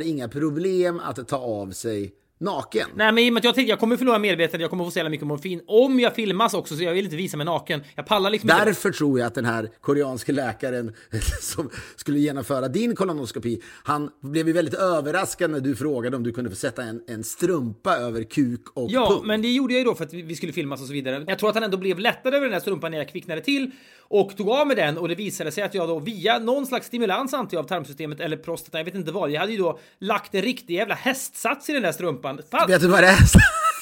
har 0.00 0.08
inga 0.08 0.28
problem 0.28 1.00
att 1.04 1.28
ta 1.28 1.36
av 1.36 1.70
sig 1.70 2.12
naken. 2.40 2.88
Nej 2.94 3.12
men 3.12 3.24
i 3.24 3.28
och 3.28 3.32
med 3.32 3.40
att 3.40 3.44
jag 3.44 3.54
tänkte 3.54 3.70
jag 3.70 3.78
kommer 3.78 3.96
förlora 3.96 4.18
medvetandet, 4.18 4.60
jag 4.60 4.70
kommer 4.70 4.84
få 4.84 4.90
så 4.90 4.98
jävla 4.98 5.10
mycket 5.10 5.26
morfin. 5.26 5.60
Om 5.66 6.00
jag 6.00 6.14
filmas 6.14 6.54
också 6.54 6.76
så 6.76 6.82
jag 6.82 6.92
vill 6.94 7.04
inte 7.04 7.16
visa 7.16 7.36
mig 7.36 7.46
naken. 7.46 7.80
Jag 7.94 8.06
pallar 8.06 8.30
liksom 8.30 8.50
inte. 8.50 8.64
Därför 8.64 8.90
tror 8.90 9.18
jag 9.18 9.26
att 9.26 9.34
den 9.34 9.44
här 9.44 9.70
koreanske 9.80 10.32
läkaren 10.32 10.94
som 11.40 11.70
skulle 11.96 12.18
genomföra 12.18 12.68
din 12.68 12.96
kolonoskopi, 12.96 13.62
han 13.84 14.10
blev 14.22 14.46
ju 14.46 14.52
väldigt 14.52 14.74
överraskad 14.74 15.50
när 15.50 15.60
du 15.60 15.76
frågade 15.76 16.16
om 16.16 16.22
du 16.22 16.32
kunde 16.32 16.50
få 16.50 16.56
sätta 16.56 16.82
en, 16.82 17.02
en 17.06 17.24
strumpa 17.24 17.96
över 17.96 18.22
kuk 18.22 18.60
och 18.74 18.90
Ja, 18.90 19.08
pung. 19.10 19.26
men 19.26 19.42
det 19.42 19.48
gjorde 19.48 19.74
jag 19.74 19.78
ju 19.78 19.84
då 19.84 19.94
för 19.94 20.04
att 20.04 20.12
vi 20.12 20.36
skulle 20.36 20.52
filmas 20.52 20.80
och 20.80 20.86
så 20.86 20.92
vidare. 20.92 21.24
Jag 21.28 21.38
tror 21.38 21.48
att 21.48 21.54
han 21.54 21.64
ändå 21.64 21.76
blev 21.76 21.98
lättad 21.98 22.34
över 22.34 22.46
den 22.46 22.52
där 22.52 22.60
strumpan 22.60 22.90
när 22.90 22.98
jag 22.98 23.08
kvicknade 23.08 23.40
till 23.40 23.70
och 24.10 24.36
tog 24.36 24.48
av 24.50 24.66
mig 24.66 24.76
den 24.76 24.98
och 24.98 25.08
det 25.08 25.14
visade 25.14 25.52
sig 25.52 25.64
att 25.64 25.74
jag 25.74 25.88
då 25.88 25.98
via 25.98 26.38
någon 26.38 26.66
slags 26.66 26.86
stimulans 26.86 27.34
antar 27.34 27.56
jag 27.56 27.64
av 27.64 27.68
tarmsystemet 27.68 28.20
eller 28.20 28.36
prostatan, 28.36 28.78
jag 28.78 28.84
vet 28.84 28.94
inte 28.94 29.12
vad. 29.12 29.30
Jag 29.30 29.40
hade 29.40 29.52
ju 29.52 29.58
då 29.58 29.78
lagt 29.98 30.34
en 30.34 30.42
riktig 30.42 30.74
jävla 30.74 30.94
hästsats 30.94 31.70
i 31.70 31.72
den 31.72 31.82
där 31.82 31.92
strumpan. 31.92 32.40
Fan, 32.50 32.68
Vet 32.68 32.80
du 32.80 32.88
vad 32.88 33.02
det 33.02 33.08
är? 33.08 33.18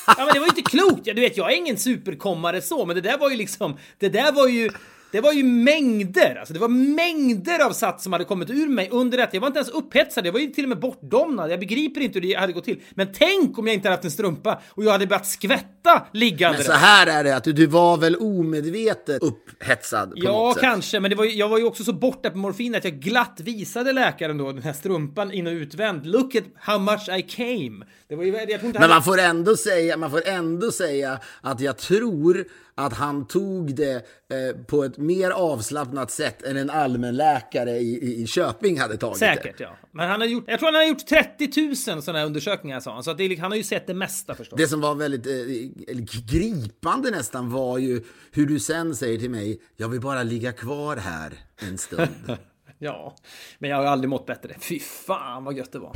Ja, 0.07 0.15
men 0.19 0.27
det 0.27 0.39
var 0.39 0.47
ju 0.47 0.51
inte 0.57 0.71
klokt. 0.71 1.01
Ja, 1.05 1.15
du 1.15 1.21
vet, 1.21 1.37
jag 1.37 1.53
är 1.53 1.57
ingen 1.57 1.77
superkommare 1.77 2.63
så, 2.63 2.87
men 2.87 2.97
det 2.97 3.03
där 3.03 3.19
var 3.19 3.31
ju 3.31 3.37
liksom... 3.37 3.77
Det 3.99 4.09
där 4.09 4.33
var 4.33 4.49
ju... 4.49 4.71
Det 5.17 5.21
var 5.23 5.33
ju 5.33 5.43
mängder, 5.43 6.37
alltså 6.37 6.55
det 6.55 6.61
var 6.61 6.69
mängder 6.69 7.65
av 7.67 7.73
sats 7.73 8.05
som 8.05 8.13
hade 8.13 8.25
kommit 8.25 8.51
ur 8.51 8.69
mig 8.69 8.89
under 8.93 9.19
detta. 9.19 9.31
Jag 9.37 9.41
var 9.41 9.47
inte 9.47 9.59
ens 9.59 9.71
upphetsad, 9.71 10.27
jag 10.27 10.33
var 10.33 10.41
ju 10.41 10.47
till 10.47 10.65
och 10.65 10.69
med 10.69 10.81
bortdomnad. 10.81 11.51
Jag 11.51 11.61
begriper 11.61 12.01
inte 12.01 12.19
hur 12.19 12.27
det 12.29 12.35
hade 12.35 12.53
gått 12.53 12.65
till. 12.65 12.81
Men 12.95 13.09
tänk 13.13 13.59
om 13.59 13.67
jag 13.67 13.75
inte 13.75 13.89
hade 13.89 13.97
haft 13.97 14.05
en 14.05 14.11
strumpa 14.11 14.61
och 14.69 14.85
jag 14.85 14.93
hade 14.93 15.07
börjat 15.07 15.27
skvätta 15.27 16.07
liggande 16.13 16.59
Men 16.59 16.67
så 16.67 16.73
här 16.73 17.07
är 17.07 17.25
det, 17.25 17.37
att 17.37 17.45
du, 17.45 17.53
du 17.53 17.67
var 17.67 17.97
väl 17.97 18.17
omedvetet 18.17 19.23
upphetsad 19.23 20.11
på 20.11 20.17
Ja, 20.19 20.33
något 20.33 20.55
sätt. 20.55 20.63
kanske, 20.63 21.01
men 21.01 21.11
det 21.11 21.17
var, 21.17 21.25
jag 21.25 21.49
var 21.49 21.59
ju 21.59 21.65
också 21.65 21.85
så 21.85 21.93
borta 21.93 22.31
på 22.31 22.39
morfin 22.39 22.75
att 22.75 22.85
jag 22.85 22.95
glatt 22.95 23.41
visade 23.45 23.93
läkaren 23.93 24.39
då 24.39 24.53
den 24.53 24.63
här 24.63 24.73
strumpan 24.73 25.33
in 25.33 25.47
och 25.47 25.53
utvänd. 25.53 26.07
Look 26.07 26.35
at 26.35 26.45
how 26.55 26.79
much 26.79 27.09
I 27.19 27.23
came. 27.23 27.87
Det 28.09 28.17
var 28.17 28.25
ju, 28.25 28.33
jag 28.33 28.51
inte 28.65 28.79
Men 28.79 28.89
man 28.91 29.03
får, 29.03 29.19
ändå 29.19 29.57
säga, 29.57 29.97
man 29.97 30.11
får 30.11 30.29
ändå 30.29 30.71
säga 30.73 31.19
att 31.41 31.61
jag 31.61 31.79
tror 31.79 32.45
att 32.79 32.93
han 32.93 33.27
tog 33.27 33.75
det 33.75 33.95
eh, 33.95 34.57
på 34.67 34.85
ett 34.85 34.99
mer 34.99 35.31
avslappnat 35.31 36.11
sätt 36.11 36.43
än 36.43 36.57
en 36.57 36.71
allmänläkare 36.71 37.71
i, 37.71 38.05
i, 38.05 38.23
i 38.23 38.27
Köping 38.27 38.81
hade 38.81 38.97
tagit 38.97 39.21
det. 39.21 39.35
Säkert, 39.35 39.61
ja. 39.61 39.77
Men 39.93 40.09
han 40.09 40.21
har 40.21 40.29
gjort, 40.29 40.45
jag 40.47 40.59
tror 40.59 40.67
han 40.67 40.75
har 40.75 40.85
gjort 40.85 41.07
30 41.07 41.67
000 41.67 42.03
sådana 42.03 42.19
här 42.19 42.27
undersökningar 42.27 42.81
sa 42.81 42.95
han. 42.95 43.05
Så 43.05 43.11
att 43.11 43.19
det, 43.19 43.37
han 43.37 43.51
har 43.51 43.57
ju 43.57 43.65
sett 43.65 43.87
det 43.87 43.95
mesta 43.95 44.35
förstås. 44.35 44.57
Det 44.57 44.69
som 44.69 44.81
var 44.81 44.95
väldigt 44.95 45.27
eh, 45.27 45.97
gripande 46.27 47.11
nästan 47.11 47.51
var 47.51 47.79
ju 47.79 48.03
hur 48.33 48.47
du 48.47 48.61
sen 48.61 48.97
säger 48.97 49.19
till 49.19 49.31
mig, 49.31 49.61
jag 49.77 49.89
vill 49.89 50.01
bara 50.01 50.23
ligga 50.23 50.53
kvar 50.53 50.97
här 50.97 51.33
en 51.57 51.79
stund. 51.79 52.09
Ja, 52.79 53.17
men 53.59 53.71
jag 53.71 53.77
har 53.77 53.85
aldrig 53.85 54.09
mått 54.09 54.27
bättre. 54.27 54.55
Fy 54.61 54.81
fan 54.81 55.45
vad 55.45 55.57
gött 55.57 55.73
det 55.73 55.79
var. 55.79 55.93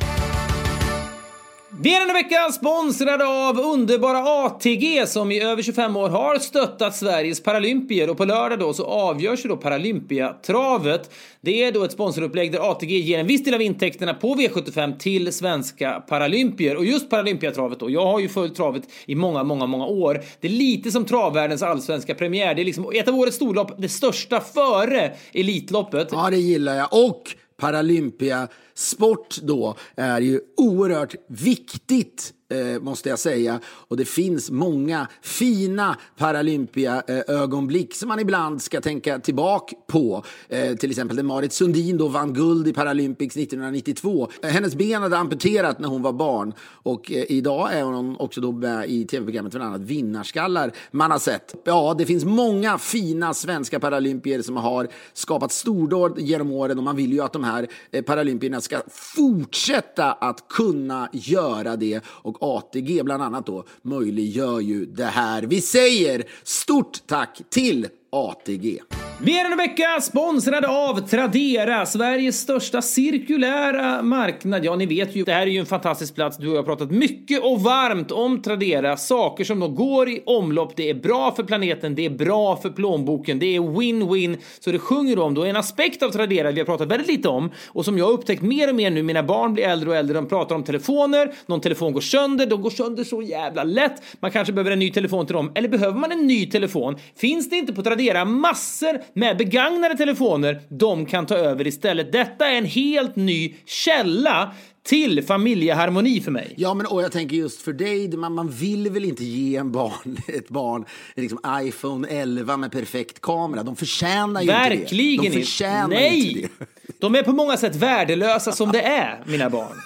Vi 1.79 1.95
är 1.95 1.99
denna 1.99 2.13
vecka 2.13 2.51
sponsrade 2.51 3.27
av 3.27 3.59
underbara 3.59 4.45
ATG 4.45 5.07
som 5.07 5.31
i 5.31 5.41
över 5.41 5.63
25 5.63 5.95
år 5.95 6.09
har 6.09 6.39
stöttat 6.39 6.95
Sveriges 6.95 7.43
paralympier 7.43 8.09
och 8.09 8.17
på 8.17 8.25
lördag 8.25 8.59
då 8.59 8.73
så 8.73 8.85
avgörs 8.85 9.45
ju 9.45 9.49
då 9.49 9.57
Paralympiatravet. 9.57 11.11
Det 11.41 11.63
är 11.63 11.71
då 11.71 11.83
ett 11.83 11.91
sponsorupplägg 11.91 12.51
där 12.51 12.71
ATG 12.71 12.99
ger 12.99 13.19
en 13.19 13.27
viss 13.27 13.43
del 13.43 13.53
av 13.53 13.61
intäkterna 13.61 14.13
på 14.13 14.35
V75 14.35 14.97
till 14.97 15.33
svenska 15.33 16.03
paralympier 16.07 16.77
och 16.77 16.85
just 16.85 17.09
Paralympiatravet 17.09 17.79
då. 17.79 17.89
Jag 17.89 18.05
har 18.05 18.19
ju 18.19 18.29
följt 18.29 18.55
travet 18.55 18.83
i 19.05 19.15
många, 19.15 19.43
många, 19.43 19.65
många 19.65 19.85
år. 19.85 20.21
Det 20.39 20.47
är 20.47 20.51
lite 20.51 20.91
som 20.91 21.05
travvärldens 21.05 21.63
allsvenska 21.63 22.15
premiär. 22.15 22.55
Det 22.55 22.61
är 22.61 22.65
liksom 22.65 22.91
ett 22.93 23.07
av 23.07 23.15
årets 23.15 23.35
storlopp, 23.35 23.71
det 23.77 23.89
största 23.89 24.39
före 24.39 25.11
Elitloppet. 25.33 26.07
ja, 26.11 26.29
det 26.29 26.37
gillar 26.37 26.75
jag. 26.75 26.87
Och 26.91 27.35
Paralympiasport 27.61 29.37
då 29.41 29.75
är 29.95 30.21
ju 30.21 30.39
oerhört 30.57 31.15
viktigt 31.27 32.33
eh, 32.51 32.81
måste 32.81 33.09
jag 33.09 33.19
säga. 33.19 33.59
Och 33.65 33.97
det 33.97 34.05
finns 34.05 34.51
många 34.51 35.07
fina 35.21 35.97
Paralympia-ögonblick 36.17 37.95
som 37.95 38.07
man 38.07 38.19
ibland 38.19 38.61
ska 38.61 38.81
tänka 38.81 39.19
tillbaka 39.19 39.75
på. 39.87 40.23
Eh, 40.49 40.75
till 40.75 40.89
exempel 40.89 41.15
när 41.15 41.23
Marit 41.23 41.53
Sundin 41.53 41.97
då 41.97 42.07
vann 42.07 42.33
guld 42.33 42.67
i 42.67 42.73
Paralympics 42.73 43.37
1992. 43.37 44.29
Eh, 44.43 44.49
hennes 44.49 44.75
ben 44.75 45.01
hade 45.01 45.17
amputerat 45.17 45.79
när 45.79 45.89
hon 45.89 46.01
var 46.01 46.13
barn 46.13 46.53
och 46.61 47.11
eh, 47.11 47.31
idag 47.31 47.73
är 47.73 47.83
hon 47.83 48.15
också 48.19 48.41
då 48.41 48.51
med 48.51 48.89
i 48.89 49.05
tv-programmet 49.05 49.53
bland 49.53 49.67
annat 49.67 49.81
Vinnarskallar 49.81 50.71
man 50.91 51.11
har 51.11 51.19
sett. 51.19 51.55
Ja, 51.63 51.95
det 51.97 52.05
finns 52.05 52.25
många 52.25 52.77
fina 52.77 53.33
svenska 53.33 53.79
paralympier 53.79 54.41
som 54.41 54.57
har 54.57 54.87
skapat 55.13 55.51
stordåd 55.51 56.19
genom 56.19 56.51
åren 56.51 56.77
och 56.77 56.83
man 56.83 56.95
vill 56.95 57.13
ju 57.13 57.21
att 57.21 57.33
de 57.33 57.43
här 57.43 57.67
eh, 57.91 58.03
paralympierna 58.03 58.61
ska 58.61 58.81
fortsätta 58.89 60.11
att 60.11 60.47
kunna 60.47 61.09
göra 61.13 61.75
det 61.75 62.01
och 62.05 62.40
ATG 62.41 63.03
bland 63.03 63.23
annat 63.23 63.45
då 63.45 63.63
möjliggör 63.81 64.59
ju 64.59 64.85
det 64.85 65.05
här. 65.05 65.43
Vi 65.43 65.61
säger 65.61 66.23
stort 66.43 67.07
tack 67.07 67.41
till 67.49 67.87
ATG. 68.11 68.79
Mer 69.23 69.45
än 69.45 69.51
en 69.51 69.57
vecka 69.57 70.01
sponsrade 70.01 70.67
av 70.67 71.07
Tradera, 71.07 71.85
Sveriges 71.85 72.39
största 72.39 72.81
cirkulära 72.81 74.01
marknad. 74.01 74.65
Ja, 74.65 74.75
ni 74.75 74.85
vet 74.85 75.15
ju, 75.15 75.23
det 75.23 75.33
här 75.33 75.41
är 75.41 75.51
ju 75.51 75.59
en 75.59 75.65
fantastisk 75.65 76.15
plats. 76.15 76.37
Du 76.37 76.47
och 76.47 76.53
jag 76.53 76.59
har 76.59 76.63
pratat 76.63 76.91
mycket 76.91 77.43
och 77.43 77.61
varmt 77.61 78.11
om 78.11 78.41
Tradera. 78.41 78.97
Saker 78.97 79.43
som 79.43 79.59
då 79.59 79.67
går 79.67 80.09
i 80.09 80.23
omlopp. 80.25 80.75
Det 80.75 80.89
är 80.89 80.93
bra 80.93 81.31
för 81.35 81.43
planeten, 81.43 81.95
det 81.95 82.05
är 82.05 82.09
bra 82.09 82.57
för 82.57 82.69
plånboken, 82.69 83.39
det 83.39 83.55
är 83.55 83.59
win-win. 83.59 84.37
Så 84.59 84.71
det 84.71 84.79
sjunger 84.79 85.19
om 85.19 85.33
då 85.33 85.43
en 85.43 85.55
aspekt 85.55 86.03
av 86.03 86.09
Tradera 86.09 86.51
vi 86.51 86.59
har 86.59 86.65
pratat 86.65 86.87
väldigt 86.87 87.07
lite 87.07 87.27
om 87.27 87.51
och 87.67 87.85
som 87.85 87.97
jag 87.97 88.05
har 88.05 88.11
upptäckt 88.11 88.41
mer 88.41 88.69
och 88.69 88.75
mer 88.75 88.91
nu. 88.91 89.03
Mina 89.03 89.23
barn 89.23 89.53
blir 89.53 89.63
äldre 89.63 89.89
och 89.89 89.95
äldre. 89.95 90.13
De 90.13 90.27
pratar 90.27 90.55
om 90.55 90.63
telefoner. 90.63 91.33
Någon 91.45 91.61
telefon 91.61 91.93
går 91.93 92.01
sönder. 92.01 92.45
De 92.45 92.61
går 92.61 92.69
sönder 92.69 93.03
så 93.03 93.21
jävla 93.21 93.63
lätt. 93.63 94.03
Man 94.19 94.31
kanske 94.31 94.53
behöver 94.53 94.71
en 94.71 94.79
ny 94.79 94.91
telefon 94.91 95.25
till 95.25 95.35
dem. 95.35 95.51
Eller 95.55 95.69
behöver 95.69 95.99
man 95.99 96.11
en 96.11 96.27
ny 96.27 96.45
telefon? 96.45 96.95
Finns 97.15 97.49
det 97.49 97.55
inte 97.55 97.73
på 97.73 97.83
Tradera 97.83 98.00
massor 98.25 99.01
med 99.13 99.37
begagnade 99.37 99.97
telefoner 99.97 100.61
de 100.69 101.05
kan 101.05 101.25
ta 101.25 101.35
över 101.35 101.67
istället. 101.67 102.11
Detta 102.11 102.47
är 102.47 102.57
en 102.57 102.65
helt 102.65 103.15
ny 103.15 103.55
källa 103.65 104.53
till 104.83 105.23
familjeharmoni 105.23 106.21
för 106.21 106.31
mig. 106.31 106.53
Ja, 106.57 106.73
men 106.73 106.85
och 106.85 107.03
jag 107.03 107.11
tänker 107.11 107.35
just 107.35 107.61
för 107.61 107.73
dig, 107.73 108.17
man, 108.17 108.33
man 108.33 108.49
vill 108.49 108.89
väl 108.89 109.05
inte 109.05 109.23
ge 109.23 109.55
en 109.55 109.71
barn, 109.71 110.17
ett 110.27 110.49
barn 110.49 110.85
liksom 111.15 111.39
iPhone 111.61 112.07
11 112.07 112.57
med 112.57 112.71
perfekt 112.71 113.21
kamera. 113.21 113.63
De 113.63 113.75
förtjänar 113.75 114.41
ju 114.41 114.47
Verkligen 114.47 115.25
inte 115.25 115.29
det. 115.29 115.39
De 115.39 115.45
förtjänar 115.45 115.87
Nej. 115.87 116.27
inte 116.27 116.49
det. 116.59 116.65
De 117.01 117.15
är 117.15 117.23
på 117.23 117.31
många 117.31 117.57
sätt 117.57 117.75
värdelösa 117.75 118.51
som 118.51 118.71
det 118.71 118.81
är, 118.81 119.23
mina 119.25 119.49
barn. 119.49 119.81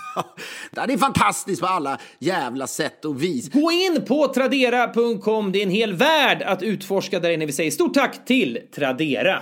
det 0.88 0.94
är 0.94 0.98
fantastiskt 0.98 1.62
på 1.62 1.68
alla 1.68 2.00
jävla 2.20 2.68
sätt 2.68 3.06
och 3.06 3.24
vis. 3.24 3.52
Gå 3.52 3.72
in 3.72 4.06
på 4.08 4.28
tradera.com. 4.28 5.52
Det 5.52 5.60
är 5.60 5.64
en 5.64 5.70
hel 5.70 5.94
värld 5.94 6.42
att 6.42 6.64
utforska 6.64 7.20
där 7.20 7.30
inne. 7.30 7.46
Vi 7.46 7.52
säger 7.52 7.72
stort 7.72 7.94
tack 7.94 8.26
till 8.26 8.60
Tradera. 8.76 9.42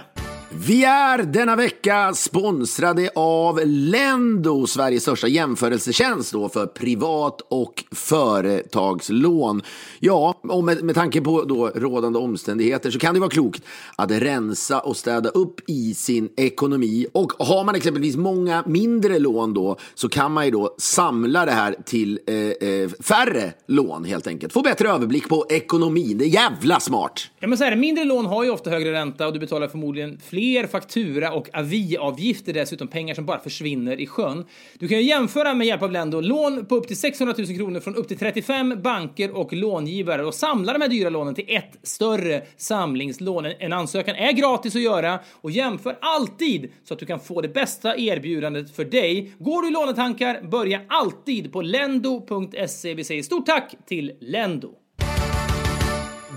Vi 0.55 0.83
är 0.83 1.23
denna 1.23 1.55
vecka 1.55 2.13
sponsrade 2.13 3.09
av 3.15 3.59
Lendo, 3.65 4.67
Sveriges 4.67 5.01
största 5.01 5.27
jämförelsetjänst 5.27 6.33
då 6.33 6.49
för 6.49 6.65
privat 6.65 7.41
och 7.41 7.83
företagslån. 7.91 9.61
Ja, 9.99 10.39
och 10.41 10.63
med, 10.63 10.83
med 10.83 10.95
tanke 10.95 11.21
på 11.21 11.43
då 11.43 11.67
rådande 11.67 12.19
omständigheter 12.19 12.91
så 12.91 12.99
kan 12.99 13.13
det 13.13 13.19
vara 13.19 13.29
klokt 13.29 13.63
att 13.95 14.11
rensa 14.11 14.79
och 14.79 14.97
städa 14.97 15.29
upp 15.29 15.69
i 15.69 15.93
sin 15.93 16.29
ekonomi. 16.37 17.05
Och 17.11 17.31
har 17.39 17.63
man 17.63 17.75
exempelvis 17.75 18.15
många 18.15 18.63
mindre 18.67 19.19
lån 19.19 19.53
då 19.53 19.77
så 19.93 20.09
kan 20.09 20.31
man 20.31 20.45
ju 20.45 20.51
då 20.51 20.75
samla 20.77 21.45
det 21.45 21.51
här 21.51 21.75
till 21.85 22.19
eh, 22.27 22.35
eh, 22.35 22.89
färre 22.89 23.53
lån 23.67 24.05
helt 24.05 24.27
enkelt. 24.27 24.53
Få 24.53 24.61
bättre 24.61 24.89
överblick 24.89 25.29
på 25.29 25.45
ekonomin. 25.49 26.17
Det 26.17 26.25
är 26.25 26.29
jävla 26.29 26.79
smart. 26.79 27.29
Ja, 27.39 27.47
men 27.47 27.57
så 27.57 27.63
här, 27.63 27.75
mindre 27.75 28.03
lån 28.03 28.25
har 28.25 28.43
ju 28.43 28.49
ofta 28.49 28.69
högre 28.69 28.91
ränta 28.91 29.27
och 29.27 29.33
du 29.33 29.39
betalar 29.39 29.67
förmodligen 29.67 30.19
fler 30.25 30.42
faktura 30.71 31.33
och 31.33 31.49
aviavgifter 31.53 32.53
dessutom, 32.53 32.87
pengar 32.87 33.15
som 33.15 33.25
bara 33.25 33.39
försvinner 33.39 33.99
i 33.99 34.07
sjön. 34.07 34.45
Du 34.79 34.87
kan 34.87 34.97
ju 34.97 35.03
jämföra 35.03 35.53
med 35.53 35.67
hjälp 35.67 35.81
av 35.81 35.91
Lendo 35.91 36.21
lån 36.21 36.65
på 36.65 36.75
upp 36.75 36.87
till 36.87 36.97
600 36.97 37.35
000 37.37 37.47
kronor 37.47 37.79
från 37.79 37.95
upp 37.95 38.07
till 38.07 38.17
35 38.17 38.81
banker 38.83 39.37
och 39.37 39.53
långivare 39.53 40.25
och 40.25 40.33
samla 40.33 40.73
de 40.73 40.81
här 40.81 40.89
dyra 40.89 41.09
lånen 41.09 41.35
till 41.35 41.45
ett 41.47 41.77
större 41.83 42.41
samlingslån. 42.57 43.45
En 43.45 43.73
ansökan 43.73 44.15
är 44.15 44.31
gratis 44.31 44.75
att 44.75 44.81
göra 44.81 45.19
och 45.41 45.51
jämför 45.51 45.97
alltid 46.01 46.71
så 46.83 46.93
att 46.93 46.99
du 46.99 47.05
kan 47.05 47.19
få 47.19 47.41
det 47.41 47.47
bästa 47.47 47.97
erbjudandet 47.97 48.75
för 48.75 48.85
dig. 48.85 49.33
Går 49.39 49.61
du 49.61 49.67
i 49.67 49.71
lånetankar, 49.71 50.41
börja 50.41 50.81
alltid 50.87 51.51
på 51.53 51.61
lendo.se. 51.61 52.93
Vi 52.93 53.03
säger 53.03 53.23
stort 53.23 53.45
tack 53.45 53.75
till 53.85 54.11
Lendo. 54.19 54.69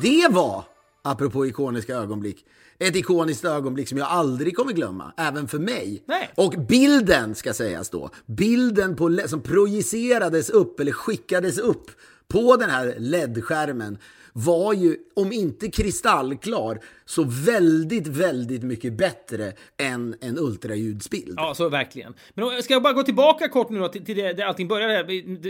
Det 0.02 0.28
var, 0.30 0.64
apropå 1.10 1.46
ikoniska 1.46 1.94
ögonblick, 1.94 2.44
ett 2.78 2.96
ikoniskt 2.96 3.44
ögonblick 3.44 3.88
som 3.88 3.98
jag 3.98 4.08
aldrig 4.08 4.56
kommer 4.56 4.72
glömma, 4.72 5.12
även 5.16 5.48
för 5.48 5.58
mig. 5.58 6.04
Nej. 6.06 6.30
Och 6.34 6.54
bilden, 6.68 7.34
ska 7.34 7.54
sägas 7.54 7.90
då, 7.90 8.10
bilden 8.26 8.96
på, 8.96 9.18
som 9.26 9.40
projicerades 9.40 10.50
upp 10.50 10.80
eller 10.80 10.92
skickades 10.92 11.58
upp 11.58 11.90
på 12.28 12.56
den 12.56 12.70
här 12.70 12.94
LED-skärmen 12.98 13.98
var 14.38 14.72
ju, 14.72 14.96
om 15.14 15.32
inte 15.32 15.70
kristallklar, 15.70 16.80
så 17.04 17.24
väldigt, 17.24 18.06
väldigt 18.06 18.62
mycket 18.62 18.92
bättre 18.92 19.52
än 19.76 20.14
en 20.20 20.38
ultraljudsbild. 20.38 21.34
Ja, 21.36 21.54
så 21.54 21.68
verkligen. 21.68 22.14
Men 22.34 22.44
då 22.44 22.62
ska 22.62 22.72
jag 22.72 22.82
bara 22.82 22.92
gå 22.92 23.02
tillbaka 23.02 23.48
kort 23.48 23.70
nu 23.70 23.78
då 23.78 23.88
till, 23.88 24.04
till 24.04 24.16
det, 24.16 24.32
där 24.32 24.44
allting 24.44 24.68
började. 24.68 25.04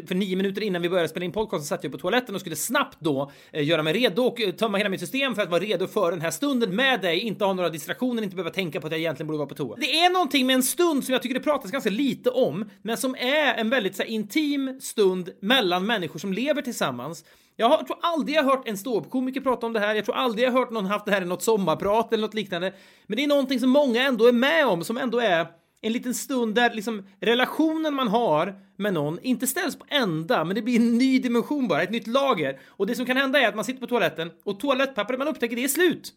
För 0.06 0.14
nio 0.14 0.36
minuter 0.36 0.62
innan 0.62 0.82
vi 0.82 0.88
började 0.88 1.08
spela 1.08 1.24
in 1.24 1.32
podcasten 1.32 1.66
satt 1.66 1.84
jag 1.84 1.92
på 1.92 1.98
toaletten 1.98 2.34
och 2.34 2.40
skulle 2.40 2.56
snabbt 2.56 2.96
då 3.00 3.30
eh, 3.52 3.66
göra 3.66 3.82
mig 3.82 3.92
redo 3.92 4.22
och 4.22 4.40
eh, 4.40 4.50
tömma 4.50 4.78
hela 4.78 4.90
mitt 4.90 5.00
system 5.00 5.34
för 5.34 5.42
att 5.42 5.50
vara 5.50 5.60
redo 5.60 5.86
för 5.86 6.10
den 6.10 6.20
här 6.20 6.30
stunden 6.30 6.76
med 6.76 7.00
dig. 7.00 7.18
Inte 7.20 7.44
ha 7.44 7.52
några 7.52 7.68
distraktioner, 7.68 8.22
inte 8.22 8.36
behöva 8.36 8.54
tänka 8.54 8.80
på 8.80 8.86
att 8.86 8.92
jag 8.92 9.00
egentligen 9.00 9.26
borde 9.26 9.38
vara 9.38 9.48
på 9.48 9.54
toa. 9.54 9.76
Det 9.76 10.00
är 10.00 10.12
någonting 10.12 10.46
med 10.46 10.54
en 10.54 10.62
stund 10.62 11.04
som 11.04 11.12
jag 11.12 11.22
tycker 11.22 11.34
det 11.34 11.40
pratas 11.40 11.70
ganska 11.70 11.90
lite 11.90 12.30
om, 12.30 12.70
men 12.82 12.96
som 12.96 13.14
är 13.14 13.54
en 13.54 13.70
väldigt 13.70 13.96
så 13.96 14.02
här, 14.02 14.10
intim 14.10 14.80
stund 14.80 15.30
mellan 15.40 15.86
människor 15.86 16.18
som 16.18 16.32
lever 16.32 16.62
tillsammans. 16.62 17.24
Jag 17.56 17.68
har, 17.68 17.82
tror 17.82 17.98
aldrig 18.00 18.36
jag 18.36 18.42
har 18.42 18.50
hört 18.50 18.68
en 18.68 18.78
ståuppkomiker 18.78 19.40
prata 19.40 19.66
om 19.66 19.72
det 19.72 19.80
här. 19.80 19.94
Jag 19.94 20.04
tror 20.04 20.14
aldrig 20.14 20.46
jag 20.46 20.52
har 20.52 20.58
hört 20.58 20.70
någon 20.70 20.86
haft 20.86 21.06
det 21.06 21.12
här 21.12 21.22
i 21.22 21.24
något 21.24 21.42
sommarprat 21.42 22.12
eller 22.12 22.26
något 22.26 22.34
liknande. 22.34 22.72
Men 23.06 23.16
det 23.16 23.24
är 23.24 23.28
någonting 23.28 23.60
som 23.60 23.70
många 23.70 24.02
ändå 24.02 24.26
är 24.26 24.32
med 24.32 24.66
om, 24.66 24.84
som 24.84 24.96
ändå 24.96 25.18
är 25.18 25.46
en 25.80 25.92
liten 25.92 26.14
stund 26.14 26.54
där 26.54 26.74
liksom 26.74 27.06
relationen 27.20 27.94
man 27.94 28.08
har 28.08 28.54
med 28.76 28.94
någon 28.94 29.18
inte 29.22 29.46
ställs 29.46 29.78
på 29.78 29.84
ända, 29.88 30.44
men 30.44 30.54
det 30.54 30.62
blir 30.62 30.76
en 30.76 30.98
ny 30.98 31.18
dimension 31.18 31.68
bara, 31.68 31.82
ett 31.82 31.90
nytt 31.90 32.06
lager. 32.06 32.60
Och 32.66 32.86
det 32.86 32.94
som 32.94 33.06
kan 33.06 33.16
hända 33.16 33.40
är 33.40 33.48
att 33.48 33.54
man 33.54 33.64
sitter 33.64 33.80
på 33.80 33.86
toaletten 33.86 34.30
och 34.44 34.60
toalettpappret 34.60 35.18
man 35.18 35.28
upptäcker 35.28 35.56
det 35.56 35.64
är 35.64 35.68
slut. 35.68 36.12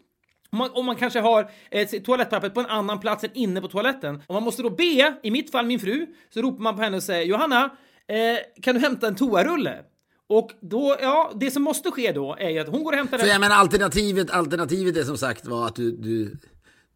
Om 0.52 0.58
man, 0.58 0.70
om 0.74 0.86
man 0.86 0.96
kanske 0.96 1.20
har 1.20 1.52
eh, 1.72 1.88
toalettpappret 1.88 2.54
på 2.54 2.60
en 2.60 2.66
annan 2.66 3.00
plats 3.00 3.24
än 3.24 3.30
inne 3.34 3.62
på 3.62 3.68
toaletten. 3.68 4.24
Och 4.28 4.34
man 4.34 4.44
måste 4.44 4.62
då 4.62 4.70
be, 4.70 5.16
i 5.24 5.32
mitt 5.32 5.52
fall 5.52 5.66
min 5.66 5.80
fru, 5.80 6.08
så 6.34 6.42
ropar 6.42 6.64
man 6.64 6.76
på 6.76 6.82
henne 6.82 6.98
och 6.98 7.04
säger 7.04 7.26
Johanna, 7.26 7.64
eh, 8.08 8.62
kan 8.62 8.76
du 8.76 8.82
hämta 8.82 9.08
en 9.08 9.16
toarulle? 9.16 9.84
Och 10.30 10.52
då, 10.62 10.98
ja, 11.02 11.32
det 11.36 11.52
som 11.52 11.64
måste 11.64 11.92
ske 11.92 12.12
då 12.12 12.36
är 12.40 12.50
ju 12.50 12.60
att 12.60 12.68
hon 12.68 12.84
går 12.84 12.92
och 12.92 12.98
hämtar 12.98 13.18
Så 13.18 13.26
jag 13.26 13.42
menar 13.42 13.56
alternativet, 13.56 14.32
alternativet 14.32 14.98
är 14.98 15.04
som 15.04 15.18
sagt 15.18 15.48
var 15.48 15.68
att 15.68 15.76
du, 15.76 15.92
du 15.92 16.38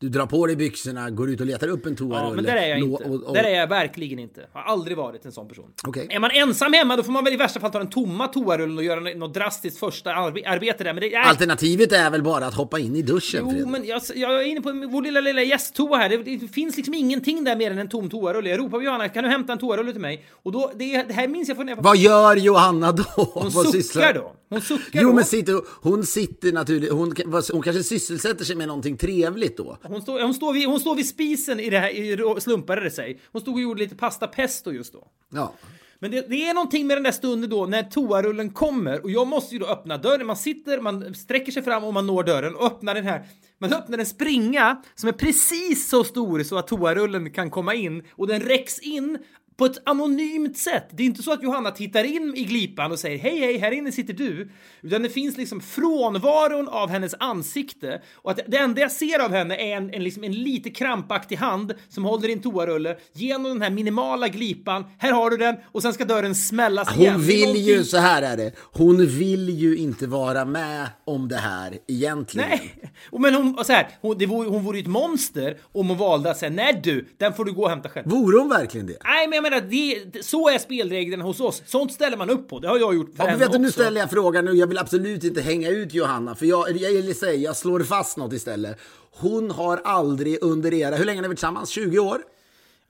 du 0.04 0.10
drar 0.10 0.26
på 0.26 0.48
dig 0.48 0.56
byxorna, 0.56 1.10
går 1.10 1.30
ut 1.30 1.40
och 1.40 1.46
letar 1.46 1.68
upp 1.68 1.86
en 1.86 1.96
toarulle. 1.96 2.28
Ja, 2.28 2.34
men 2.36 2.44
där 2.44 2.56
är 2.56 2.68
jag 2.68 2.80
inte. 2.80 3.04
Och, 3.04 3.24
och... 3.24 3.34
Där 3.34 3.44
är 3.44 3.60
jag 3.60 3.68
verkligen 3.68 4.20
inte. 4.20 4.42
Har 4.54 4.62
aldrig 4.62 4.98
varit 4.98 5.26
en 5.26 5.32
sån 5.32 5.48
person. 5.48 5.66
Okay. 5.88 6.08
Är 6.10 6.20
man 6.20 6.32
ensam 6.32 6.74
hemma 6.74 6.96
då 6.96 7.04
får 7.04 7.12
man 7.12 7.24
väl 7.24 7.34
i 7.34 7.38
värsta 7.38 7.60
fall 7.60 7.72
ta 7.72 7.80
den 7.80 7.90
tomma 7.90 8.28
toarullen 8.28 8.78
och 8.78 8.84
göra 8.84 9.00
något 9.00 9.34
drastiskt 9.34 9.80
första 9.80 10.14
arbete 10.14 10.84
där. 10.84 10.94
Men 10.94 11.02
det 11.02 11.14
är... 11.14 11.22
Alternativet 11.22 11.92
är 11.92 12.10
väl 12.10 12.24
bara 12.24 12.46
att 12.46 12.54
hoppa 12.54 12.80
in 12.80 12.96
i 12.96 13.02
duschen? 13.02 13.42
Jo, 13.44 13.50
Fredrik. 13.50 13.68
men 13.68 13.86
jag, 13.86 14.02
jag, 14.16 14.42
är 14.42 14.46
inne 14.46 14.62
på 14.62 14.72
vår 14.92 15.02
lilla, 15.02 15.22
lilla 15.22 15.42
gästtoa 15.42 15.98
här. 15.98 16.10
Det, 16.10 16.18
det, 16.18 16.48
finns 16.48 16.78
liksom 16.78 16.94
ingenting 16.94 17.44
där 17.44 17.56
mer 17.56 17.72
än 17.72 17.78
en 17.78 17.90
tom 17.90 18.10
toarulle. 18.10 18.50
Jag 18.50 18.60
ropar 18.60 18.78
på 18.78 18.84
Johanna, 18.84 19.10
kan 19.10 19.24
du 19.24 19.30
hämta 19.30 19.54
en 19.54 19.60
toarulle 19.60 19.92
till 19.92 20.02
mig? 20.02 20.26
Och 20.32 20.52
då, 20.52 20.72
det, 20.76 21.04
det 21.04 21.14
här 21.14 21.28
minns 21.28 21.48
jag 21.48 21.58
från 21.58 21.66
när 21.66 21.76
jag 21.76 21.84
Vad 21.84 21.98
gör 21.98 22.36
Johanna 22.36 22.92
då? 22.92 23.04
Hon 23.34 23.52
suckar 23.52 24.14
då. 24.14 24.34
Hon 24.50 24.62
suckar 24.62 25.02
jo, 25.02 25.10
då. 25.10 25.16
men 25.16 25.26
sitter, 25.26 25.62
hon 25.82 26.06
sitter 26.06 26.52
naturligt, 26.52 26.92
hon, 26.92 27.16
hon 27.52 27.62
kanske 27.62 27.84
sysselsätter 27.84 28.46
sig 28.46 28.56
med 28.56 28.68
någonting 28.68 28.98
trevligt 28.98 29.58
då. 29.58 29.78
Hon 29.94 30.02
står, 30.02 30.22
hon 30.22 30.34
står 30.34 30.54
vid 30.54 30.68
hon 30.68 30.80
står 30.80 30.96
vid 30.96 31.08
spisen 31.08 31.60
i 31.60 31.70
det 31.70 31.80
här, 31.80 32.40
slumpade 32.40 32.82
det 32.82 32.92
sig. 32.92 33.20
Hon 33.32 33.42
stod 33.42 33.54
och 33.54 33.62
gjorde 33.62 33.80
lite 33.80 33.96
pasta 33.96 34.28
pesto 34.28 34.72
just 34.72 34.94
då. 34.94 35.08
Ja. 35.30 35.54
Men 36.00 36.12
det, 36.12 36.30
det, 36.30 36.50
är 36.50 36.54
någonting 36.54 36.88
med 36.88 36.98
den 36.98 37.04
där 37.04 37.12
stunden 37.12 37.50
då 37.50 37.66
när 37.66 37.84
toarullen 37.84 38.50
kommer 38.50 39.04
och 39.04 39.12
jag 39.12 39.28
måste 39.28 39.56
ju 39.56 39.60
då 39.60 39.66
öppna 39.66 39.98
dörren. 39.98 40.28
Man 40.28 40.38
sitter, 40.38 40.82
man 40.82 41.16
sträcker 41.16 41.52
sig 41.52 41.64
fram 41.64 41.84
och 41.84 41.94
man 41.94 42.08
når 42.08 42.24
dörren 42.24 42.56
och 42.56 42.66
öppnar 42.66 42.96
den 42.96 43.04
här. 43.04 43.26
Man 43.58 43.74
öppnar 43.74 43.98
en 43.98 44.06
springa 44.06 44.82
som 44.96 45.10
är 45.10 45.14
precis 45.14 45.90
så 45.90 46.04
stor 46.04 46.44
så 46.44 46.58
att 46.58 46.68
toarullen 46.68 47.32
kan 47.32 47.50
komma 47.50 47.74
in 47.74 48.04
och 48.12 48.28
den 48.28 48.42
räcks 48.42 48.80
in 48.80 49.18
på 49.58 49.66
ett 49.66 49.82
anonymt 49.86 50.58
sätt. 50.58 50.88
Det 50.92 51.04
är 51.04 51.06
inte 51.06 51.24
så 51.24 51.34
att 51.34 51.44
Johanna 51.44 51.72
tittar 51.72 52.04
in 52.04 52.34
i 52.36 52.44
glipan 52.44 52.92
och 52.92 53.00
säger 53.00 53.18
hej, 53.18 53.40
hej, 53.40 53.58
här 53.58 53.72
inne 53.72 53.92
sitter 53.92 54.14
du. 54.14 54.50
Utan 54.82 55.02
det 55.02 55.10
finns 55.10 55.38
liksom 55.38 55.62
frånvaron 55.62 56.68
av 56.68 56.90
hennes 56.90 57.16
ansikte 57.20 58.02
och 58.16 58.32
att 58.32 58.40
det 58.48 58.58
enda 58.58 58.82
jag 58.82 58.92
ser 58.92 59.20
av 59.20 59.32
henne 59.32 59.56
är 59.56 59.78
en, 59.78 59.94
en, 59.94 60.04
liksom 60.04 60.24
en 60.24 60.32
lite 60.32 60.70
krampaktig 60.70 61.36
hand 61.36 61.74
som 61.90 62.06
håller 62.06 62.30
i 62.30 62.34
en 62.34 62.42
toarulle 62.42 62.98
genom 63.14 63.44
den 63.44 63.62
här 63.62 63.70
minimala 63.70 64.28
glipan. 64.28 64.86
Här 64.98 65.12
har 65.12 65.30
du 65.30 65.38
den 65.38 65.56
och 65.72 65.82
sen 65.82 65.94
ska 65.94 66.06
dörren 66.06 66.36
smällas 66.36 66.90
Hon 66.90 67.02
igen. 67.02 67.14
Hon 67.14 67.24
vill 67.24 67.40
någonting... 67.40 67.64
ju, 67.64 67.84
så 67.84 67.98
här 67.98 68.22
är 68.22 68.38
det, 68.38 68.52
hon 68.72 69.06
vill 69.06 69.50
ju 69.50 69.78
inte 69.78 70.08
vara 70.08 70.46
med 70.46 70.88
om 71.06 71.28
det 71.28 71.38
här 71.38 71.78
egentligen. 71.88 72.50
Nej, 72.50 72.92
men 73.12 73.34
hon, 73.34 73.66
så 73.66 73.74
här, 73.74 73.88
hon, 74.02 74.18
det 74.18 74.26
vore, 74.26 74.50
hon 74.50 74.64
vore 74.64 74.78
ju 74.78 74.82
ett 74.82 74.88
monster 74.88 75.58
om 75.72 75.90
hon 75.90 75.98
valde 75.98 76.32
att 76.32 76.38
säga 76.38 76.52
nej 76.52 76.80
du, 76.84 77.08
den 77.18 77.34
får 77.34 77.46
du 77.46 77.54
gå 77.54 77.64
och 77.64 77.70
hämta 77.70 77.90
själv. 77.90 78.10
Vore 78.10 78.40
hon 78.40 78.50
verkligen 78.50 78.88
det? 78.88 78.98
Nej, 79.04 79.28
men 79.28 79.43
jag 79.44 79.52
menar, 79.52 79.68
det, 80.14 80.26
så 80.26 80.50
är 80.50 80.58
spelreglerna 80.58 81.24
hos 81.24 81.40
oss. 81.40 81.64
Sånt 81.66 81.94
ställer 81.94 82.18
man 82.18 82.30
upp 82.30 82.50
på. 82.50 82.60
Det 82.60 82.68
har 82.68 82.80
jag 82.80 82.96
gjort 82.96 83.16
för 83.16 83.24
ja, 83.24 83.30
henne 83.30 83.48
vet. 83.48 83.62
Nu 83.62 83.72
ställer 83.72 84.02
jag 84.02 84.10
frågan 84.10 84.46
nu. 84.46 84.52
Jag 84.52 84.68
vill 84.68 84.78
absolut 84.78 85.24
inte 85.24 85.42
hänga 85.42 85.70
ut 85.70 85.94
Johanna, 85.94 86.36
för 86.36 86.46
jag, 86.46 86.78
jag, 86.78 86.92
jag, 86.92 87.16
säger, 87.16 87.40
jag 87.40 87.58
slår 87.58 87.80
fast 87.80 88.18
något 88.18 88.34
istället. 88.34 88.78
Hon 89.12 89.52
har 89.52 89.82
aldrig 89.84 90.38
under 90.44 90.74
era, 90.74 90.96
hur 90.96 91.06
länge 91.06 91.18
har 91.18 91.22
ni 91.22 91.28
varit 91.28 91.38
tillsammans? 91.38 91.70
20 91.70 92.00
år? 92.00 92.22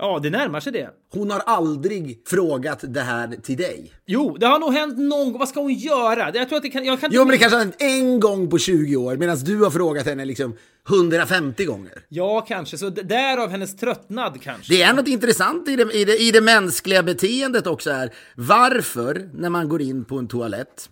Ja, 0.04 0.20
det 0.20 0.30
närmar 0.30 0.60
sig 0.60 0.72
det. 0.74 0.90
Hon 1.14 1.32
har 1.32 1.40
aldrig 1.40 2.22
frågat 2.28 2.80
det 2.88 3.02
här 3.02 3.36
till 3.44 3.58
dig. 3.58 3.94
Jo, 4.06 4.38
det 4.40 4.46
har 4.46 4.60
nog 4.60 4.74
hänt 4.74 4.98
någon 4.98 5.32
gång. 5.32 5.40
Vad 5.40 5.50
ska 5.50 5.62
hon 5.62 5.74
göra? 5.74 6.32
Jag 6.34 6.50
tror 6.50 6.58
att 6.58 6.64
det 6.64 6.70
kan... 6.70 6.86
Jag 6.86 7.02
kan 7.02 7.10
Jo, 7.14 7.22
men 7.22 7.28
det 7.32 7.38
kanske 7.38 7.56
har 7.56 7.64
hänt 7.64 7.76
en 7.80 8.20
gång 8.20 8.50
på 8.50 8.58
20 8.58 8.96
år 8.96 9.18
medan 9.18 9.38
du 9.38 9.64
har 9.64 9.72
frågat 9.72 10.06
henne 10.06 10.26
liksom 10.26 10.58
150 10.90 11.66
gånger. 11.66 11.94
Ja, 12.10 12.42
kanske. 12.42 12.78
Så 12.78 12.90
därav 12.90 13.50
hennes 13.50 13.76
tröttnad 13.78 14.42
kanske. 14.42 14.74
Det 14.74 14.82
är 14.82 14.94
något 14.94 15.08
intressant 15.08 15.68
i 15.70 15.76
det, 15.76 15.94
i, 15.94 16.06
det, 16.06 16.18
i 16.18 16.32
det 16.32 16.42
mänskliga 16.42 17.04
beteendet 17.04 17.68
också 17.68 17.90
är 17.90 18.14
varför, 18.36 19.30
när 19.34 19.50
man 19.50 19.70
går 19.70 19.82
in 19.82 20.06
på 20.06 20.18
en 20.18 20.28
toalett, 20.28 20.90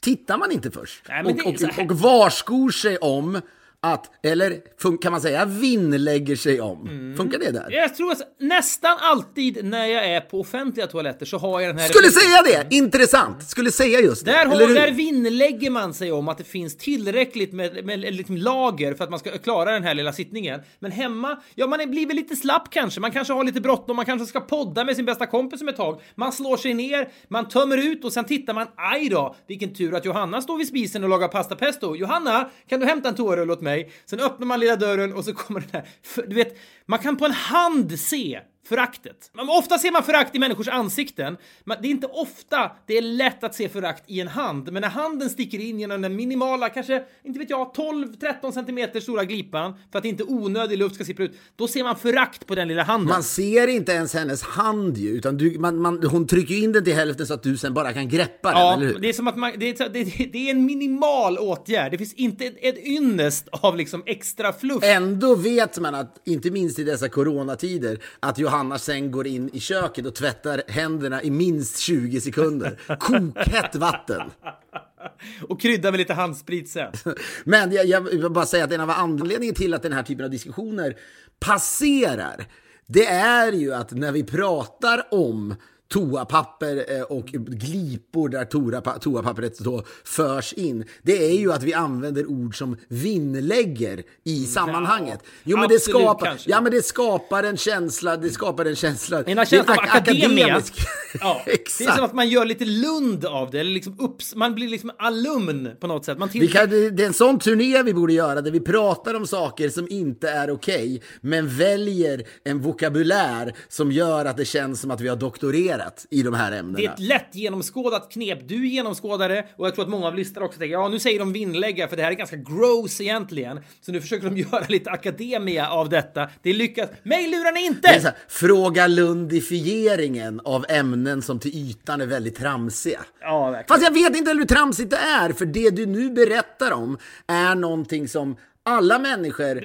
tittar 0.00 0.38
man 0.38 0.52
inte 0.52 0.70
först? 0.70 1.04
Nej, 1.08 1.24
och, 1.24 1.30
här- 1.30 1.80
och, 1.84 1.90
och 1.90 1.98
varskor 1.98 2.70
sig 2.70 2.98
om 2.98 3.40
att, 3.80 4.10
eller 4.22 4.60
kan 5.02 5.12
man 5.12 5.20
säga 5.20 5.44
vinnlägger 5.44 6.36
sig 6.36 6.60
om. 6.60 6.80
Mm. 6.88 7.16
Funkar 7.16 7.38
det 7.38 7.50
där? 7.50 7.70
Jag 7.70 7.94
tror 7.94 8.12
att 8.12 8.20
nästan 8.40 8.96
alltid 9.00 9.64
när 9.64 9.86
jag 9.86 10.06
är 10.06 10.20
på 10.20 10.40
offentliga 10.40 10.86
toaletter 10.86 11.26
så 11.26 11.38
har 11.38 11.60
jag 11.60 11.70
den 11.70 11.78
här... 11.78 11.88
Skulle 11.88 12.08
säga 12.08 12.42
det! 12.42 12.76
Intressant! 12.76 13.42
Skulle 13.48 13.70
säga 13.70 14.00
just 14.00 14.24
det. 14.24 14.30
Där, 14.30 14.46
har, 14.46 14.74
där 14.74 14.90
vinnlägger 14.90 15.70
man 15.70 15.94
sig 15.94 16.12
om 16.12 16.28
att 16.28 16.38
det 16.38 16.44
finns 16.44 16.76
tillräckligt 16.76 17.52
med, 17.52 17.84
med 17.84 18.14
liksom 18.14 18.36
lager 18.36 18.94
för 18.94 19.04
att 19.04 19.10
man 19.10 19.18
ska 19.18 19.38
klara 19.38 19.72
den 19.72 19.82
här 19.82 19.94
lilla 19.94 20.12
sittningen. 20.12 20.60
Men 20.78 20.90
hemma, 20.90 21.38
ja 21.54 21.66
man 21.66 21.90
blir 21.90 22.06
väl 22.06 22.16
lite 22.16 22.36
slapp 22.36 22.70
kanske. 22.70 23.00
Man 23.00 23.10
kanske 23.12 23.32
har 23.32 23.44
lite 23.44 23.60
bråttom, 23.60 23.96
man 23.96 24.04
kanske 24.04 24.26
ska 24.26 24.40
podda 24.40 24.84
med 24.84 24.96
sin 24.96 25.04
bästa 25.04 25.26
kompis 25.26 25.60
om 25.60 25.68
ett 25.68 25.76
tag. 25.76 26.00
Man 26.14 26.32
slår 26.32 26.56
sig 26.56 26.74
ner, 26.74 27.08
man 27.28 27.48
tömmer 27.48 27.76
ut 27.76 28.04
och 28.04 28.12
sen 28.12 28.24
tittar 28.24 28.54
man, 28.54 28.66
aj 28.76 29.08
då, 29.08 29.36
vilken 29.46 29.74
tur 29.74 29.94
att 29.94 30.04
Johanna 30.04 30.42
står 30.42 30.58
vid 30.58 30.68
spisen 30.68 31.04
och 31.04 31.10
lagar 31.10 31.28
pasta 31.28 31.56
pesto. 31.56 31.96
Johanna, 31.96 32.50
kan 32.68 32.80
du 32.80 32.86
hämta 32.86 33.08
en 33.08 33.14
toarulle 33.14 33.52
åt 33.52 33.60
mig? 33.60 33.75
Sen 34.04 34.20
öppnar 34.20 34.46
man 34.46 34.60
lilla 34.60 34.76
dörren 34.76 35.12
och 35.12 35.24
så 35.24 35.34
kommer 35.34 35.60
den 35.60 35.70
här, 35.72 35.88
du 36.26 36.34
vet, 36.34 36.58
man 36.86 36.98
kan 36.98 37.16
på 37.16 37.24
en 37.24 37.32
hand 37.32 38.00
se 38.00 38.40
Föraktet. 38.68 39.30
Ofta 39.58 39.78
ser 39.78 39.90
man 39.92 40.02
förakt 40.02 40.34
i 40.34 40.38
människors 40.38 40.68
ansikten, 40.68 41.36
men 41.64 41.76
det 41.82 41.88
är 41.88 41.90
inte 41.90 42.06
ofta 42.06 42.70
det 42.86 42.98
är 42.98 43.02
lätt 43.02 43.44
att 43.44 43.54
se 43.54 43.68
förakt 43.68 44.04
i 44.06 44.20
en 44.20 44.28
hand. 44.28 44.72
Men 44.72 44.80
när 44.80 44.88
handen 44.88 45.30
sticker 45.30 45.58
in 45.58 45.80
genom 45.80 46.00
den 46.02 46.16
minimala, 46.16 46.68
kanske, 46.68 47.02
inte 47.24 47.38
vet 47.38 47.50
jag, 47.50 47.72
12-13 47.74 48.52
centimeter 48.52 49.00
stora 49.00 49.24
glipan 49.24 49.74
för 49.92 49.98
att 49.98 50.04
inte 50.04 50.24
onödig 50.24 50.78
luft 50.78 50.94
ska 50.94 51.04
sippra 51.04 51.24
ut, 51.24 51.32
då 51.56 51.68
ser 51.68 51.84
man 51.84 51.96
förakt 51.96 52.46
på 52.46 52.54
den 52.54 52.68
lilla 52.68 52.82
handen. 52.82 53.08
Man 53.08 53.22
ser 53.22 53.68
inte 53.68 53.92
ens 53.92 54.14
hennes 54.14 54.42
hand 54.42 54.96
ju, 54.96 55.10
utan 55.10 55.36
du, 55.36 55.58
man, 55.58 55.76
man, 55.78 56.02
hon 56.02 56.26
trycker 56.26 56.54
in 56.54 56.72
den 56.72 56.84
till 56.84 56.94
hälften 56.94 57.26
så 57.26 57.34
att 57.34 57.42
du 57.42 57.56
sen 57.56 57.74
bara 57.74 57.92
kan 57.92 58.08
greppa 58.08 58.50
den, 58.50 58.58
Ja, 58.60 58.74
eller 58.74 58.86
hur? 58.86 58.98
det 58.98 59.08
är 59.08 59.12
som 59.12 59.28
att 59.28 59.36
man, 59.36 59.52
det 59.56 59.80
är, 59.80 59.88
det, 59.88 60.04
det 60.32 60.46
är 60.46 60.50
en 60.50 60.64
minimal 60.66 61.38
åtgärd. 61.38 61.92
Det 61.92 61.98
finns 61.98 62.14
inte 62.14 62.44
ett, 62.46 62.56
ett 62.60 62.86
ynnest 62.86 63.48
av 63.52 63.76
liksom 63.76 64.02
extra 64.06 64.52
fluff. 64.52 64.84
Ändå 64.84 65.34
vet 65.34 65.78
man 65.78 65.94
att, 65.94 66.20
inte 66.24 66.50
minst 66.50 66.78
i 66.78 66.84
dessa 66.84 67.08
coronatider, 67.08 67.98
att 68.20 68.38
Johanna 68.38 68.55
sen 68.78 69.10
går 69.10 69.26
in 69.26 69.50
i 69.52 69.60
köket 69.60 70.06
och 70.06 70.14
tvättar 70.14 70.62
händerna 70.68 71.22
i 71.22 71.30
minst 71.30 71.78
20 71.78 72.20
sekunder. 72.20 72.78
Kokhett 72.98 73.74
vatten. 73.74 74.22
Och 75.48 75.60
krydda 75.60 75.90
med 75.90 75.98
lite 75.98 76.14
handsprit 76.14 76.68
sen. 76.68 76.92
Men 77.44 77.72
jag, 77.72 77.86
jag 77.86 78.00
vill 78.00 78.30
bara 78.30 78.46
säga 78.46 78.64
att 78.64 78.72
en 78.72 78.80
av 78.80 78.90
anledningarna 78.90 79.54
till 79.54 79.74
att 79.74 79.82
den 79.82 79.92
här 79.92 80.02
typen 80.02 80.24
av 80.24 80.30
diskussioner 80.30 80.96
passerar, 81.40 82.46
det 82.86 83.06
är 83.06 83.52
ju 83.52 83.74
att 83.74 83.90
när 83.92 84.12
vi 84.12 84.24
pratar 84.24 85.06
om 85.10 85.54
toapapper 85.88 86.84
eh, 86.96 87.02
och 87.02 87.26
glipor 87.26 88.28
där 88.28 88.44
toapa- 88.44 88.98
toapappret 88.98 89.58
då 89.58 89.82
förs 90.04 90.52
in. 90.52 90.84
Det 91.02 91.24
är 91.26 91.38
ju 91.38 91.52
att 91.52 91.62
vi 91.62 91.74
använder 91.74 92.26
ord 92.26 92.58
som 92.58 92.76
vinnlägger 92.88 94.02
i 94.24 94.44
sammanhanget. 94.44 95.20
Jo, 95.44 95.58
men 95.58 95.68
det 95.68 95.80
skapar, 95.80 96.36
ja, 96.46 96.60
men 96.60 96.72
det 96.72 96.82
skapar 96.82 97.42
en 97.42 97.56
känsla, 97.56 98.16
det 98.16 98.30
skapar 98.30 98.64
en 98.64 98.76
känsla. 98.76 99.22
En 99.22 99.46
känsla 99.46 99.74
av 99.74 99.78
akademia. 99.80 100.46
akademisk. 100.46 100.74
Ja, 101.20 101.42
det 101.46 101.84
är 101.84 101.96
som 101.96 102.04
att 102.04 102.12
man 102.14 102.28
gör 102.28 102.44
lite 102.44 102.64
Lund 102.64 103.24
av 103.24 103.50
det, 103.50 103.60
eller 103.60 103.70
liksom 103.70 103.96
upps, 103.98 104.34
man 104.34 104.54
blir 104.54 104.68
liksom 104.68 104.90
alumn 104.98 105.70
på 105.80 105.86
något 105.86 106.04
sätt. 106.04 106.18
Man. 106.18 106.28
Vi 106.32 106.48
kan, 106.48 106.70
det 106.70 107.02
är 107.02 107.06
en 107.06 107.12
sån 107.12 107.38
turné 107.38 107.82
vi 107.82 107.94
borde 107.94 108.12
göra 108.12 108.40
där 108.40 108.50
vi 108.50 108.60
pratar 108.60 109.14
om 109.14 109.26
saker 109.26 109.68
som 109.68 109.88
inte 109.90 110.28
är 110.28 110.50
okej 110.50 111.02
men 111.20 111.48
väljer 111.48 112.22
en 112.44 112.60
vokabulär 112.62 113.54
som 113.68 113.92
gör 113.92 114.24
att 114.24 114.36
det 114.36 114.44
känns 114.44 114.80
som 114.80 114.90
att 114.90 115.00
vi 115.00 115.08
har 115.08 115.16
doktorerat 115.16 115.75
i 116.10 116.22
de 116.22 116.34
här 116.34 116.52
ämnena. 116.52 116.78
Det 116.78 116.86
är 116.86 116.92
ett 116.92 116.98
lätt 116.98 117.34
genomskådat 117.34 118.12
knep. 118.12 118.48
Du 118.48 118.68
genomskådar 118.68 119.28
det 119.28 119.46
och 119.56 119.66
jag 119.66 119.74
tror 119.74 119.84
att 119.84 119.90
många 119.90 120.06
av 120.06 120.14
lyssnarna 120.14 120.46
också 120.46 120.58
tänker 120.58 120.72
ja, 120.72 120.88
nu 120.88 120.98
säger 120.98 121.18
de 121.18 121.32
vinnlägga 121.32 121.88
för 121.88 121.96
det 121.96 122.02
här 122.02 122.10
är 122.10 122.14
ganska 122.14 122.36
gross 122.36 123.00
egentligen. 123.00 123.60
Så 123.80 123.92
nu 123.92 124.00
försöker 124.00 124.30
de 124.30 124.36
göra 124.52 124.64
lite 124.68 124.90
akademia 124.90 125.68
av 125.68 125.88
detta. 125.88 126.28
Det 126.42 126.52
lyckas. 126.52 126.90
Mig 127.02 127.26
lurar 127.26 127.52
ni 127.52 127.60
är 127.60 127.66
inte! 127.66 127.88
här, 127.88 128.14
fråga 128.28 128.86
lundifieringen 128.86 130.40
av 130.44 130.66
ämnen 130.68 131.22
som 131.22 131.38
till 131.38 131.54
ytan 131.54 132.00
är 132.00 132.06
väldigt 132.06 132.36
tramsiga. 132.36 133.00
Ja, 133.20 133.50
verkligen. 133.50 133.68
Fast 133.68 133.82
jag 133.82 133.94
vet 133.94 134.16
inte 134.16 134.30
hur 134.30 134.44
tramsigt 134.44 134.90
det 134.90 134.96
är, 134.96 135.32
för 135.32 135.46
det 135.46 135.70
du 135.70 135.86
nu 135.86 136.10
berättar 136.10 136.72
om 136.72 136.98
är 137.26 137.54
någonting 137.54 138.08
som 138.08 138.36
alla 138.66 138.98
människor 138.98 139.60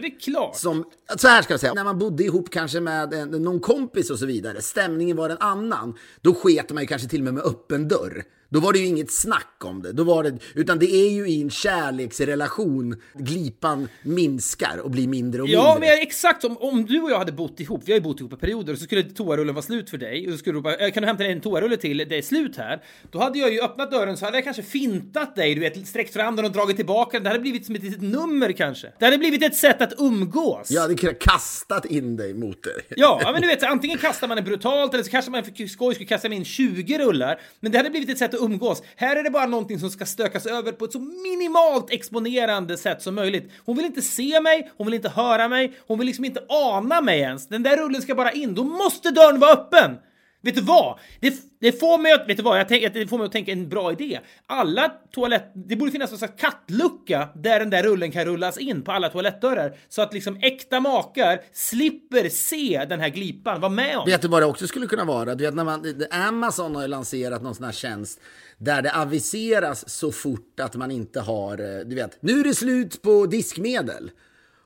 som, 0.54 0.86
så 1.18 1.28
här 1.28 1.42
ska 1.42 1.54
jag 1.54 1.60
säga, 1.60 1.74
när 1.74 1.84
man 1.84 2.00
bodde 2.00 2.24
ihop 2.24 2.50
kanske 2.50 2.80
med 2.80 3.14
en, 3.14 3.30
någon 3.30 3.60
kompis 3.60 4.10
och 4.10 4.20
så 4.20 4.26
vidare, 4.26 4.62
stämningen 4.62 5.18
var 5.18 5.30
en 5.30 5.38
annan, 5.40 5.98
då 6.22 6.34
sket 6.34 6.72
man 6.72 6.84
ju 6.84 6.88
kanske 6.88 7.08
till 7.08 7.20
och 7.20 7.24
med 7.24 7.34
med 7.34 7.44
öppen 7.44 7.88
dörr. 7.88 8.24
Då 8.54 8.60
var 8.60 8.74
det 8.74 8.80
ju 8.80 8.86
inget 8.86 9.12
snack 9.12 9.56
om 9.64 9.82
det. 9.82 9.92
Då 9.92 10.04
var 10.04 10.24
det, 10.24 10.38
utan 10.56 10.80
det 10.80 10.92
är 10.94 11.10
ju 11.10 11.28
i 11.30 11.42
en 11.42 11.50
kärleksrelation 11.50 13.02
glipan 13.14 13.88
minskar 14.04 14.78
och 14.84 14.92
blir 14.92 15.08
mindre 15.08 15.42
och 15.42 15.48
mindre. 15.48 15.64
Ja, 15.64 15.78
men 15.80 15.90
exakt 16.02 16.42
som 16.42 16.58
om 16.58 16.86
du 16.86 17.02
och 17.02 17.12
jag 17.12 17.18
hade 17.18 17.32
bott 17.32 17.60
ihop, 17.60 17.82
vi 17.86 17.92
har 17.92 18.00
ju 18.00 18.04
bott 18.04 18.20
ihop 18.20 18.34
i 18.34 18.36
perioder, 18.36 18.76
så 18.76 18.84
skulle 18.84 19.04
toarullen 19.04 19.56
vara 19.56 19.64
slut 19.64 19.90
för 19.90 19.98
dig, 19.98 20.28
och 20.28 20.32
så 20.32 20.38
skulle 20.38 20.58
du 20.58 20.62
bara, 20.62 20.76
"Eh, 20.76 20.92
kan 20.92 21.04
du 21.04 21.08
hämta 21.08 21.26
en 21.26 21.42
toarulle 21.42 21.78
till, 21.78 21.98
det 21.98 22.18
är 22.18 22.22
slut 22.22 22.58
här. 22.58 22.84
Då 23.12 23.20
hade 23.20 23.40
jag 23.40 23.54
ju 23.54 23.62
öppnat 23.62 23.92
dörren 23.92 24.18
så 24.18 24.26
hade 24.26 24.38
jag 24.38 24.44
kanske 24.44 24.64
fintat 24.64 25.36
dig, 25.36 25.56
du 25.56 25.62
vet, 25.62 25.88
sträckt 25.88 26.14
fram 26.14 26.36
den 26.36 26.46
och 26.46 26.52
dragit 26.52 26.76
tillbaka 26.76 27.18
den. 27.18 27.24
Det 27.24 27.30
hade 27.30 27.42
blivit 27.42 27.66
som 27.66 27.76
ett 27.76 27.84
litet 27.84 28.02
nummer 28.02 28.52
kanske. 28.52 28.94
Det 29.00 29.06
hade 29.06 29.18
blivit 29.18 29.44
ett 29.44 29.56
sätt 29.56 29.82
att 29.82 29.94
umgås. 30.00 30.72
Jag 30.72 30.82
hade 30.82 30.96
kunnat 30.96 31.20
kastat 31.20 31.86
in 31.86 32.18
dig 32.18 32.34
mot. 32.34 32.58
Ja, 32.90 33.20
ja, 33.24 33.32
men 33.34 33.42
du 33.42 33.48
vet, 33.48 33.64
antingen 33.64 33.98
kastar 33.98 34.28
man 34.28 34.38
det 34.38 34.44
brutalt 34.44 34.94
eller 34.94 35.04
så 35.04 35.12
kanske 35.12 35.32
man 35.32 35.44
för 35.44 35.68
skoj 35.68 35.94
skulle 35.96 36.08
kasta 36.08 36.28
in 36.28 36.46
20 36.46 36.98
rullar. 36.98 37.40
Men 37.60 37.72
det 37.72 37.78
hade 37.78 37.90
blivit 37.90 38.10
ett 38.10 38.18
sätt 38.18 38.34
att 38.34 38.41
umgås. 38.42 38.84
Här 38.96 39.16
är 39.16 39.24
det 39.24 39.30
bara 39.30 39.46
någonting 39.46 39.80
som 39.80 39.90
ska 39.90 40.06
stökas 40.06 40.46
över 40.46 40.72
på 40.72 40.86
ett 40.86 40.92
så 40.92 41.00
minimalt 41.00 41.92
exponerande 41.92 42.78
sätt 42.78 43.02
som 43.02 43.16
möjligt. 43.16 43.52
Hon 43.66 43.78
vill 43.78 43.86
inte 43.86 44.02
se 44.02 44.42
mig, 44.42 44.72
hon 44.78 44.88
vill 44.88 44.94
inte 44.94 45.10
höra 45.10 45.48
mig, 45.48 45.74
hon 45.88 45.98
vill 45.98 46.08
liksom 46.08 46.26
inte 46.26 46.44
ana 46.48 47.02
mig 47.02 47.20
ens. 47.20 47.48
Den 47.48 47.64
där 47.64 47.78
rullen 47.78 48.02
ska 48.02 48.16
bara 48.16 48.32
in, 48.32 48.56
då 48.56 48.64
måste 48.64 49.12
dörren 49.12 49.40
vara 49.40 49.52
öppen! 49.52 49.98
Vet 50.44 50.56
du 50.56 50.62
vad? 50.62 51.00
Det, 51.20 51.34
det 51.60 51.80
får 51.80 51.98
mig 51.98 52.12
att, 52.14 52.30
vet 52.30 52.38
du 52.38 52.44
vad? 52.44 52.60
Jag 52.60 52.68
tänk, 52.68 52.94
det 52.94 53.08
får 53.08 53.18
mig 53.18 53.26
att 53.26 53.32
tänka 53.32 53.52
en 53.52 53.70
bra 53.70 53.92
idé. 53.92 54.20
Alla 54.48 54.90
toalett... 55.12 55.52
Det 55.54 55.76
borde 55.76 55.92
finnas 55.92 56.12
en 56.12 56.18
slags 56.18 56.42
kattlucka 56.42 57.30
där 57.36 57.60
den 57.60 57.70
där 57.70 57.84
rullen 57.84 58.12
kan 58.12 58.26
rullas 58.26 58.58
in 58.58 58.82
på 58.84 58.92
alla 58.92 59.10
toalettdörrar. 59.10 59.78
Så 59.90 60.02
att 60.02 60.14
liksom 60.14 60.38
äkta 60.42 60.80
makar 60.80 61.42
slipper 61.54 62.30
se 62.30 62.86
den 62.90 63.00
här 63.00 63.10
glipan, 63.10 63.62
Var 63.62 63.70
med 63.70 63.98
om. 63.98 64.06
Vet 64.06 64.22
du 64.22 64.28
vad 64.28 64.42
det 64.42 64.46
också 64.46 64.68
skulle 64.68 64.88
kunna 64.88 65.06
vara? 65.06 65.36
Du 65.36 65.46
vet, 65.46 65.54
när 65.54 65.64
man, 65.64 66.04
Amazon 66.12 66.76
har 66.76 66.82
ju 66.82 66.88
lanserat 66.88 67.42
någon 67.42 67.56
sån 67.56 67.66
här 67.66 67.72
tjänst 67.72 68.20
där 68.58 68.82
det 68.82 68.92
aviseras 68.92 69.90
så 69.90 70.12
fort 70.12 70.60
att 70.60 70.76
man 70.76 70.92
inte 70.92 71.20
har, 71.20 71.52
eh, 71.52 71.86
du 71.86 71.96
vet, 71.96 72.18
nu 72.22 72.40
är 72.40 72.44
det 72.44 72.56
slut 72.56 73.02
på 73.02 73.26
diskmedel. 73.26 74.12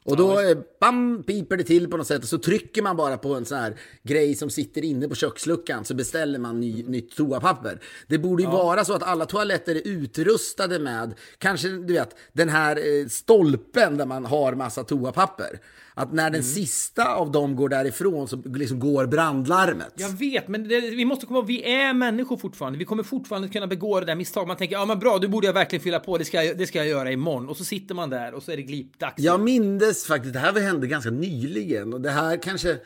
Och 0.06 0.18
då 0.18 0.40
eh, 0.40 0.58
bam, 0.80 1.24
piper 1.24 1.58
det 1.58 1.64
till 1.64 1.90
på 1.90 1.98
något 1.98 2.08
sätt 2.08 2.24
och 2.24 2.30
så 2.30 2.38
trycker 2.38 2.82
man 2.82 2.98
bara 2.98 3.18
på 3.18 3.34
en 3.34 3.46
sån 3.46 3.58
här 3.58 3.76
grej 4.04 4.36
som 4.36 4.50
sitter 4.50 4.84
inne 4.84 5.08
på 5.08 5.16
köksluckan 5.16 5.86
så 5.86 5.94
beställer 5.94 6.40
man 6.40 6.60
ny, 6.60 6.84
nytt 6.84 7.16
toapapper. 7.16 7.80
Det 8.08 8.18
borde 8.18 8.44
ju 8.44 8.50
vara 8.50 8.86
så 8.86 8.94
att 8.94 9.04
alla 9.04 9.26
toaletter 9.26 9.76
är 9.76 9.88
utrustade 9.88 10.80
med, 10.80 11.14
kanske 11.38 11.68
du 11.68 11.94
vet, 11.94 12.16
den 12.34 12.50
här 12.50 12.76
eh, 12.76 13.08
stolpen 13.08 13.98
där 13.98 14.06
man 14.06 14.26
har 14.26 14.54
massa 14.54 14.84
toapapper. 14.84 15.60
Att 15.98 16.14
när 16.14 16.30
den 16.30 16.44
sista 16.44 17.16
av 17.16 17.32
dem 17.32 17.56
går 17.56 17.70
därifrån 17.70 18.28
så 18.28 18.36
liksom 18.46 18.80
går 18.80 19.06
brandlarmet. 19.08 19.94
Jag 19.96 20.10
vet, 20.10 20.48
men 20.48 20.68
det, 20.68 20.80
vi 20.82 21.06
måste 21.06 21.26
komma 21.26 21.40
ihåg, 21.40 21.48
vi 21.48 21.64
är 21.74 21.94
människor 21.94 22.38
fortfarande. 22.38 22.80
Vi 22.80 22.86
kommer 22.86 23.04
fortfarande 23.04 23.48
kunna 23.50 23.68
begå 23.68 24.00
det 24.00 24.06
där 24.06 24.16
misstaget. 24.16 24.48
Man 24.48 24.58
tänker, 24.58 24.76
ja 24.76 24.86
men 24.86 25.00
bra, 25.00 25.18
du 25.18 25.28
borde 25.28 25.48
jag 25.48 25.54
verkligen 25.54 25.84
fylla 25.84 26.00
på, 26.00 26.18
det 26.18 26.26
ska, 26.26 26.44
jag- 26.44 26.58
det 26.58 26.68
ska 26.68 26.78
jag 26.78 26.88
göra 26.88 27.12
imorgon. 27.12 27.50
Och 27.50 27.58
så 27.58 27.64
sitter 27.64 27.96
man 27.96 28.10
där 28.10 28.34
och 28.34 28.44
så 28.44 28.52
är 28.52 28.58
det 28.58 28.64
glipdags. 28.64 29.14
Jag 29.18 29.40
mindes 29.40 30.06
faktiskt, 30.06 30.34
det 30.34 30.40
här 30.40 30.60
hände 30.60 30.88
ganska 30.88 31.12
nyligen 31.12 31.94
och 31.94 32.02
det 32.02 32.10
här 32.12 32.38
kanske 32.38 32.78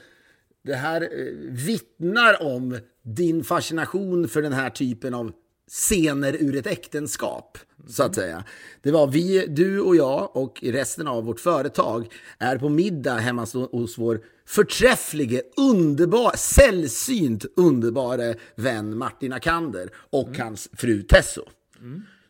det 0.63 0.75
här 0.75 1.01
eh, 1.01 1.07
vittnar 1.51 2.43
om 2.43 2.77
din 3.03 3.43
fascination 3.43 4.27
för 4.27 4.41
den 4.41 4.53
här 4.53 4.69
typen 4.69 5.13
av 5.13 5.31
scener 5.69 6.37
ur 6.39 6.55
ett 6.55 6.67
äktenskap. 6.67 7.57
Så 7.87 8.03
att 8.03 8.15
säga. 8.15 8.43
Det 8.81 8.91
var 8.91 9.07
vi, 9.07 9.45
du 9.47 9.79
och 9.79 9.95
jag 9.95 10.35
och 10.35 10.59
resten 10.63 11.07
av 11.07 11.23
vårt 11.25 11.39
företag 11.39 12.13
är 12.39 12.57
på 12.57 12.69
middag 12.69 13.13
hemma 13.15 13.41
hos- 13.71 13.97
vår 13.97 14.21
förträfflige, 14.47 15.41
underbar, 15.57 16.31
sällsynt 16.35 17.45
underbara 17.55 18.33
vän 18.55 18.97
Martin 18.97 19.33
Akander 19.33 19.89
och 19.95 20.37
hans 20.37 20.69
fru 20.73 21.01
Tesso. 21.03 21.41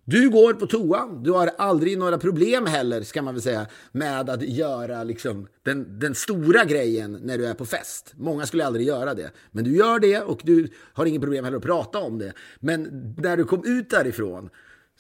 Du 0.10 0.30
går 0.30 0.54
på 0.54 0.68
toan, 0.68 1.24
du 1.24 1.32
har 1.32 1.52
aldrig 1.58 1.98
några 1.98 2.18
problem 2.18 2.66
heller, 2.66 3.02
ska 3.02 3.22
man 3.22 3.34
väl 3.34 3.42
säga, 3.42 3.68
med 3.92 4.30
att 4.30 4.42
göra 4.42 5.04
liksom 5.04 5.48
den, 5.64 6.00
den 6.00 6.16
stora 6.16 6.66
grejen 6.66 7.20
när 7.24 7.38
du 7.38 7.46
är 7.46 7.54
på 7.54 7.66
fest. 7.66 8.14
Många 8.18 8.46
skulle 8.46 8.66
aldrig 8.66 8.88
göra 8.88 9.14
det, 9.14 9.32
men 9.52 9.64
du 9.64 9.76
gör 9.76 10.00
det 10.00 10.22
och 10.22 10.42
du 10.44 10.68
har 10.94 11.06
inget 11.06 11.22
problem 11.22 11.46
heller 11.46 11.58
att 11.58 11.64
prata 11.64 12.00
om 12.00 12.18
det. 12.20 12.34
Men 12.60 13.14
när 13.18 13.38
du 13.38 13.44
kom 13.44 13.66
ut 13.66 13.90
därifrån 13.90 14.50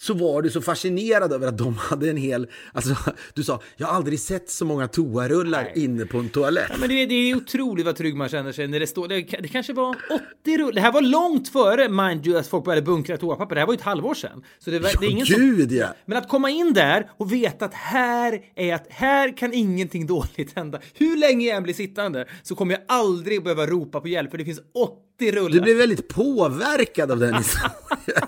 så 0.01 0.13
var 0.13 0.41
du 0.41 0.49
så 0.49 0.61
fascinerad 0.61 1.33
över 1.33 1.47
att 1.47 1.57
de 1.57 1.77
hade 1.77 2.09
en 2.09 2.17
hel... 2.17 2.47
Alltså, 2.73 2.95
du 3.33 3.43
sa, 3.43 3.61
jag 3.77 3.87
har 3.87 3.95
aldrig 3.95 4.19
sett 4.19 4.49
så 4.49 4.65
många 4.65 4.87
toarullar 4.87 5.63
Nej. 5.63 5.83
inne 5.83 6.05
på 6.05 6.17
en 6.17 6.29
toalett. 6.29 6.67
Ja, 6.69 6.75
men 6.79 6.89
det, 6.89 7.05
det 7.05 7.13
är 7.13 7.35
otroligt 7.35 7.85
vad 7.85 7.95
trygg 7.95 8.15
man 8.15 8.29
känner 8.29 8.51
sig 8.51 8.67
när 8.67 8.79
det 8.79 8.87
står... 8.87 9.07
Det, 9.07 9.21
det 9.21 9.47
kanske 9.47 9.73
var 9.73 9.95
80 10.41 10.57
rullar. 10.57 10.71
Det 10.71 10.81
här 10.81 10.91
var 10.91 11.01
långt 11.01 11.49
före, 11.49 11.89
mind 11.89 12.27
you, 12.27 12.39
att 12.39 12.47
folk 12.47 12.65
började 12.65 12.81
bunkra 12.81 13.17
toapapper. 13.17 13.55
Det 13.55 13.61
här 13.61 13.65
var 13.65 13.73
ju 13.73 13.77
ett 13.77 13.83
halvår 13.83 14.13
sedan. 14.13 14.43
Så 14.59 14.69
det, 14.69 14.79
det 14.79 14.87
är 14.87 15.09
ingen 15.09 15.25
gud, 15.25 15.69
som, 15.69 15.77
ja. 15.77 15.87
Men 16.05 16.17
att 16.17 16.29
komma 16.29 16.49
in 16.49 16.73
där 16.73 17.09
och 17.17 17.33
veta 17.33 17.65
att 17.65 17.73
här 17.73 18.41
är 18.55 18.75
att 18.75 18.85
här 18.89 19.37
kan 19.37 19.53
ingenting 19.53 20.07
dåligt 20.07 20.55
hända. 20.55 20.79
Hur 20.93 21.17
länge 21.17 21.47
jag 21.47 21.57
än 21.57 21.63
blir 21.63 21.73
sittande 21.73 22.27
så 22.43 22.55
kommer 22.55 22.73
jag 22.73 22.81
aldrig 22.87 23.43
behöva 23.43 23.65
ropa 23.65 24.01
på 24.01 24.07
hjälp 24.07 24.31
för 24.31 24.37
det 24.37 24.45
finns 24.45 24.61
80 25.19 25.31
rullar. 25.31 25.49
Du 25.49 25.61
blev 25.61 25.77
väldigt 25.77 26.07
påverkad 26.07 27.11
av 27.11 27.19
den 27.19 27.33
historien. 27.37 28.27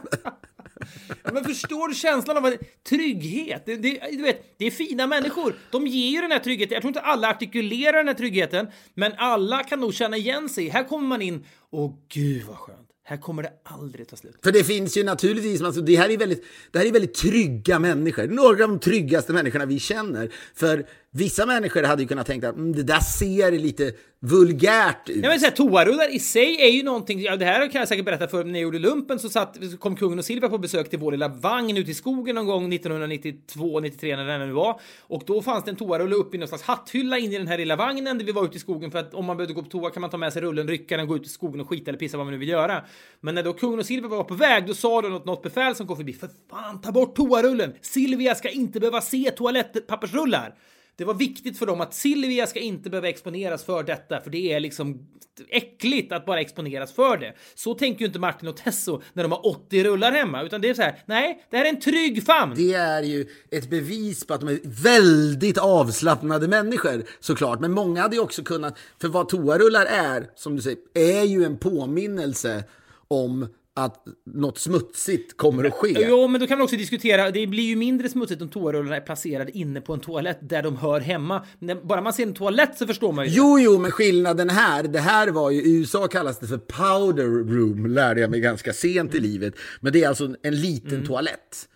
Men 1.23 1.43
förstår 1.43 1.87
du 1.87 1.95
känslan 1.95 2.37
av 2.37 2.53
trygghet? 2.89 3.63
Det, 3.65 3.75
det, 3.75 3.99
du 4.11 4.21
vet, 4.21 4.55
det 4.57 4.65
är 4.65 4.71
fina 4.71 5.07
människor. 5.07 5.55
De 5.71 5.87
ger 5.87 6.09
ju 6.09 6.21
den 6.21 6.31
här 6.31 6.39
tryggheten. 6.39 6.73
Jag 6.73 6.81
tror 6.81 6.89
inte 6.89 7.01
alla 7.01 7.29
artikulerar 7.29 7.97
den 7.97 8.07
här 8.07 8.13
tryggheten, 8.15 8.67
men 8.93 9.13
alla 9.17 9.63
kan 9.63 9.79
nog 9.79 9.93
känna 9.93 10.17
igen 10.17 10.49
sig. 10.49 10.69
Här 10.69 10.83
kommer 10.83 11.07
man 11.07 11.21
in. 11.21 11.45
Åh, 11.69 11.93
gud 12.13 12.43
vad 12.43 12.57
skönt. 12.57 12.87
Här 13.03 13.17
kommer 13.17 13.43
det 13.43 13.51
aldrig 13.63 14.07
ta 14.07 14.15
slut. 14.15 14.35
För 14.43 14.51
det 14.51 14.63
finns 14.63 14.97
ju 14.97 15.03
naturligtvis, 15.03 15.61
alltså, 15.61 15.81
det, 15.81 15.95
här 15.95 16.09
är 16.09 16.17
väldigt, 16.17 16.45
det 16.71 16.79
här 16.79 16.85
är 16.85 16.91
väldigt 16.91 17.13
trygga 17.13 17.79
människor. 17.79 18.27
Några 18.27 18.63
av 18.63 18.69
de 18.69 18.79
tryggaste 18.79 19.33
människorna 19.33 19.65
vi 19.65 19.79
känner. 19.79 20.31
För 20.55 20.85
vissa 21.13 21.45
människor 21.45 21.83
hade 21.83 22.01
ju 22.01 22.07
kunnat 22.07 22.27
tänka 22.27 22.49
att 22.49 22.55
mm, 22.55 22.73
det 22.73 22.83
där 22.83 22.99
ser 22.99 23.51
lite 23.51 23.91
vulgärt 24.19 25.09
ut. 25.09 25.23
Ja, 25.23 25.29
men 25.29 25.39
så 25.39 25.45
här, 25.45 25.53
toarullar 25.53 26.15
i 26.15 26.19
sig 26.19 26.61
är 26.61 26.69
ju 26.69 26.83
någonting, 26.83 27.21
ja, 27.21 27.35
det 27.35 27.45
här 27.45 27.71
kan 27.71 27.79
jag 27.79 27.87
säkert 27.87 28.05
berätta 28.05 28.27
för 28.27 28.43
när 28.43 28.53
jag 28.53 28.61
gjorde 28.61 28.79
lumpen 28.79 29.19
så 29.19 29.29
satt, 29.29 29.57
kom 29.79 29.95
kungen 29.95 30.19
och 30.19 30.25
Silvia 30.25 30.49
på 30.49 30.57
besök 30.57 30.89
till 30.89 30.99
vår 30.99 31.11
lilla 31.11 31.27
vagn 31.27 31.77
ute 31.77 31.91
i 31.91 31.93
skogen 31.93 32.35
någon 32.35 32.45
gång 32.45 32.73
1992, 32.73 33.79
93 33.79 34.15
när 34.15 34.39
det 34.39 34.45
nu 34.45 34.51
var. 34.51 34.79
Och 35.01 35.23
då 35.25 35.41
fanns 35.41 35.63
det 35.63 35.71
en 35.71 35.75
toarulle 35.75 36.15
uppe 36.15 36.37
i 36.37 36.39
någon 36.39 36.47
slags 36.47 36.63
hatthylla 36.63 37.17
in 37.17 37.33
i 37.33 37.37
den 37.37 37.47
här 37.47 37.57
lilla 37.57 37.75
vagnen 37.75 38.17
där 38.17 38.25
vi 38.25 38.31
var 38.31 38.45
ute 38.45 38.57
i 38.57 38.59
skogen 38.59 38.91
för 38.91 38.99
att 38.99 39.13
om 39.13 39.25
man 39.25 39.37
behövde 39.37 39.53
gå 39.53 39.63
på 39.63 39.69
toa 39.69 39.89
kan 39.89 40.01
man 40.01 40.09
ta 40.09 40.17
med 40.17 40.33
sig 40.33 40.41
rullen, 40.41 40.67
rycka 40.67 40.97
den, 40.97 41.07
gå 41.07 41.15
ut 41.15 41.25
i 41.25 41.29
skogen 41.29 41.61
och 41.61 41.69
skita 41.69 41.91
eller 41.91 41.99
pissa 41.99 42.17
vad 42.17 42.25
man 42.25 42.33
nu 42.33 42.39
vill 42.39 42.49
göra. 42.49 42.83
Men 43.19 43.35
när 43.35 43.43
då 43.43 43.53
kungen 43.53 43.79
och 43.79 43.85
Silvia 43.85 44.09
var 44.09 44.23
på 44.23 44.33
väg 44.33 44.67
då 44.67 44.73
sa 44.73 45.01
de 45.01 45.11
något, 45.11 45.25
något 45.25 45.43
befäl 45.43 45.75
som 45.75 45.87
kom 45.87 45.97
förbi, 45.97 46.13
för 46.13 46.29
fan 46.49 46.81
ta 46.81 46.91
bort 46.91 47.15
toarullen! 47.15 47.73
Silvia 47.81 48.35
ska 48.35 48.49
inte 48.49 48.79
behöva 48.79 49.01
se 49.01 49.31
toalettpappersrullar! 49.31 50.55
Det 51.01 51.05
var 51.05 51.13
viktigt 51.13 51.57
för 51.57 51.65
dem 51.65 51.81
att 51.81 51.93
Silvia 51.93 52.47
ska 52.47 52.59
inte 52.59 52.89
behöva 52.89 53.09
exponeras 53.09 53.63
för 53.63 53.83
detta, 53.83 54.21
för 54.21 54.29
det 54.29 54.53
är 54.53 54.59
liksom 54.59 55.07
äckligt 55.49 56.11
att 56.11 56.25
bara 56.25 56.41
exponeras 56.41 56.91
för 56.93 57.17
det. 57.17 57.33
Så 57.55 57.73
tänker 57.73 58.01
ju 58.01 58.05
inte 58.05 58.19
Martin 58.19 58.47
och 58.47 58.57
Tesso 58.57 59.01
när 59.13 59.23
de 59.23 59.31
har 59.31 59.47
80 59.47 59.83
rullar 59.83 60.11
hemma, 60.11 60.43
utan 60.43 60.61
det 60.61 60.69
är 60.69 60.73
så 60.73 60.81
här, 60.81 61.03
nej, 61.05 61.45
det 61.49 61.57
här 61.57 61.65
är 61.65 61.69
en 61.69 61.79
trygg 61.79 62.25
famn. 62.25 62.53
Det 62.55 62.73
är 62.73 63.03
ju 63.03 63.25
ett 63.51 63.69
bevis 63.69 64.27
på 64.27 64.33
att 64.33 64.39
de 64.39 64.49
är 64.49 64.59
väldigt 64.63 65.57
avslappnade 65.57 66.47
människor, 66.47 67.03
såklart. 67.19 67.59
Men 67.59 67.71
många 67.71 68.01
hade 68.01 68.15
ju 68.15 68.21
också 68.21 68.43
kunnat, 68.43 68.77
för 69.01 69.07
vad 69.07 69.29
toarullar 69.29 69.85
är, 69.85 70.29
som 70.35 70.55
du 70.55 70.61
säger, 70.61 70.77
är 70.93 71.23
ju 71.23 71.43
en 71.43 71.57
påminnelse 71.57 72.63
om 73.07 73.47
att 73.73 74.05
något 74.25 74.57
smutsigt 74.57 75.37
kommer 75.37 75.63
att 75.63 75.73
ske. 75.73 76.07
Jo, 76.09 76.27
men 76.27 76.41
då 76.41 76.47
kan 76.47 76.57
man 76.57 76.63
också 76.63 76.75
diskutera. 76.75 77.31
Det 77.31 77.47
blir 77.47 77.63
ju 77.63 77.75
mindre 77.75 78.09
smutsigt 78.09 78.41
om 78.41 78.49
toarullarna 78.49 78.95
är 78.95 79.01
placerade 79.01 79.57
inne 79.57 79.81
på 79.81 79.93
en 79.93 79.99
toalett 79.99 80.39
där 80.41 80.63
de 80.63 80.77
hör 80.77 80.99
hemma. 80.99 81.45
Men 81.59 81.87
bara 81.87 82.01
man 82.01 82.13
ser 82.13 82.23
en 82.23 82.33
toalett 82.33 82.77
så 82.77 82.87
förstår 82.87 83.11
man 83.11 83.25
ju. 83.25 83.31
Jo, 83.31 83.59
jo, 83.59 83.79
men 83.79 83.91
skillnaden 83.91 84.49
här. 84.49 84.83
Det 84.83 84.99
här 84.99 85.27
var 85.27 85.51
ju 85.51 85.61
i 85.61 85.79
USA 85.79 86.07
kallas 86.07 86.39
det 86.39 86.47
för 86.47 86.57
powder 86.57 87.23
room, 87.27 87.85
lärde 87.85 88.21
jag 88.21 88.31
mig 88.31 88.39
ganska 88.39 88.73
sent 88.73 89.15
i 89.15 89.19
livet. 89.19 89.53
Men 89.79 89.93
det 89.93 90.03
är 90.03 90.07
alltså 90.07 90.35
en 90.43 90.55
liten 90.55 90.93
mm. 90.93 91.05
toalett. 91.05 91.67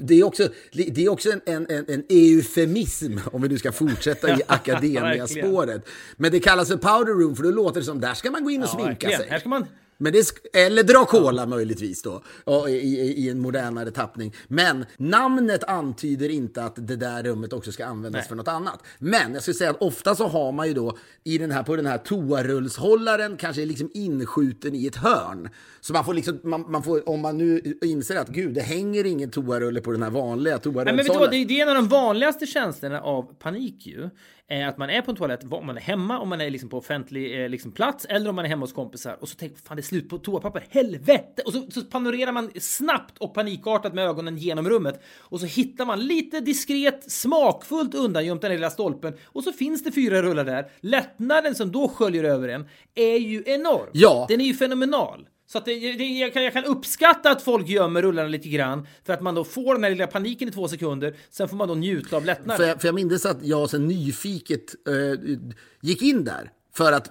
Det 0.00 0.14
är 0.14 0.24
också, 0.24 0.48
det 0.72 1.04
är 1.04 1.08
också 1.08 1.30
en, 1.30 1.40
en, 1.46 1.84
en 1.88 2.04
eufemism, 2.08 3.18
om 3.32 3.42
vi 3.42 3.48
nu 3.48 3.58
ska 3.58 3.72
fortsätta 3.72 4.38
i 4.38 4.42
akademiaspåret. 4.46 5.88
Men 6.16 6.32
det 6.32 6.40
kallas 6.40 6.68
för 6.68 6.76
powder 6.76 7.12
room, 7.12 7.36
för 7.36 7.42
då 7.42 7.50
låter 7.50 7.80
det 7.80 7.86
som 7.86 8.00
där 8.00 8.14
ska 8.14 8.30
man 8.30 8.44
gå 8.44 8.50
in 8.50 8.62
och 8.62 8.68
ja, 8.68 8.72
sminka 8.72 8.88
verkligen. 8.88 9.20
sig. 9.20 9.28
Här 9.28 9.38
ska 9.38 9.48
man 9.48 9.66
men 10.00 10.12
det 10.12 10.32
eller 10.52 10.82
dra 10.82 11.04
cola 11.04 11.46
möjligtvis 11.46 12.02
då, 12.02 12.22
i, 12.68 12.72
i, 12.72 13.24
i, 13.24 13.30
en 13.30 13.40
modernare 13.40 13.90
tappning. 13.90 14.34
Men 14.48 14.86
namnet 14.96 15.64
antyder 15.64 16.28
inte 16.28 16.64
att 16.64 16.74
det 16.76 16.96
där 16.96 17.22
rummet 17.22 17.52
också 17.52 17.72
ska 17.72 17.86
användas 17.86 18.20
Nej. 18.20 18.28
för 18.28 18.36
något 18.36 18.48
annat. 18.48 18.82
Men 18.98 19.34
jag 19.34 19.42
skulle 19.42 19.54
säga 19.54 19.70
att 19.70 19.82
ofta 19.82 20.14
så 20.14 20.26
har 20.26 20.52
man 20.52 20.68
ju 20.68 20.74
då 20.74 20.98
i 21.24 21.38
den 21.38 21.50
här, 21.50 21.62
på 21.62 21.76
den 21.76 21.86
här 21.86 21.98
toarullshållaren 21.98 23.36
kanske 23.36 23.64
liksom 23.64 23.90
inskjuten 23.94 24.74
i 24.74 24.86
ett 24.86 24.96
hörn. 24.96 25.48
Så 25.80 25.92
man 25.92 26.04
får 26.04 26.14
liksom, 26.14 26.40
man, 26.42 26.70
man, 26.70 26.82
får, 26.82 27.08
om 27.08 27.20
man 27.20 27.38
nu 27.38 27.78
inser 27.82 28.16
att 28.16 28.28
gud, 28.28 28.54
det 28.54 28.60
hänger 28.60 29.06
ingen 29.06 29.30
toarulle 29.30 29.80
på 29.80 29.92
den 29.92 30.02
här 30.02 30.10
vanliga 30.10 30.58
toarullshållaren. 30.58 30.96
Men 30.96 31.04
vet 31.04 31.12
du 31.12 31.18
vad, 31.18 31.30
det, 31.30 31.60
är 31.60 31.62
en 31.62 31.68
av 31.68 31.74
de 31.74 31.88
vanligaste 31.88 32.46
känslorna 32.46 33.00
av 33.00 33.22
panik 33.22 33.86
ju 33.86 34.10
att 34.50 34.78
man 34.78 34.90
är 34.90 35.02
på 35.02 35.10
en 35.10 35.16
toalett, 35.16 35.40
om 35.50 35.66
man 35.66 35.76
är 35.76 35.80
hemma, 35.80 36.18
om 36.18 36.28
man 36.28 36.40
är 36.40 36.50
liksom 36.50 36.68
på 36.68 36.78
offentlig 36.78 37.42
eh, 37.42 37.48
liksom, 37.48 37.72
plats 37.72 38.04
eller 38.04 38.30
om 38.30 38.36
man 38.36 38.44
är 38.44 38.48
hemma 38.48 38.62
hos 38.62 38.72
kompisar 38.72 39.16
och 39.20 39.28
så 39.28 39.36
tänker 39.36 39.56
fan 39.56 39.76
det 39.76 39.80
är 39.80 39.84
slut 39.84 40.08
på 40.08 40.18
toapapper, 40.18 40.66
helvete! 40.70 41.42
Och 41.46 41.52
så, 41.52 41.70
så 41.70 41.80
panorerar 41.82 42.32
man 42.32 42.50
snabbt 42.60 43.18
och 43.18 43.34
panikartat 43.34 43.94
med 43.94 44.04
ögonen 44.04 44.36
genom 44.36 44.68
rummet 44.68 45.02
och 45.18 45.40
så 45.40 45.46
hittar 45.46 45.84
man 45.84 46.06
lite 46.06 46.40
diskret, 46.40 47.12
smakfullt 47.12 47.94
undangömt 47.94 48.42
den 48.42 48.52
lilla 48.52 48.70
stolpen 48.70 49.14
och 49.24 49.44
så 49.44 49.52
finns 49.52 49.84
det 49.84 49.92
fyra 49.92 50.22
rullar 50.22 50.44
där. 50.44 50.70
Lättnaden 50.80 51.54
som 51.54 51.72
då 51.72 51.88
sköljer 51.88 52.24
över 52.24 52.48
en 52.48 52.68
är 52.94 53.16
ju 53.16 53.42
enorm. 53.46 53.90
Ja. 53.92 54.26
Den 54.28 54.40
är 54.40 54.44
ju 54.44 54.54
fenomenal. 54.54 55.26
Så 55.52 55.58
att 55.58 55.64
det, 55.64 55.92
det, 55.92 56.04
jag, 56.04 56.32
kan, 56.32 56.44
jag, 56.44 56.52
kan, 56.52 56.64
uppskatta 56.64 57.30
att 57.30 57.42
folk 57.42 57.68
gömmer 57.68 58.02
rullarna 58.02 58.28
lite 58.28 58.48
grann 58.48 58.86
för 59.04 59.12
att 59.12 59.20
man 59.20 59.34
då 59.34 59.44
får 59.44 59.74
den 59.74 59.84
här 59.84 59.90
lilla 59.90 60.06
paniken 60.06 60.48
i 60.48 60.52
två 60.52 60.68
sekunder. 60.68 61.16
Sen 61.30 61.48
får 61.48 61.56
man 61.56 61.68
då 61.68 61.74
njuta 61.74 62.16
av 62.16 62.24
lättnaden. 62.24 62.56
För 62.56 62.68
jag, 62.68 62.80
för 62.80 62.88
jag 62.88 62.94
minns 62.94 63.26
att 63.26 63.42
jag 63.42 63.70
så 63.70 63.78
nyfiket 63.78 64.74
uh, 64.88 65.38
gick 65.80 66.02
in 66.02 66.24
där 66.24 66.50
för 66.74 66.92
att 66.92 67.10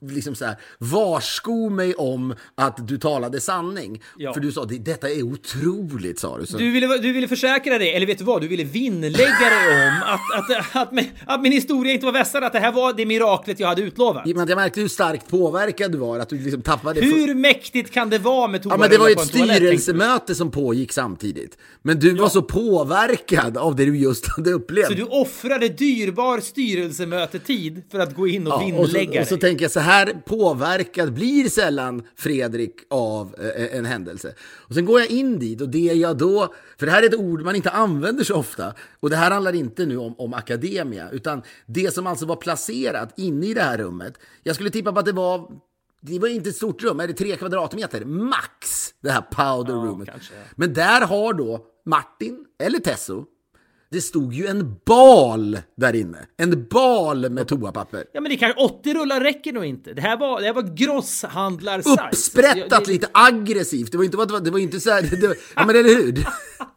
liksom 0.00 0.34
så 0.34 0.44
här, 0.44 0.56
varsko 0.78 1.70
mig 1.70 1.94
om 1.94 2.34
att 2.54 2.88
du 2.88 2.98
talade 2.98 3.40
sanning. 3.40 4.02
Ja. 4.18 4.32
För 4.32 4.40
du 4.40 4.52
sa 4.52 4.64
detta 4.64 5.10
är 5.10 5.22
otroligt, 5.22 6.18
sa 6.18 6.38
du. 6.38 6.46
Så. 6.46 6.58
Du, 6.58 6.70
ville, 6.70 6.98
du 6.98 7.12
ville 7.12 7.28
försäkra 7.28 7.78
dig, 7.78 7.94
eller 7.94 8.06
vet 8.06 8.18
du 8.18 8.24
vad? 8.24 8.40
Du 8.40 8.48
ville 8.48 8.64
vinnlägga 8.64 9.50
dig 9.50 9.88
om 9.88 10.02
att, 10.02 10.50
att, 10.50 10.76
att, 10.76 10.92
min, 10.92 11.06
att 11.26 11.42
min 11.42 11.52
historia 11.52 11.92
inte 11.92 12.06
var 12.06 12.12
vässad, 12.12 12.44
att 12.44 12.52
det 12.52 12.60
här 12.60 12.72
var 12.72 12.92
det 12.92 13.06
miraklet 13.06 13.60
jag 13.60 13.68
hade 13.68 13.82
utlovat. 13.82 14.26
Men 14.26 14.48
jag 14.48 14.56
märkte 14.56 14.80
hur 14.80 14.88
starkt 14.88 15.28
påverkad 15.28 15.92
du 15.92 15.98
var, 15.98 16.18
att 16.18 16.28
du 16.28 16.38
liksom 16.38 16.62
tappade... 16.62 17.00
Hur 17.00 17.34
mäktigt 17.34 17.90
kan 17.90 18.10
det 18.10 18.18
vara 18.18 18.48
med 18.48 18.60
Ja, 18.64 18.76
men 18.76 18.90
det 18.90 18.98
var 18.98 19.10
ett 19.10 19.26
styrelsemöte 19.26 20.34
som 20.34 20.50
pågick 20.50 20.92
samtidigt. 20.92 21.58
Men 21.82 21.98
du 21.98 22.16
ja. 22.16 22.22
var 22.22 22.28
så 22.28 22.42
påverkad 22.42 23.56
av 23.56 23.76
det 23.76 23.84
du 23.84 23.98
just 23.98 24.28
hade 24.28 24.52
upplevt. 24.52 24.86
Så 24.86 24.92
du 24.92 25.02
offrade 25.02 25.68
dyrbar 25.68 26.40
styrelsemötetid 26.40 27.82
för 27.90 27.98
att 27.98 28.14
gå 28.14 28.28
in 28.28 28.46
och 28.46 28.52
ja, 28.52 28.58
vinna 28.58 28.73
och 28.78 28.90
så, 28.90 29.20
och 29.20 29.26
så 29.26 29.36
tänker 29.36 29.64
jag 29.64 29.72
så 29.72 29.80
här 29.80 30.22
påverkad 30.26 31.12
blir 31.12 31.48
sällan 31.48 32.02
Fredrik 32.16 32.74
av 32.90 33.34
eh, 33.38 33.78
en 33.78 33.84
händelse. 33.84 34.34
Och 34.40 34.74
sen 34.74 34.84
går 34.84 35.00
jag 35.00 35.10
in 35.10 35.38
dit 35.38 35.60
och 35.60 35.68
det 35.68 35.78
jag 35.78 36.16
då, 36.18 36.54
för 36.78 36.86
det 36.86 36.92
här 36.92 37.02
är 37.02 37.06
ett 37.06 37.14
ord 37.14 37.42
man 37.42 37.56
inte 37.56 37.70
använder 37.70 38.24
så 38.24 38.34
ofta. 38.34 38.74
Och 39.00 39.10
det 39.10 39.16
här 39.16 39.30
handlar 39.30 39.54
inte 39.54 39.86
nu 39.86 39.96
om, 39.96 40.14
om 40.18 40.34
akademia, 40.34 41.10
utan 41.10 41.42
det 41.66 41.94
som 41.94 42.06
alltså 42.06 42.26
var 42.26 42.36
placerat 42.36 43.18
inne 43.18 43.46
i 43.46 43.54
det 43.54 43.62
här 43.62 43.78
rummet. 43.78 44.14
Jag 44.42 44.54
skulle 44.54 44.70
tippa 44.70 44.92
på 44.92 44.98
att 44.98 45.06
det 45.06 45.12
var 45.12 45.50
det 46.06 46.18
var 46.18 46.28
inte 46.28 46.48
ett 46.48 46.56
stort 46.56 46.82
rum, 46.82 47.00
är 47.00 47.06
det 47.06 47.12
tre 47.12 47.36
kvadratmeter? 47.36 48.04
Max! 48.04 48.90
Det 49.02 49.10
här 49.10 49.20
powder 49.20 49.74
roomet. 49.74 50.08
Ja, 50.12 50.36
Men 50.54 50.72
där 50.72 51.00
har 51.00 51.32
då 51.32 51.66
Martin, 51.86 52.44
eller 52.62 52.78
Tesso, 52.78 53.24
det 53.94 54.00
stod 54.00 54.34
ju 54.34 54.46
en 54.46 54.76
bal 54.86 55.58
där 55.76 55.94
inne. 55.94 56.18
En 56.36 56.66
bal 56.70 57.30
med 57.30 57.48
toapapper. 57.48 58.04
Ja, 58.12 58.20
men 58.20 58.30
det 58.30 58.36
kan 58.36 58.52
80 58.56 58.94
rullar 58.94 59.20
räcker 59.20 59.52
nog 59.52 59.64
inte. 59.64 59.92
Det 59.92 60.02
här 60.02 60.16
var, 60.16 60.40
det 60.40 60.46
här 60.46 60.54
var 60.54 60.62
grosshandlar-size. 60.62 62.08
Uppsprättat, 62.10 62.84
det, 62.84 62.92
lite 62.92 63.08
aggressivt. 63.12 63.92
Det 63.92 63.98
var 63.98 64.04
inte, 64.04 64.40
det 64.40 64.50
var 64.50 64.58
inte 64.58 64.80
så 64.80 64.90
här... 64.90 65.02
Det, 65.02 65.36
ja, 65.56 65.66
men 65.66 65.76
eller 65.76 65.88
hur? 65.88 66.12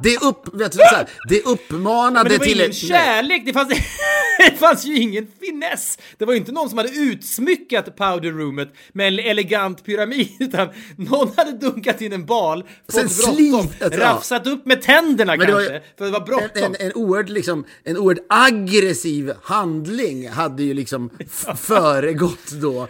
Det, 0.00 0.22
upp, 0.22 0.54
vet 0.54 0.72
du, 0.72 0.78
så 0.78 0.94
här, 0.94 1.08
det 1.28 1.42
uppmanade 1.42 2.30
till... 2.30 2.38
Men 2.38 2.48
det 2.48 2.54
var 2.54 2.64
ingen 2.64 2.72
kärlek, 2.72 3.42
det 3.46 3.52
fanns, 3.52 3.68
det 4.38 4.56
fanns 4.58 4.84
ju 4.84 4.96
ingen 4.96 5.26
finess. 5.40 5.98
Det 6.18 6.24
var 6.24 6.32
ju 6.32 6.38
inte 6.38 6.52
någon 6.52 6.68
som 6.68 6.78
hade 6.78 6.90
utsmyckat 6.90 7.96
powderroomet 7.96 8.74
med 8.92 9.08
en 9.08 9.18
elegant 9.18 9.84
pyramid, 9.84 10.28
utan 10.40 10.68
någon 10.96 11.32
hade 11.36 11.52
dunkat 11.52 12.00
in 12.00 12.12
en 12.12 12.26
bal, 12.26 12.64
fått 12.92 13.12
slit, 13.12 13.82
rafsat 13.82 14.46
upp 14.46 14.66
med 14.66 14.82
tänderna 14.82 15.36
Men 15.36 15.46
kanske, 15.46 15.72
var, 15.72 15.80
för 15.98 16.04
det 16.04 16.10
var 16.10 16.26
bråttom. 16.26 16.50
En, 16.54 16.74
en, 16.74 16.86
en, 16.86 16.92
oerhört, 16.94 17.28
liksom, 17.28 17.64
en 17.84 17.96
oerhört 17.96 18.26
aggressiv 18.28 19.32
handling 19.42 20.28
hade 20.28 20.62
ju 20.62 20.74
liksom 20.74 21.10
föregått 21.56 22.50
då 22.50 22.88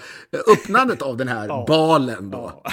öppnandet 0.52 1.02
av 1.02 1.16
den 1.16 1.28
här 1.28 1.66
balen 1.66 2.30
då. 2.30 2.60
Ja. 2.64 2.72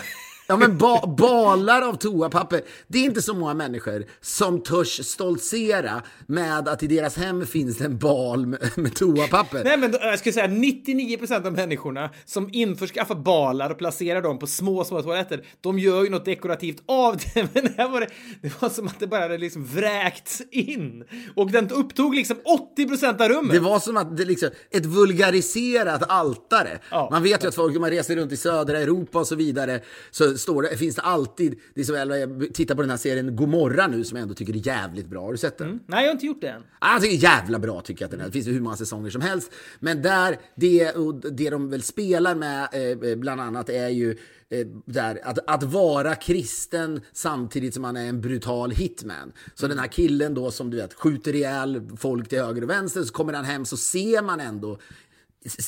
Ja 0.49 0.57
men 0.57 0.77
ba 0.77 1.07
balar 1.07 1.81
av 1.81 1.93
toapapper. 1.93 2.61
Det 2.87 2.97
är 2.97 3.03
inte 3.03 3.21
så 3.21 3.33
många 3.33 3.53
människor 3.53 4.05
som 4.21 4.63
törs 4.63 5.05
stoltsera 5.05 6.01
med 6.27 6.67
att 6.67 6.83
i 6.83 6.87
deras 6.87 7.17
hem 7.17 7.45
finns 7.45 7.77
det 7.77 7.85
en 7.85 7.97
bal 7.97 8.45
med, 8.45 8.71
med 8.75 8.95
toapapper. 8.95 9.63
Nej 9.63 9.77
men 9.77 9.93
jag 10.01 10.19
skulle 10.19 10.33
säga 10.33 10.47
99% 10.47 11.45
av 11.47 11.53
människorna 11.53 12.09
som 12.25 12.49
införskaffar 12.51 13.15
balar 13.15 13.69
och 13.69 13.77
placerar 13.77 14.21
dem 14.21 14.39
på 14.39 14.47
små, 14.47 14.83
små 14.83 15.01
toaletter, 15.01 15.45
de 15.61 15.79
gör 15.79 16.03
ju 16.03 16.09
något 16.09 16.25
dekorativt 16.25 16.83
av 16.85 17.17
det. 17.17 17.47
Men 17.53 17.73
här 17.77 17.89
var 17.89 18.01
det, 18.01 18.07
det 18.41 18.61
var 18.61 18.69
som 18.69 18.87
att 18.87 18.99
det 18.99 19.07
bara 19.07 19.21
hade 19.21 19.37
liksom 19.37 19.65
vräkts 19.65 20.41
in. 20.51 21.03
Och 21.35 21.51
den 21.51 21.69
upptog 21.69 22.15
liksom 22.15 22.37
80% 22.77 23.21
av 23.21 23.29
rummet. 23.29 23.51
Det 23.51 23.59
var 23.59 23.79
som 23.79 23.97
att 23.97 24.17
det 24.17 24.25
liksom, 24.25 24.49
ett 24.71 24.85
vulgariserat 24.85 26.03
altare. 26.09 26.79
Ja. 26.91 27.07
Man 27.11 27.23
vet 27.23 27.43
ju 27.43 27.47
att 27.47 27.55
folk, 27.55 27.73
när 27.73 27.79
man 27.79 27.89
reser 27.89 28.15
runt 28.15 28.31
i 28.31 28.37
södra 28.37 28.79
Europa 28.79 29.19
och 29.19 29.27
så 29.27 29.35
vidare, 29.35 29.81
så 30.11 30.38
står 30.39 30.61
det, 30.61 30.77
finns 30.77 30.95
det 30.95 31.01
alltid, 31.01 31.59
det 31.73 31.89
är 31.89 32.05
väl, 32.05 32.09
jag 32.19 32.53
tittar 32.53 32.75
på 32.75 32.81
den 32.81 32.89
här 32.89 32.97
serien 32.97 33.35
Gomorra 33.35 33.87
nu 33.87 34.03
som 34.03 34.17
jag 34.17 34.21
ändå 34.23 34.33
tycker 34.35 34.53
är 34.53 34.67
jävligt 34.67 35.07
bra. 35.07 35.21
Har 35.21 35.31
du 35.31 35.37
sett 35.37 35.57
den? 35.57 35.79
Nej, 35.87 36.01
jag 36.03 36.09
har 36.09 36.13
inte 36.13 36.25
gjort 36.25 36.41
det 36.41 36.47
än. 36.49 36.61
Ah, 36.79 36.93
Jag 36.93 37.01
tycker 37.01 37.15
jävla 37.15 37.59
bra 37.59 37.81
tycker 37.81 38.01
jag 38.03 38.07
att 38.07 38.11
den 38.11 38.21
är. 38.21 38.25
Det 38.25 38.31
finns 38.31 38.47
ju 38.47 38.51
hur 38.51 38.61
många 38.61 38.75
säsonger 38.75 39.09
som 39.09 39.21
helst. 39.21 39.51
Men 39.79 40.01
där, 40.01 40.37
det, 40.55 40.91
och 40.91 41.15
det 41.15 41.49
de 41.49 41.69
väl 41.69 41.81
spelar 41.83 42.35
med 42.35 42.67
eh, 42.71 43.15
bland 43.17 43.41
annat 43.41 43.69
är 43.69 43.89
ju 43.89 44.11
eh, 44.49 44.67
där, 44.85 45.19
att, 45.23 45.39
att 45.47 45.63
vara 45.63 46.15
kristen 46.15 47.01
samtidigt 47.13 47.73
som 47.73 47.81
man 47.81 47.97
är 47.97 48.09
en 48.09 48.21
brutal 48.21 48.71
hitman. 48.71 49.31
Så 49.55 49.67
den 49.67 49.79
här 49.79 49.87
killen 49.87 50.33
då 50.33 50.51
som 50.51 50.69
du 50.69 50.77
vet 50.77 50.93
skjuter 50.93 51.35
ihjäl 51.35 51.81
folk 51.97 52.29
till 52.29 52.39
höger 52.41 52.63
och 52.63 52.69
vänster, 52.69 53.03
så 53.03 53.13
kommer 53.13 53.33
han 53.33 53.45
hem 53.45 53.65
så 53.65 53.77
ser 53.77 54.21
man 54.21 54.39
ändå 54.39 54.79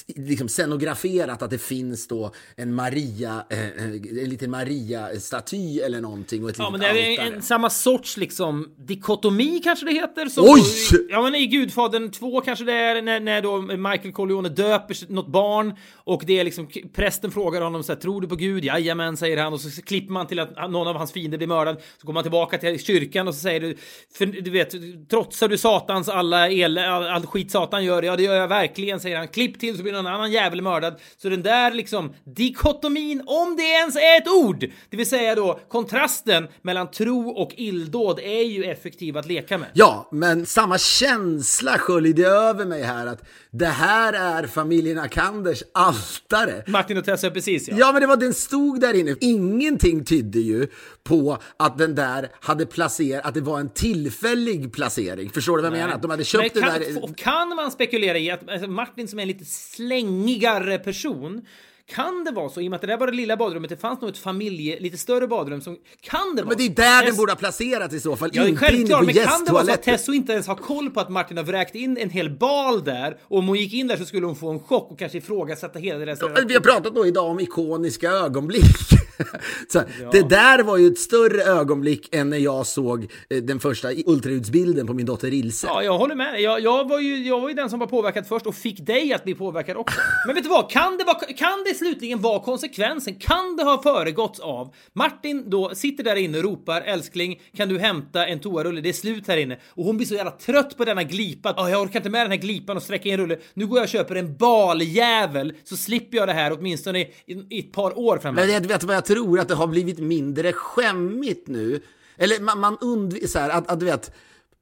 liksom 0.07 0.47
scenograferat 0.47 1.41
att 1.41 1.49
det 1.49 1.57
finns 1.57 2.07
då 2.07 2.31
en 2.55 2.73
Maria, 2.73 3.45
eh, 3.49 3.59
eh, 3.59 3.83
en 3.83 4.29
liten 4.29 4.51
Maria-staty 4.51 5.79
eller 5.79 6.01
någonting 6.01 6.43
och 6.43 6.49
ett 6.49 6.55
Ja, 6.59 6.69
men 6.69 6.79
det 6.79 6.87
är 6.87 7.19
en, 7.19 7.33
en, 7.33 7.41
samma 7.41 7.69
sorts 7.69 8.17
liksom 8.17 8.75
dikotomi 8.77 9.61
kanske 9.63 9.85
det 9.85 9.91
heter. 9.91 10.25
Som, 10.25 10.45
Oj! 10.47 10.61
Ja, 11.09 11.21
men 11.21 11.35
i 11.35 11.47
Gudfadern 11.47 12.11
2 12.11 12.41
kanske 12.41 12.65
det 12.65 12.73
är 12.73 13.01
när, 13.01 13.19
när 13.19 13.41
då 13.41 13.61
Michael 13.61 14.11
Corleone 14.11 14.49
döper 14.49 15.11
något 15.13 15.27
barn 15.27 15.73
och 15.93 16.23
det 16.27 16.39
är 16.39 16.43
liksom 16.43 16.67
prästen 16.93 17.31
frågar 17.31 17.61
honom 17.61 17.83
så 17.83 17.93
här, 17.93 17.99
tror 17.99 18.21
du 18.21 18.27
på 18.27 18.35
Gud? 18.35 18.65
Jajamän, 18.65 19.17
säger 19.17 19.37
han 19.37 19.53
och 19.53 19.61
så 19.61 19.81
klipper 19.81 20.13
man 20.13 20.27
till 20.27 20.39
att 20.39 20.71
någon 20.71 20.87
av 20.87 20.95
hans 20.95 21.11
fiender 21.11 21.37
blir 21.37 21.47
mördad. 21.47 21.81
Så 21.97 22.07
går 22.07 22.13
man 22.13 22.23
tillbaka 22.23 22.57
till 22.57 22.79
kyrkan 22.79 23.27
och 23.27 23.33
så 23.33 23.39
säger 23.39 23.59
du, 23.59 23.77
för, 24.17 24.25
du 24.25 24.51
vet, 24.51 24.73
trotsar 25.09 25.47
du 25.47 25.57
satans 25.57 26.09
alla 26.09 26.49
el, 26.49 26.77
all, 26.77 27.03
all 27.03 27.25
skit 27.25 27.51
satan 27.51 27.85
gör? 27.85 28.03
Ja, 28.03 28.15
det 28.15 28.23
gör 28.23 28.35
jag 28.35 28.47
verkligen, 28.47 28.99
säger 28.99 29.17
han. 29.17 29.27
Klipp 29.27 29.60
till 29.61 29.77
så 29.77 29.83
blir 29.83 29.93
någon 29.93 30.07
annan 30.07 30.31
jävel 30.31 30.61
mördad. 30.61 30.99
Så 31.17 31.29
den 31.29 31.43
där 31.43 31.71
liksom 31.71 32.13
dikotomin, 32.23 33.23
om 33.25 33.55
det 33.55 33.63
ens 33.63 33.95
är 33.95 34.17
ett 34.17 34.27
ord, 34.27 34.59
det 34.89 34.97
vill 34.97 35.09
säga 35.09 35.35
då 35.35 35.59
kontrasten 35.69 36.47
mellan 36.61 36.91
tro 36.91 37.29
och 37.29 37.51
illdåd 37.57 38.19
är 38.19 38.43
ju 38.43 38.63
effektiv 38.63 39.17
att 39.17 39.25
leka 39.27 39.57
med. 39.57 39.67
Ja, 39.73 40.09
men 40.11 40.45
samma 40.45 40.77
känsla 40.77 41.77
sköljde 41.77 42.27
över 42.27 42.65
mig 42.65 42.83
här 42.83 43.07
att 43.07 43.23
det 43.51 43.65
här 43.65 44.13
är 44.13 44.47
familjen 44.47 44.99
Akanders 44.99 45.63
altare. 45.73 46.63
Martin 46.67 46.97
och 46.97 47.05
Tessa, 47.05 47.31
precis 47.31 47.67
ja. 47.67 47.75
Ja, 47.79 47.91
men 47.91 48.01
det 48.01 48.07
var 48.07 48.17
den 48.17 48.33
stod 48.33 48.79
där 48.81 48.93
inne. 48.93 49.15
Ingenting 49.21 50.05
tydde 50.05 50.39
ju 50.39 50.67
på 51.03 51.37
att 51.57 51.77
den 51.77 51.95
där 51.95 52.29
hade 52.41 52.65
placerat, 52.65 53.25
att 53.25 53.33
det 53.33 53.41
var 53.41 53.59
en 53.59 53.69
tillfällig 53.69 54.73
placering. 54.73 55.29
Förstår 55.29 55.57
du 55.57 55.63
vad 55.63 55.71
jag 55.71 55.77
menar? 55.77 55.93
Att 55.95 56.01
de 56.01 56.11
hade 56.11 56.23
köpt 56.23 56.55
Men 56.55 56.63
den 56.63 56.71
kan, 56.71 56.81
där... 56.81 57.03
f- 57.09 57.13
kan 57.17 57.55
man 57.55 57.71
spekulera 57.71 58.17
i 58.17 58.31
att 58.31 58.49
alltså 58.49 58.67
Martin 58.69 59.07
som 59.07 59.19
är 59.19 59.25
lite 59.25 59.45
slängigare 59.51 60.77
person 60.77 61.41
kan 61.87 62.23
det 62.23 62.31
vara 62.31 62.49
så, 62.49 62.61
i 62.61 62.67
och 62.67 62.69
med 62.69 62.75
att 62.75 62.81
det 62.81 62.87
där 62.87 62.97
var 62.97 63.07
det 63.07 63.13
lilla 63.13 63.37
badrummet, 63.37 63.69
det 63.69 63.77
fanns 63.77 64.01
nog 64.01 64.09
ett 64.09 64.17
familje, 64.17 64.79
lite 64.79 64.97
större 64.97 65.27
badrum 65.27 65.61
som... 65.61 65.77
Kan 66.01 66.35
det 66.35 66.41
vara 66.41 66.49
Men 66.49 66.57
det 66.57 66.65
är 66.65 66.69
där 66.69 67.03
den 67.03 67.13
Tess- 67.13 67.17
borde 67.17 67.31
ha 67.31 67.37
placerats 67.37 67.93
i 67.93 67.99
så 67.99 68.15
fall, 68.15 68.29
Ja, 68.33 68.47
inte 68.47 68.49
inne 68.49 68.59
självklart, 68.59 68.99
på 68.99 69.05
men 69.05 69.15
kan 69.15 69.45
det 69.45 69.51
vara 69.51 69.65
så 69.65 69.71
att. 69.71 69.83
Tesso 69.83 70.13
inte 70.13 70.33
ens 70.33 70.47
har 70.47 70.55
koll 70.55 70.89
på 70.89 70.99
att 70.99 71.09
Martin 71.09 71.37
har 71.37 71.43
vräkt 71.43 71.75
in 71.75 71.97
en 71.97 72.09
hel 72.09 72.29
bal 72.29 72.83
där 72.83 73.17
och 73.23 73.37
om 73.37 73.47
hon 73.47 73.57
gick 73.57 73.73
in 73.73 73.87
där 73.87 73.97
så 73.97 74.05
skulle 74.05 74.25
hon 74.25 74.35
få 74.35 74.49
en 74.49 74.59
chock 74.59 74.91
och 74.91 74.99
kanske 74.99 75.17
ifrågasätta 75.17 75.79
hela 75.79 75.99
det 75.99 76.05
där. 76.05 76.45
Vi 76.47 76.53
har 76.53 76.61
pratat 76.61 76.95
då 76.95 77.07
idag 77.07 77.25
om 77.25 77.39
ikoniska 77.39 78.11
ögonblick. 78.11 78.65
så, 79.67 79.81
Det 80.11 80.29
där 80.29 80.63
var 80.63 80.77
ju 80.77 80.87
ett 80.87 80.99
större 80.99 81.43
ögonblick 81.43 82.15
än 82.15 82.29
när 82.29 82.37
jag 82.37 82.67
såg 82.67 83.11
eh, 83.29 83.37
den 83.37 83.59
första 83.59 83.87
ultraljudsbilden 84.05 84.87
på 84.87 84.93
min 84.93 85.05
dotter 85.05 85.33
Ilse. 85.33 85.67
Ja, 85.67 85.83
jag 85.83 85.97
håller 85.97 86.15
med. 86.15 86.41
Jag, 86.41 86.61
jag, 86.61 86.89
var 86.89 86.99
ju, 86.99 87.27
jag 87.27 87.41
var 87.41 87.49
ju 87.49 87.55
den 87.55 87.69
som 87.69 87.79
var 87.79 87.87
påverkad 87.87 88.27
först 88.27 88.45
och 88.45 88.55
fick 88.55 88.85
dig 88.85 89.13
att 89.13 89.23
bli 89.23 89.35
påverkad 89.35 89.77
också. 89.77 89.99
Men 90.25 90.35
vet 90.35 90.43
du 90.43 90.49
vad? 90.49 90.69
Kan 90.69 90.97
det, 90.97 91.03
vara, 91.03 91.17
kan 91.17 91.63
det 91.65 91.75
slutligen 91.75 92.21
vara 92.21 92.39
konsekvensen? 92.39 93.15
Kan 93.15 93.55
det 93.57 93.63
ha 93.63 93.81
föregåtts 93.83 94.39
av 94.39 94.75
Martin 94.93 95.49
då 95.49 95.75
sitter 95.75 96.03
där 96.03 96.15
inne 96.15 96.37
och 96.37 96.43
ropar 96.43 96.81
älskling, 96.81 97.41
kan 97.57 97.69
du 97.69 97.79
hämta 97.79 98.27
en 98.27 98.39
toarulle? 98.39 98.81
Det 98.81 98.89
är 98.89 98.93
slut 98.93 99.27
här 99.27 99.37
inne. 99.37 99.57
Och 99.69 99.85
hon 99.85 99.97
blir 99.97 100.07
så 100.07 100.15
jävla 100.15 100.31
trött 100.31 100.77
på 100.77 100.85
denna 100.85 101.03
glipa. 101.03 101.53
Oh, 101.57 101.71
jag 101.71 101.81
orkar 101.81 101.99
inte 101.99 102.09
med 102.09 102.21
den 102.21 102.31
här 102.31 102.37
glipan 102.37 102.77
och 102.77 102.83
sträcka 102.83 103.09
in 103.09 103.17
rulle. 103.17 103.37
Nu 103.53 103.67
går 103.67 103.77
jag 103.77 103.83
och 103.83 103.89
köper 103.89 104.15
en 104.15 104.37
baljävel 104.37 105.53
så 105.63 105.77
slipper 105.77 106.17
jag 106.17 106.27
det 106.27 106.33
här 106.33 106.57
åtminstone 106.59 106.99
i, 106.99 107.07
i 107.49 107.59
ett 107.59 107.71
par 107.71 107.99
år 107.99 108.17
framöver. 108.17 108.47
Men 108.47 108.61
vet, 108.61 108.71
vet 108.71 108.83
vad 108.83 108.95
jag 108.95 109.05
tror? 109.13 109.39
Att 109.39 109.47
det 109.47 109.55
har 109.55 109.67
blivit 109.67 109.99
mindre 109.99 110.53
skämmigt 110.53 111.47
nu. 111.47 111.81
Eller 112.17 112.39
man, 112.39 112.59
man 112.59 112.77
undviker 112.81 113.27
så 113.27 113.39
här, 113.39 113.49
att, 113.49 113.71
att 113.71 113.79
du 113.79 113.85
vet, 113.85 114.11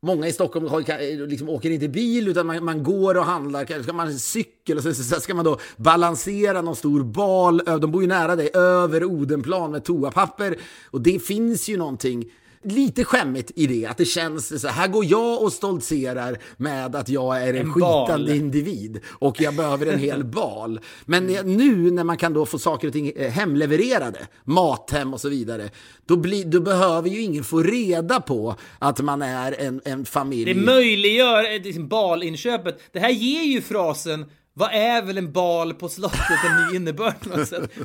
många 0.02 0.28
i 0.28 0.34
Stockholm 0.34 0.68
har, 0.68 1.28
liksom, 1.28 1.50
åker 1.50 1.70
inte 1.70 1.88
bil 1.88 2.28
utan 2.28 2.47
man, 2.47 2.66
man 2.66 2.84
går 2.84 3.18
och 3.18 3.26
handlar. 3.26 3.84
Ska 3.84 3.93
man 3.93 4.20
cykel 4.20 4.78
och 4.78 4.84
så, 4.84 4.93
så, 4.93 5.04
så 5.04 5.22
ska 5.22 5.34
man 5.34 5.45
då 5.45 5.60
balansera 5.78 6.62
någon 6.62 6.76
stor 6.76 7.04
bal. 7.04 7.58
De 7.58 7.91
bor 7.91 8.02
ju 8.02 8.08
nära 8.08 8.36
dig, 8.36 8.50
över 8.54 9.04
Odenplan 9.04 9.72
med 9.72 9.84
toapapper. 9.84 10.58
Och 10.86 11.02
det 11.02 11.20
finns 11.20 11.70
ju 11.70 11.78
någonting 11.78 12.32
lite 12.64 13.03
skämmigt 13.03 13.51
i 13.55 13.68
det. 13.68 13.86
Att 13.86 13.97
det 13.97 14.05
känns 14.05 14.62
så 14.62 14.68
här, 14.68 14.88
går 14.88 15.05
jag 15.05 15.41
och 15.43 15.53
stoltserar 15.53 16.38
med 16.57 16.95
att 16.95 17.10
jag 17.10 17.43
är 17.43 17.53
en, 17.53 17.55
En 17.55 17.74
skitande 17.74 18.28
bal. 18.28 18.30
individ 18.30 18.99
och 19.07 19.41
jag 19.41 19.55
behöver 19.55 19.86
en 19.86 19.99
hel 19.99 20.24
bal. 20.26 20.80
Men 21.05 21.26
nu 21.57 21.91
när 21.91 22.03
man 22.03 22.18
kan 22.18 22.34
då 22.34 22.45
få 22.45 22.60
saker 22.60 22.88
och 22.88 22.93
ting 22.93 23.12
eh, 23.16 23.32
hemlevererade, 23.32 24.28
mathem 24.43 25.14
och 25.14 25.22
så 25.22 25.30
vidare, 25.30 25.70
då, 26.05 26.18
blir, 26.18 26.45
då 26.45 26.60
behöver 26.60 27.10
ju 27.10 27.22
ingen 27.22 27.43
få 27.43 27.64
reda 27.64 28.22
på 28.22 28.55
att 28.80 28.99
man 28.99 29.22
är 29.22 29.55
en, 29.60 29.82
en 29.86 30.05
familj. 30.05 30.53
Det 30.53 30.62
möjliggör 30.62 31.55
eh, 31.55 31.62
liksom 31.64 31.88
balinköpet. 31.88 32.80
Det 32.91 32.99
här 32.99 33.10
ger 33.10 33.43
ju 33.43 33.62
frasen 33.62 34.26
vad 34.60 34.74
är 34.74 35.01
väl 35.01 35.18
en 35.18 35.32
bal 35.32 35.74
på 35.74 35.89
slottet 35.89 36.39
en 36.45 36.68
ny 36.68 36.76
innebörd? 36.76 37.16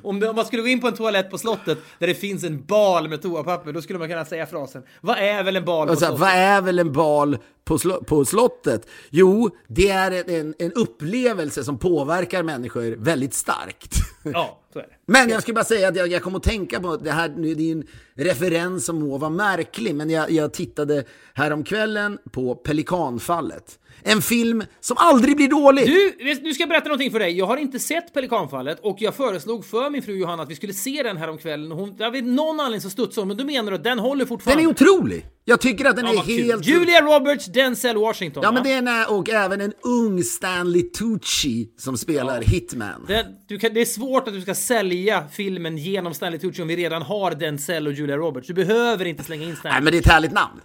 Om, 0.02 0.20
det, 0.20 0.28
om 0.28 0.36
man 0.36 0.44
skulle 0.44 0.62
gå 0.62 0.68
in 0.68 0.80
på 0.80 0.88
en 0.88 0.94
toalett 0.94 1.30
på 1.30 1.38
slottet 1.38 1.78
där 1.98 2.06
det 2.06 2.14
finns 2.14 2.44
en 2.44 2.64
bal 2.64 3.08
med 3.08 3.22
toapapper, 3.22 3.72
då 3.72 3.82
skulle 3.82 3.98
man 3.98 4.08
kunna 4.08 4.24
säga 4.24 4.46
frasen 4.46 4.82
Vad 5.00 5.18
är 5.18 5.42
väl 5.42 5.56
en 5.56 5.64
bal 5.64 5.88
på 5.88 5.96
slottet? 5.96 6.18
vad 6.18 6.30
är 6.30 6.62
väl 6.62 6.78
en 6.78 6.92
bal 6.92 7.38
på, 7.64 7.78
på 8.06 8.24
slottet? 8.24 8.88
Jo, 9.10 9.50
det 9.68 9.90
är 9.90 10.30
en, 10.30 10.54
en 10.58 10.72
upplevelse 10.72 11.64
som 11.64 11.78
påverkar 11.78 12.42
människor 12.42 12.96
väldigt 12.98 13.34
starkt. 13.34 13.94
Ja, 14.22 14.60
så 14.72 14.78
är 14.78 14.82
det. 14.82 14.94
Men 15.06 15.28
jag 15.28 15.42
skulle 15.42 15.54
bara 15.54 15.64
säga 15.64 15.88
att 15.88 15.96
jag, 15.96 16.08
jag 16.08 16.22
kom 16.22 16.34
att 16.34 16.42
tänka 16.42 16.80
på 16.80 16.96
det 16.96 17.10
här, 17.10 17.28
det 17.28 17.70
är 17.70 17.72
en 17.72 17.86
referens 18.14 18.86
som 18.86 19.00
må 19.00 19.18
vara 19.18 19.30
märklig, 19.30 19.94
men 19.94 20.10
jag, 20.10 20.30
jag 20.30 20.52
tittade 20.52 21.04
häromkvällen 21.34 22.18
på 22.30 22.54
Pelikanfallet. 22.54 23.78
En 24.02 24.22
film 24.22 24.64
som 24.80 24.96
aldrig 25.00 25.36
blir 25.36 25.48
dålig! 25.48 25.86
Du, 25.86 26.14
nu 26.42 26.54
ska 26.54 26.62
jag 26.62 26.68
berätta 26.68 26.88
någonting 26.88 27.10
för 27.10 27.18
dig. 27.18 27.38
Jag 27.38 27.46
har 27.46 27.56
inte 27.56 27.78
sett 27.78 28.14
Pelikanfallet 28.14 28.78
och 28.82 28.96
jag 29.00 29.14
föreslog 29.14 29.64
för 29.64 29.90
min 29.90 30.02
fru 30.02 30.14
Johanna 30.16 30.42
att 30.42 30.50
vi 30.50 30.54
skulle 30.56 30.72
se 30.72 31.02
den 31.02 31.16
här 31.16 31.28
om 31.30 31.38
kvällen. 31.38 31.72
Hon, 31.72 31.94
jag 31.98 32.10
vet 32.10 32.24
någon 32.24 32.60
anledning 32.60 32.80
så 32.80 32.90
studsade 32.90 33.20
hon, 33.20 33.28
men 33.28 33.36
du 33.36 33.44
menar 33.44 33.72
att 33.72 33.84
den 33.84 33.98
håller 33.98 34.18
Den 34.18 34.28
fortfarande? 34.28 34.62
är 34.62 34.66
otrolig! 34.66 35.26
Jag 35.46 35.60
tycker 35.60 35.84
att 35.84 35.96
den 35.96 36.04
Ja, 36.04 36.12
är 36.12 36.16
vad 36.16 36.26
kul. 36.26 36.44
helt... 36.44 36.66
Julia 36.66 37.00
Roberts, 37.00 37.46
Denzel 37.46 37.96
Washington. 37.96 38.42
Ja, 38.42 38.48
va? 38.50 38.54
men 38.54 38.62
det 38.62 38.72
är 38.72 38.78
en, 38.78 39.14
och 39.18 39.30
även 39.30 39.60
en 39.60 39.72
ung 39.82 40.22
Stanley 40.22 40.82
Tucci 40.82 41.68
som 41.78 41.98
spelar 41.98 42.42
Hitman. 42.42 43.04
Det, 43.08 43.26
du 43.48 43.58
kan, 43.58 43.74
det 43.74 43.80
är 43.80 43.84
svårt 43.84 44.28
att 44.28 44.34
du 44.34 44.40
ska 44.40 44.54
sälja 44.54 45.24
filmen 45.32 45.78
genom 45.78 46.14
Stanley 46.14 46.38
Tucci 46.40 46.62
om 46.62 46.68
vi 46.68 46.76
redan 46.76 47.02
har 47.02 47.30
Denzel 47.30 47.86
och 47.86 47.92
Julia 47.92 48.16
Roberts. 48.16 48.46
Du 48.46 48.54
behöver 48.54 49.04
inte 49.04 49.24
slänga 49.24 49.46
in 49.46 49.56
Stanley. 49.56 49.72
Nej, 49.74 49.82
men 49.82 49.92
det 49.92 49.96
är 49.98 50.00
ett 50.00 50.06
härligt 50.12 50.32
namn. 50.32 50.60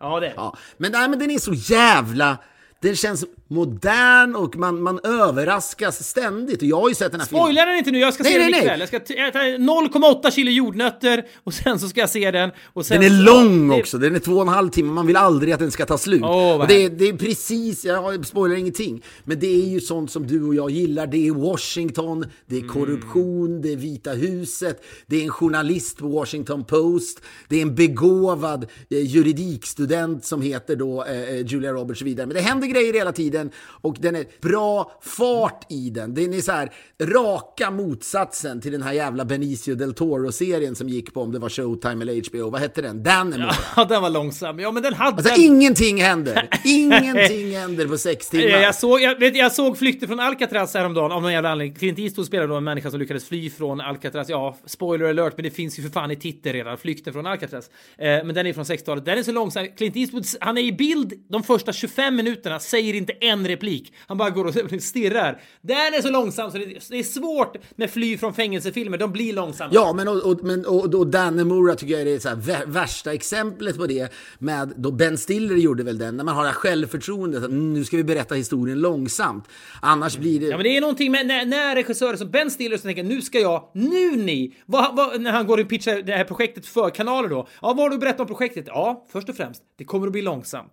Ja, 0.00 0.20
det 0.20 0.26
är. 0.26 0.32
Ja. 0.36 0.56
Men, 0.76 0.92
nej, 0.92 1.08
men 1.08 1.18
den 1.18 1.30
är 1.30 1.38
så 1.38 1.52
jävla... 1.54 2.38
Det 2.84 2.96
känns 2.96 3.24
modern 3.54 4.34
och 4.34 4.56
man, 4.56 4.82
man 4.82 5.00
överraskas 5.04 6.04
ständigt. 6.08 6.62
Och 6.62 6.68
jag 6.68 6.80
har 6.80 6.88
ju 6.88 6.94
sett 6.94 7.12
den 7.12 7.20
här 7.20 7.26
filmen. 7.28 7.42
Spoila 7.44 7.64
den 7.64 7.78
inte 7.78 7.90
nu, 7.90 7.98
jag 7.98 8.14
ska 8.14 8.22
Nej, 8.22 8.32
se 8.32 8.38
den 8.38 8.50
nej, 8.50 8.60
nej. 8.60 8.60
ikväll. 8.60 8.80
Jag 8.80 8.88
ska 8.88 8.96
äta 9.14 9.38
0,8 9.38 10.30
kilo 10.30 10.50
jordnötter 10.50 11.24
och 11.44 11.54
sen 11.54 11.78
så 11.78 11.88
ska 11.88 12.00
jag 12.00 12.10
se 12.10 12.30
den. 12.30 12.50
Och 12.72 12.86
sen 12.86 13.00
Den 13.00 13.12
är 13.12 13.16
så- 13.26 13.32
lång 13.34 13.68
det- 13.68 13.74
också, 13.80 13.98
den 13.98 14.14
är 14.14 14.18
två 14.18 14.32
och 14.34 14.42
en 14.42 14.48
halv 14.48 14.68
timme, 14.70 14.92
man 14.92 15.06
vill 15.06 15.16
aldrig 15.16 15.52
att 15.52 15.60
den 15.60 15.70
ska 15.70 15.86
ta 15.86 15.98
slut. 15.98 16.22
Och 16.22 16.66
det, 16.68 16.84
är, 16.84 16.90
det 16.90 17.08
är 17.08 17.16
precis, 17.16 17.84
jag 17.84 18.26
spoilar 18.26 18.56
ingenting, 18.56 19.02
men 19.24 19.38
det 19.40 19.46
är 19.46 19.66
ju 19.68 19.80
sånt 19.80 20.10
som 20.10 20.26
du 20.26 20.42
och 20.42 20.54
jag 20.54 20.70
gillar. 20.70 21.06
Det 21.06 21.28
är 21.28 21.32
Washington, 21.32 22.26
det 22.46 22.56
är 22.56 22.60
Mm. 22.60 22.72
korruption, 22.72 23.62
det 23.62 23.72
är 23.72 23.76
Vita 23.76 24.10
huset, 24.12 24.84
det 25.06 25.16
är 25.16 25.22
en 25.24 25.30
journalist 25.30 25.98
på 25.98 26.06
Washington 26.08 26.64
Post, 26.64 27.20
det 27.48 27.56
är 27.58 27.62
en 27.62 27.74
begåvad 27.74 28.66
eh, 28.90 28.98
juridikstudent 28.98 30.24
som 30.24 30.42
heter 30.42 30.76
då 30.76 31.04
eh, 31.04 31.20
eh, 31.22 31.46
Julia 31.46 31.72
Roberts 31.72 32.00
och 32.00 32.06
vidare. 32.06 32.26
Men 32.26 32.34
det 32.36 32.42
händer 32.42 32.66
grejer 32.68 32.92
hela 32.94 33.12
tiden 33.12 33.43
och 33.56 33.96
den 34.00 34.16
är 34.16 34.26
bra 34.40 34.92
fart 35.02 35.66
i 35.68 35.90
den. 35.90 36.14
Den 36.14 36.34
är 36.34 36.40
så 36.40 36.52
här 36.52 36.72
raka 37.02 37.70
motsatsen 37.70 38.60
till 38.60 38.72
den 38.72 38.82
här 38.82 38.92
jävla 38.92 39.24
Benicio 39.24 39.74
del 39.74 39.94
Toro-serien 39.94 40.74
som 40.74 40.88
gick 40.88 41.14
på 41.14 41.22
om 41.22 41.32
det 41.32 41.38
var 41.38 41.48
Showtime 41.48 42.02
eller 42.02 42.30
HBO. 42.30 42.50
Vad 42.50 42.60
hette 42.60 42.82
den? 42.82 43.02
Dannemora. 43.02 43.54
Ja, 43.76 43.84
den 43.88 44.02
var 44.02 44.10
långsam. 44.10 44.58
Ja, 44.58 44.72
men 44.72 44.82
den 44.82 44.94
hade... 44.94 45.16
Alltså 45.16 45.40
ingenting 45.40 46.02
händer. 46.02 46.48
Ingenting 46.64 47.56
händer 47.56 47.86
på 47.86 47.98
sex 47.98 48.28
timmar. 48.28 48.44
Jag 48.44 48.74
såg, 48.74 49.00
jag, 49.00 49.18
vet, 49.18 49.36
jag 49.36 49.52
såg 49.52 49.78
Flykten 49.78 50.08
från 50.08 50.20
Alcatraz 50.20 50.74
häromdagen 50.74 51.12
av 51.12 51.22
någon 51.22 51.32
jävla 51.32 51.50
anledning. 51.50 51.74
Clint 51.76 51.98
Eastwood 51.98 52.26
spelade 52.26 52.48
då 52.48 52.56
en 52.56 52.64
människa 52.64 52.90
som 52.90 53.00
lyckades 53.00 53.28
fly 53.28 53.50
från 53.50 53.80
Alcatraz. 53.80 54.28
Ja, 54.28 54.56
spoiler 54.66 55.08
alert, 55.08 55.32
men 55.36 55.44
det 55.44 55.50
finns 55.50 55.78
ju 55.78 55.82
för 55.82 55.90
fan 55.90 56.10
i 56.10 56.16
titeln 56.16 56.52
redan. 56.52 56.78
Flykten 56.78 57.12
från 57.12 57.26
Alcatraz. 57.26 57.70
Eh, 57.98 58.06
men 58.06 58.34
den 58.34 58.46
är 58.46 58.52
från 58.52 58.64
60-talet. 58.64 59.04
Den 59.04 59.18
är 59.18 59.22
så 59.22 59.32
långsam. 59.32 59.66
Clint 59.76 59.96
Eastwood, 59.96 60.24
han 60.40 60.58
är 60.58 60.62
i 60.62 60.72
bild 60.72 61.12
de 61.28 61.42
första 61.42 61.72
25 61.72 62.16
minuterna, 62.16 62.60
säger 62.60 62.94
inte 62.94 63.12
en 63.24 63.48
replik. 63.48 63.92
Han 64.06 64.18
bara 64.18 64.30
går 64.30 64.44
och 64.44 64.54
stirrar. 64.82 65.40
Den 65.60 65.76
är 65.76 66.02
så 66.02 66.10
långsam 66.10 66.50
så 66.50 66.58
det, 66.58 66.98
är 66.98 67.02
svårt 67.02 67.56
med 67.76 67.90
fly 67.90 68.18
från 68.18 68.34
fängelsefilmer. 68.34 68.98
De 68.98 69.12
blir 69.12 69.32
långsamma. 69.32 69.70
Ja, 69.74 69.92
men 69.92 70.08
och, 70.08 70.16
och, 70.16 70.44
men, 70.44 70.66
och, 70.66 70.94
och 70.94 71.06
Dannemora 71.06 71.74
tycker 71.74 71.92
jag 71.92 72.00
är 72.00 72.04
det 72.04 72.20
så 72.20 72.28
här, 72.28 72.66
värsta 72.66 73.12
exemplet 73.12 73.76
på 73.76 73.86
det 73.86 74.12
med 74.38 74.72
då 74.76 74.90
Ben 74.90 75.18
Stiller 75.18 75.56
gjorde 75.56 75.82
väl 75.82 75.98
den, 75.98 76.16
när 76.16 76.24
man 76.24 76.34
har 76.34 76.42
det 76.42 76.48
här 76.48 76.54
självförtroendet 76.54 77.42
att 77.42 77.50
mm, 77.50 77.72
nu 77.72 77.84
ska 77.84 77.96
vi 77.96 78.04
berätta 78.04 78.34
historien 78.34 78.80
långsamt. 78.80 79.48
Annars 79.82 80.16
blir 80.16 80.40
det... 80.40 80.46
Ja, 80.46 80.56
men 80.56 80.64
det 80.64 80.76
är 80.76 80.80
någonting 80.80 81.12
med 81.12 81.26
när, 81.26 81.44
när 81.46 81.74
regissörer 81.74 82.16
som 82.16 82.30
Ben 82.30 82.50
Stiller 82.50 82.76
som 82.76 82.88
tänker 82.88 83.04
nu 83.04 83.22
ska 83.22 83.40
jag, 83.40 83.70
nu 83.74 84.16
ni, 84.16 84.54
vad, 84.66 84.96
vad, 84.96 85.20
när 85.20 85.32
han 85.32 85.46
går 85.46 85.60
och 85.60 85.68
pitchar 85.68 86.02
det 86.02 86.12
här 86.12 86.24
projektet 86.24 86.66
för 86.66 86.90
kanaler 86.90 87.28
då. 87.28 87.48
Ja, 87.62 87.68
vad 87.68 87.78
har 87.78 87.90
du 87.90 87.98
berättat 87.98 88.20
om 88.20 88.26
projektet? 88.26 88.64
Ja, 88.66 89.06
först 89.12 89.28
och 89.28 89.36
främst, 89.36 89.62
det 89.78 89.84
kommer 89.84 90.06
att 90.06 90.12
bli 90.12 90.22
långsamt. 90.22 90.72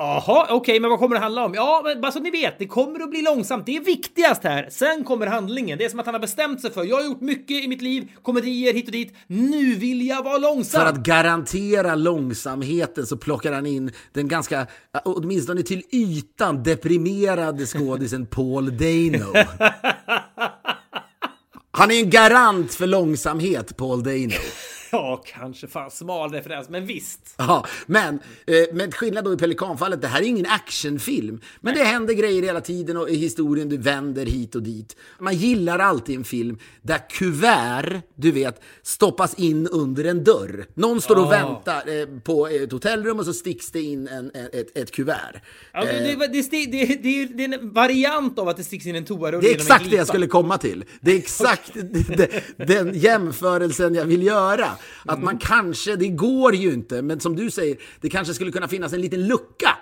Jaha, 0.00 0.42
okej, 0.44 0.56
okay, 0.56 0.80
men 0.80 0.90
vad 0.90 0.98
kommer 0.98 1.14
det 1.16 1.20
handla 1.20 1.44
om? 1.44 1.54
Ja, 1.54 1.82
men 1.84 2.00
bara 2.00 2.12
så 2.12 2.20
ni 2.20 2.30
vet, 2.30 2.58
det 2.58 2.66
kommer 2.66 3.00
att 3.00 3.10
bli 3.10 3.22
långsamt. 3.22 3.66
Det 3.66 3.76
är 3.76 3.80
viktigast 3.80 4.44
här. 4.44 4.68
Sen 4.70 5.04
kommer 5.04 5.26
handlingen. 5.26 5.78
Det 5.78 5.84
är 5.84 5.88
som 5.88 6.00
att 6.00 6.06
han 6.06 6.14
har 6.14 6.20
bestämt 6.20 6.60
sig 6.60 6.70
för. 6.70 6.84
Jag 6.84 6.96
har 6.96 7.04
gjort 7.04 7.20
mycket 7.20 7.64
i 7.64 7.68
mitt 7.68 7.82
liv, 7.82 8.08
komedier 8.22 8.74
hit 8.74 8.86
och 8.86 8.92
dit. 8.92 9.14
Nu 9.26 9.74
vill 9.74 10.06
jag 10.06 10.22
vara 10.22 10.38
långsam. 10.38 10.80
För 10.80 10.88
att 10.88 10.96
garantera 10.96 11.94
långsamheten 11.94 13.06
så 13.06 13.16
plockar 13.16 13.52
han 13.52 13.66
in 13.66 13.92
den 14.12 14.28
ganska, 14.28 14.66
åtminstone 15.04 15.62
till 15.62 15.82
ytan, 15.92 16.62
deprimerade 16.62 17.66
skådisen 17.66 18.26
Paul 18.30 18.76
Dano. 18.76 19.32
Han 21.72 21.90
är 21.90 22.00
en 22.00 22.10
garant 22.10 22.74
för 22.74 22.86
långsamhet, 22.86 23.76
Paul 23.76 24.02
Dano. 24.02 24.32
Ja, 24.92 25.22
kanske 25.26 25.66
fan 25.66 25.90
smal 25.90 26.32
referens, 26.32 26.68
men 26.68 26.86
visst. 26.86 27.34
Ja, 27.36 27.66
men 27.86 28.20
eh, 28.46 28.74
med 28.74 28.94
skillnad 28.94 29.24
då 29.24 29.32
i 29.32 29.36
Pelikanfallet, 29.36 30.00
det 30.00 30.08
här 30.08 30.20
är 30.20 30.26
ingen 30.26 30.46
actionfilm. 30.46 31.40
Men 31.60 31.74
Nej. 31.74 31.82
det 31.82 31.90
händer 31.90 32.14
grejer 32.14 32.42
hela 32.42 32.60
tiden 32.60 32.96
och 32.96 33.10
i 33.10 33.16
historien 33.16 33.68
du 33.68 33.76
vänder 33.76 34.26
hit 34.26 34.54
och 34.54 34.62
dit. 34.62 34.96
Man 35.18 35.34
gillar 35.34 35.78
alltid 35.78 36.16
en 36.16 36.24
film 36.24 36.58
där 36.82 37.10
kuvert, 37.10 38.02
du 38.14 38.32
vet, 38.32 38.62
stoppas 38.82 39.34
in 39.34 39.66
under 39.66 40.04
en 40.04 40.24
dörr. 40.24 40.66
Någon 40.74 41.00
står 41.00 41.16
och 41.16 41.22
oh. 41.22 41.30
väntar 41.30 42.00
eh, 42.00 42.06
på 42.20 42.48
ett 42.48 42.72
hotellrum 42.72 43.18
och 43.18 43.24
så 43.24 43.32
sticks 43.32 43.70
det 43.70 43.82
in 43.82 44.08
en, 44.08 44.30
ett, 44.34 44.76
ett 44.76 44.92
kuvert. 44.92 45.40
Ja, 45.72 45.84
det, 45.84 46.16
det, 46.16 46.26
det, 46.66 47.24
det, 47.24 47.44
är 47.44 47.54
en 47.54 47.72
variant 47.72 48.38
av 48.38 48.48
att 48.48 48.56
det 48.56 48.64
sticks 48.64 48.86
in 48.86 48.96
en 48.96 49.04
toarulle 49.04 49.40
Det 49.40 49.50
är 49.50 49.54
exakt 49.54 49.90
det 49.90 49.96
jag 49.96 50.06
skulle 50.06 50.26
komma 50.26 50.58
till. 50.58 50.84
Det 51.00 51.12
är 51.12 51.18
exakt 51.18 51.72
den 52.56 52.94
jämförelsen 52.94 53.94
jag 53.94 54.04
vill 54.04 54.22
göra. 54.22 54.68
Att 55.04 55.22
man 55.22 55.38
kanske, 55.38 55.96
det 55.96 56.08
går 56.08 56.54
ju 56.54 56.72
inte, 56.72 57.02
men 57.02 57.20
som 57.20 57.36
du 57.36 57.50
säger, 57.50 57.76
det 58.00 58.08
kanske 58.08 58.34
skulle 58.34 58.52
kunna 58.52 58.68
finnas 58.68 58.92
en 58.92 59.00
liten 59.00 59.26
lucka 59.26 59.78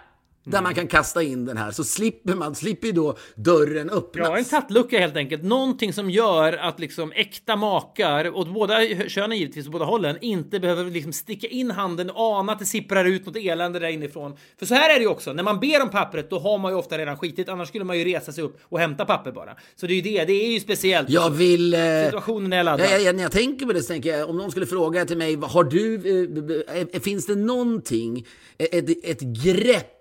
där 0.51 0.62
man 0.62 0.74
kan 0.74 0.86
kasta 0.86 1.22
in 1.22 1.44
den 1.44 1.57
här 1.57 1.70
så 1.70 1.84
slipper 1.84 2.34
man 2.34 2.55
slipper 2.55 2.86
ju 2.86 2.92
då 2.92 3.16
dörren 3.34 3.90
öppnas. 3.90 4.28
Ja, 4.28 4.38
en 4.38 4.44
tattlucka 4.44 4.99
helt 4.99 5.16
enkelt. 5.16 5.42
Någonting 5.42 5.92
som 5.92 6.11
gör 6.11 6.53
att 6.53 6.80
liksom 6.80 7.12
äkta 7.12 7.57
makar 7.57 8.36
åt 8.36 8.49
båda 8.49 8.86
könen 9.09 9.38
givetvis, 9.38 9.66
åt 9.66 9.72
båda 9.72 9.84
hållen, 9.84 10.16
inte 10.20 10.61
behöver 10.61 10.84
liksom 10.84 11.12
sticka 11.12 11.46
in 11.46 11.70
handen 11.70 12.11
och 12.11 12.20
ana 12.20 12.53
att 12.53 12.59
det 12.59 12.64
sipprar 12.64 13.05
ut 13.05 13.26
något 13.26 13.36
elände 13.36 13.78
där 13.78 13.88
inifrån. 13.88 14.36
För 14.59 14.66
så 14.66 14.74
här 14.74 14.94
är 14.94 14.94
det 14.94 15.01
ju 15.01 15.09
också. 15.09 15.32
När 15.32 15.42
man 15.42 15.61
ber 15.61 15.82
om 15.82 15.90
pappret, 15.90 16.30
då 16.30 16.38
har 16.38 16.59
man 16.59 16.72
ju 16.72 16.78
ofta 16.78 16.99
redan 16.99 17.16
skitit. 17.16 17.49
Annars 17.49 17.68
skulle 17.68 17.84
man 17.84 17.99
ju 17.99 18.05
resa 18.05 18.32
sig 18.32 18.44
upp 18.44 18.59
och 18.62 18.78
hämta 18.78 19.05
papper 19.05 19.32
bara. 19.32 19.57
Så 19.76 19.86
det 19.86 19.92
är 19.92 19.96
ju 19.96 20.03
det. 20.03 20.24
Det 20.24 20.32
är 20.32 20.53
ju 20.53 20.61
speciellt. 20.61 21.11
Jag 21.11 21.30
vill... 21.30 21.74
Eh, 21.74 21.80
Situationen 22.05 22.53
är 22.53 22.64
laddad. 22.64 22.86
Ja, 22.90 22.99
ja, 22.99 23.12
när 23.12 23.22
jag 23.22 23.32
tänker 23.32 23.66
på 23.66 23.72
det 23.72 23.82
så 23.82 23.92
tänker 23.92 24.18
jag, 24.18 24.30
om 24.30 24.36
någon 24.36 24.51
skulle 24.51 24.66
fråga 24.66 25.05
till 25.05 25.18
mig, 25.18 25.36
har 25.42 25.64
du, 25.64 25.94
eh, 26.68 26.86
eh 26.92 27.01
finns 27.01 27.26
det 27.26 27.34
någonting, 27.34 28.26
ett, 28.59 29.05
ett 29.05 29.20
grepp 29.20 29.97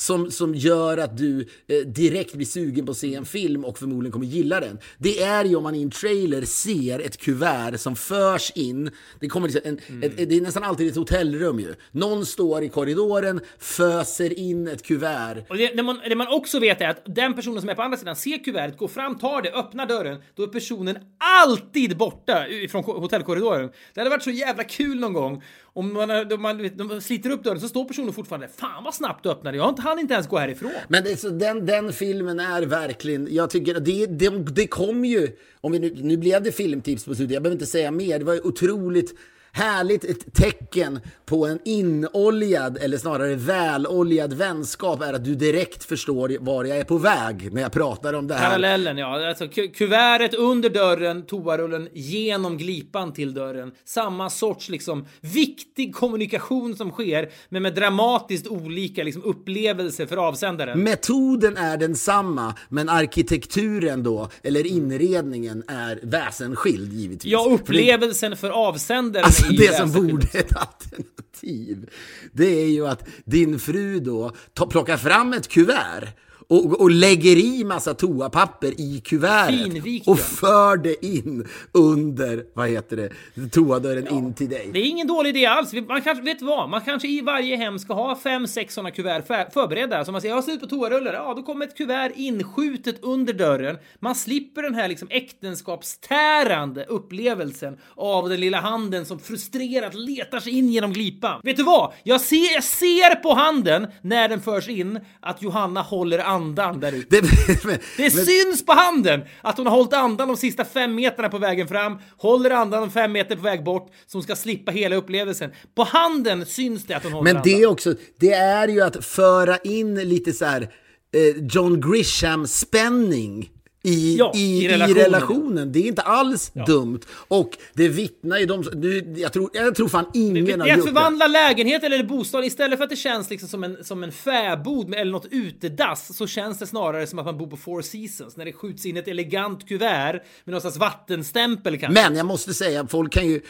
som, 0.00 0.30
som 0.30 0.54
gör 0.54 0.98
att 0.98 1.16
du 1.16 1.48
eh, 1.68 1.76
direkt 1.86 2.34
blir 2.34 2.46
sugen 2.46 2.86
på 2.86 2.92
att 2.92 2.98
se 2.98 3.14
en 3.14 3.24
film 3.24 3.64
och 3.64 3.78
förmodligen 3.78 4.12
kommer 4.12 4.26
gilla 4.26 4.60
den. 4.60 4.78
Det 4.98 5.22
är 5.22 5.44
ju 5.44 5.56
om 5.56 5.62
man 5.62 5.74
i 5.74 5.82
en 5.82 5.90
trailer 5.90 6.42
ser 6.42 6.98
ett 6.98 7.16
kuvert 7.16 7.78
som 7.78 7.96
förs 7.96 8.52
in. 8.54 8.90
Det, 9.20 9.28
kommer 9.28 9.48
liksom 9.48 9.62
en, 9.64 9.78
mm. 9.88 10.02
ett, 10.02 10.28
det 10.28 10.36
är 10.36 10.40
nästan 10.40 10.64
alltid 10.64 10.88
ett 10.88 10.96
hotellrum 10.96 11.60
ju. 11.60 11.74
Någon 11.92 12.26
står 12.26 12.62
i 12.62 12.68
korridoren, 12.68 13.40
föser 13.58 14.38
in 14.38 14.68
ett 14.68 14.82
kuvert. 14.82 15.44
Och 15.48 15.56
det, 15.56 15.76
det, 15.76 15.82
man, 15.82 16.00
det 16.08 16.16
man 16.16 16.28
också 16.28 16.58
vet 16.60 16.80
är 16.80 16.88
att 16.88 17.02
den 17.06 17.34
personen 17.34 17.60
som 17.60 17.68
är 17.70 17.74
på 17.74 17.82
andra 17.82 17.98
sidan 17.98 18.16
ser 18.16 18.44
kuvertet, 18.44 18.78
går 18.78 18.88
fram, 18.88 19.18
tar 19.18 19.42
det, 19.42 19.52
öppnar 19.52 19.86
dörren. 19.86 20.22
Då 20.34 20.42
är 20.42 20.46
personen 20.46 20.98
alltid 21.44 21.96
borta 21.96 22.46
från 22.70 22.84
hotellkorridoren. 22.84 23.70
Det 23.94 24.00
hade 24.00 24.10
varit 24.10 24.22
så 24.22 24.30
jävla 24.30 24.64
kul 24.64 25.00
någon 25.00 25.12
gång 25.12 25.42
om 25.72 25.92
man, 25.92 26.08
de, 26.28 26.36
man, 26.36 26.70
de 26.76 27.00
sliter 27.00 27.30
upp 27.30 27.44
dörren 27.44 27.60
så 27.60 27.68
står 27.68 27.84
personen 27.84 28.12
fortfarande 28.12 28.48
Fan 28.48 28.84
vad 28.84 28.94
snabbt 28.94 29.22
du 29.22 29.30
öppnade, 29.30 29.56
jag 29.56 29.78
hann 29.78 29.98
inte 29.98 30.14
ens 30.14 30.28
gå 30.28 30.38
härifrån. 30.38 30.70
Men 30.88 31.04
det, 31.04 31.16
så 31.16 31.28
den, 31.28 31.66
den 31.66 31.92
filmen 31.92 32.40
är 32.40 32.62
verkligen, 32.62 33.28
jag 33.30 33.50
tycker 33.50 33.80
det, 33.80 34.06
det, 34.06 34.30
det 34.30 34.66
kom 34.66 35.04
ju, 35.04 35.28
om 35.60 35.72
vi 35.72 35.78
nu, 35.78 35.94
nu 36.02 36.16
blev 36.16 36.42
det 36.42 36.52
filmtips 36.52 37.04
på 37.04 37.14
slutet, 37.14 37.34
jag 37.34 37.42
behöver 37.42 37.54
inte 37.54 37.66
säga 37.66 37.90
mer, 37.90 38.18
det 38.18 38.24
var 38.24 38.34
ju 38.34 38.40
otroligt 38.40 39.14
härligt 39.52 40.04
ett 40.04 40.34
tecken 40.34 41.00
på 41.26 41.46
en 41.46 41.58
inoljad, 41.64 42.78
eller 42.80 42.98
snarare 42.98 43.34
väloljad 43.34 44.32
vänskap 44.32 45.02
är 45.02 45.12
att 45.12 45.24
du 45.24 45.34
direkt 45.34 45.84
förstår 45.84 46.36
var 46.40 46.64
jag 46.64 46.78
är 46.78 46.84
på 46.84 46.98
väg 46.98 47.52
när 47.52 47.62
jag 47.62 47.72
pratar 47.72 48.14
om 48.14 48.26
det 48.26 48.34
här. 48.34 48.48
Parallellen, 48.48 48.98
ja. 48.98 49.28
Alltså, 49.28 49.48
kuvertet 49.74 50.34
under 50.34 50.70
dörren, 50.70 51.26
toarullen 51.26 51.88
genom 51.92 52.58
glipan 52.58 53.12
till 53.12 53.34
dörren. 53.34 53.72
Samma 53.84 54.30
sorts 54.30 54.68
liksom 54.68 55.06
viktig 55.20 55.94
kommunikation 55.94 56.76
som 56.76 56.90
sker, 56.90 57.28
men 57.48 57.62
med 57.62 57.74
dramatiskt 57.74 58.46
olika 58.46 59.02
liksom, 59.02 59.22
upplevelser 59.24 60.06
för 60.06 60.16
avsändaren. 60.16 60.82
Metoden 60.82 61.56
är 61.56 61.76
densamma, 61.76 62.54
men 62.68 62.88
arkitekturen 62.88 64.02
då, 64.02 64.28
eller 64.42 64.66
inredningen, 64.66 65.62
är 65.68 66.00
väsensskild 66.02 66.92
givetvis. 66.92 67.32
Ja, 67.32 67.46
upplevelsen 67.50 68.36
för 68.36 68.50
avsändaren 68.50 69.30
Alltså 69.44 69.62
det 69.62 69.76
som 69.76 69.92
borde 69.92 70.26
ett 70.38 70.56
alternativ, 70.56 71.90
det 72.32 72.62
är 72.62 72.68
ju 72.68 72.86
att 72.86 73.08
din 73.24 73.58
fru 73.58 74.00
då 74.00 74.34
plockar 74.70 74.96
fram 74.96 75.32
ett 75.32 75.48
kuvert 75.48 76.08
och, 76.50 76.80
och 76.80 76.90
lägger 76.90 77.36
i 77.36 77.64
massa 77.64 77.94
toapapper 77.94 78.80
i 78.80 79.00
kuvertet 79.04 79.72
Finvikt, 79.72 80.08
och 80.08 80.18
för 80.18 80.76
det 80.76 81.06
in 81.06 81.48
under, 81.72 82.44
vad 82.54 82.68
heter 82.68 82.96
det, 82.96 83.48
toadörren 83.48 84.06
ja. 84.10 84.16
in 84.16 84.34
till 84.34 84.48
dig. 84.48 84.70
Det 84.72 84.78
är 84.78 84.84
ingen 84.84 85.06
dålig 85.06 85.30
idé 85.30 85.46
alls. 85.46 85.72
Man 85.72 86.02
kanske, 86.02 86.24
vet 86.24 86.42
vad? 86.42 86.68
Man 86.68 86.80
kanske 86.80 87.08
i 87.08 87.20
varje 87.20 87.56
hem 87.56 87.78
ska 87.78 87.94
ha 87.94 88.16
fem, 88.16 88.46
sex 88.46 88.74
sådana 88.74 88.90
kuvert 88.90 89.22
för, 89.26 89.50
förberedda. 89.50 90.04
Så 90.04 90.12
man 90.12 90.20
säger, 90.20 90.32
jag 90.32 90.36
har 90.36 90.42
slut 90.42 90.60
på 90.60 90.66
toarullar. 90.66 91.12
Ja, 91.12 91.34
då 91.36 91.42
kommer 91.42 91.66
ett 91.66 91.76
kuvert 91.76 92.12
inskjutet 92.16 93.04
under 93.04 93.32
dörren. 93.32 93.78
Man 93.98 94.14
slipper 94.14 94.62
den 94.62 94.74
här 94.74 94.88
liksom 94.88 95.08
äktenskapstärande 95.10 96.84
upplevelsen 96.84 97.78
av 97.94 98.28
den 98.28 98.40
lilla 98.40 98.60
handen 98.60 99.06
som 99.06 99.18
frustrerat 99.18 99.94
letar 99.94 100.40
sig 100.40 100.58
in 100.58 100.68
genom 100.68 100.92
glipan. 100.92 101.40
Vet 101.44 101.56
du 101.56 101.62
vad? 101.62 101.92
Jag 102.02 102.20
ser, 102.20 102.54
jag 102.54 102.64
ser 102.64 103.14
på 103.14 103.34
handen 103.34 103.86
när 104.02 104.28
den 104.28 104.40
förs 104.40 104.68
in 104.68 105.00
att 105.20 105.42
Johanna 105.42 105.82
håller 105.82 106.18
an 106.18 106.39
andan 106.40 106.80
där 106.80 106.92
ute. 106.92 107.20
Det, 107.20 107.22
men, 107.64 107.78
det 107.96 108.14
men, 108.14 108.26
syns 108.26 108.66
på 108.66 108.72
handen 108.72 109.20
att 109.42 109.56
hon 109.56 109.66
har 109.66 109.76
hållit 109.76 109.92
andan 109.92 110.28
de 110.28 110.36
sista 110.36 110.64
fem 110.64 110.94
meterna 110.94 111.28
på 111.28 111.38
vägen 111.38 111.68
fram, 111.68 111.98
håller 112.16 112.50
andan 112.50 112.80
de 112.80 112.90
fem 112.90 113.12
meter 113.12 113.36
på 113.36 113.42
väg 113.42 113.64
bort, 113.64 113.90
så 114.06 114.18
hon 114.18 114.22
ska 114.22 114.36
slippa 114.36 114.72
hela 114.72 114.96
upplevelsen. 114.96 115.50
På 115.74 115.82
handen 115.82 116.46
syns 116.46 116.86
det 116.86 116.94
att 116.94 117.02
hon 117.02 117.12
håller 117.12 117.24
men 117.24 117.36
andan. 117.36 117.50
Men 117.50 117.58
det 117.58 117.64
är 117.64 117.66
också, 117.70 117.94
det 118.20 118.32
är 118.32 118.68
ju 118.68 118.80
att 118.80 119.04
föra 119.04 119.58
in 119.58 119.94
lite 119.94 120.32
så 120.32 120.44
här 120.44 120.62
eh, 120.62 121.44
John 121.50 121.80
Grisham-spänning 121.80 123.50
i, 123.82 124.16
Ja, 124.18 124.32
i, 124.34 124.38
i 124.38 124.64
i, 124.64 124.68
relationen. 124.68 124.96
relationen. 125.04 125.72
Det 125.72 125.78
är 125.78 125.86
inte 125.86 126.02
alls 126.02 126.52
dumt. 126.66 127.00
Och 127.28 127.50
det 127.74 127.88
vittnar 127.88 128.38
ju 128.38 128.46
de... 128.46 128.64
Nu, 128.74 129.14
jag, 129.16 129.32
tror, 129.32 129.50
jag 129.52 129.74
tror 129.74 129.88
fan 129.88 130.04
ingen 130.14 130.44
Det 130.44 130.52
har 130.52 130.66
är 130.68 130.72
att 130.72 130.76
det. 130.78 130.82
förvandla 130.86 131.26
lägenhet 131.26 131.84
eller 131.84 132.04
bostad 132.04 132.44
istället 132.44 132.78
för 132.78 132.84
att 132.84 132.90
det 132.90 132.96
känns 132.96 133.30
liksom 133.30 133.48
som 133.48 133.64
en, 133.64 133.84
som 133.84 134.04
en 134.04 134.12
fäbod 134.12 134.88
med- 134.88 134.98
eller 135.00 135.12
något 135.12 135.26
utedass 135.30 136.16
så 136.16 136.26
känns 136.26 136.58
det 136.58 136.66
snarare 136.66 137.06
som 137.06 137.18
att 137.18 137.24
man 137.24 137.38
bor 137.38 137.46
på 137.46 137.56
Four 137.56 137.82
Seasons 137.82 138.36
när 138.36 138.44
det 138.44 138.52
skjuts 138.52 138.86
in 138.86 138.96
ett 138.96 139.08
elegant 139.08 139.68
kuvert 139.68 140.12
med 140.44 140.52
någon 140.52 140.60
slags 140.60 140.76
vattenstämpel 140.76 141.78
kanske. 141.78 142.02
Men 142.02 142.16
jag 142.16 142.26
måste 142.26 142.54
säga, 142.54 142.86
folk 142.86 143.12
kan 143.12 143.26
ju... 143.28 143.40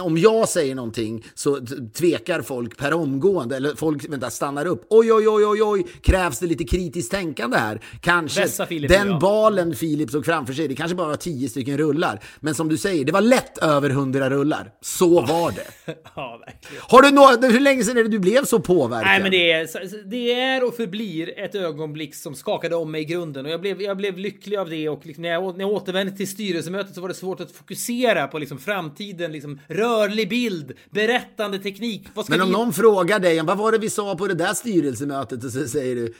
Om 0.00 0.18
jag 0.18 0.48
säger 0.48 0.74
någonting 0.74 1.24
så 1.34 1.58
tvekar 1.94 2.42
folk 2.42 2.76
per 2.76 2.92
omgående. 2.92 3.56
Eller 3.56 3.74
folk 3.74 4.08
vänta, 4.08 4.30
stannar 4.30 4.66
upp. 4.66 4.86
Oj, 4.90 5.12
oj, 5.12 5.28
oj, 5.28 5.44
oj, 5.46 5.62
oj. 5.62 5.86
Krävs 6.02 6.38
det 6.38 6.46
lite 6.46 6.64
kritiskt 6.64 7.10
tänkande 7.10 7.56
här? 7.56 7.80
Kanske 8.00 8.66
Filip, 8.66 8.90
den 8.90 9.08
ja. 9.08 9.18
balen 9.18 9.74
Filip 9.80 10.10
såg 10.10 10.24
framför 10.24 10.52
sig, 10.52 10.68
det 10.68 10.74
kanske 10.74 10.94
bara 10.94 11.08
var 11.08 11.16
tio 11.16 11.48
stycken 11.48 11.78
rullar. 11.78 12.20
Men 12.40 12.54
som 12.54 12.68
du 12.68 12.78
säger, 12.78 13.04
det 13.04 13.12
var 13.12 13.20
lätt 13.20 13.58
över 13.58 13.90
hundra 13.90 14.30
rullar. 14.30 14.72
Så 14.80 15.20
var 15.20 15.50
det. 15.50 15.66
ja, 16.16 16.40
verkligen. 16.46 16.82
Har 16.88 17.02
du 17.02 17.10
nå- 17.10 17.52
hur 17.52 17.60
länge 17.60 17.84
sedan 17.84 17.96
är 17.96 18.02
det 18.02 18.08
du 18.08 18.18
blev 18.18 18.44
så 18.44 18.60
påverkad? 18.60 19.06
Nej, 19.06 19.22
men 19.22 19.30
det 19.30 19.52
är, 19.52 20.10
det 20.10 20.32
är 20.32 20.66
och 20.66 20.74
förblir 20.74 21.38
ett 21.38 21.54
ögonblick 21.54 22.14
som 22.14 22.34
skakade 22.34 22.76
om 22.76 22.90
mig 22.90 23.00
i 23.00 23.04
grunden 23.04 23.46
och 23.46 23.52
jag 23.52 23.60
blev, 23.60 23.82
jag 23.82 23.96
blev 23.96 24.18
lycklig 24.18 24.56
av 24.56 24.70
det 24.70 24.88
och 24.88 25.06
liksom 25.06 25.22
när, 25.22 25.30
jag, 25.30 25.56
när 25.56 25.64
jag 25.64 25.72
återvände 25.72 26.16
till 26.16 26.28
styrelsemötet 26.28 26.94
så 26.94 27.00
var 27.00 27.08
det 27.08 27.14
svårt 27.14 27.40
att 27.40 27.52
fokusera 27.52 28.26
på 28.26 28.38
liksom 28.38 28.58
framtiden, 28.58 29.32
liksom 29.32 29.60
rörlig 29.68 30.28
bild, 30.28 30.72
berättande 30.90 31.58
teknik. 31.58 32.08
Men 32.28 32.40
om 32.40 32.46
vi... 32.46 32.52
någon 32.52 32.72
frågar 32.72 33.18
dig, 33.18 33.42
vad 33.42 33.58
var 33.58 33.72
det 33.72 33.78
vi 33.78 33.90
sa 33.90 34.16
på 34.16 34.26
det 34.26 34.34
där 34.34 34.54
styrelsemötet? 34.54 35.44
Och 35.44 35.50
så 35.50 35.68
säger 35.68 35.96
du, 35.96 36.14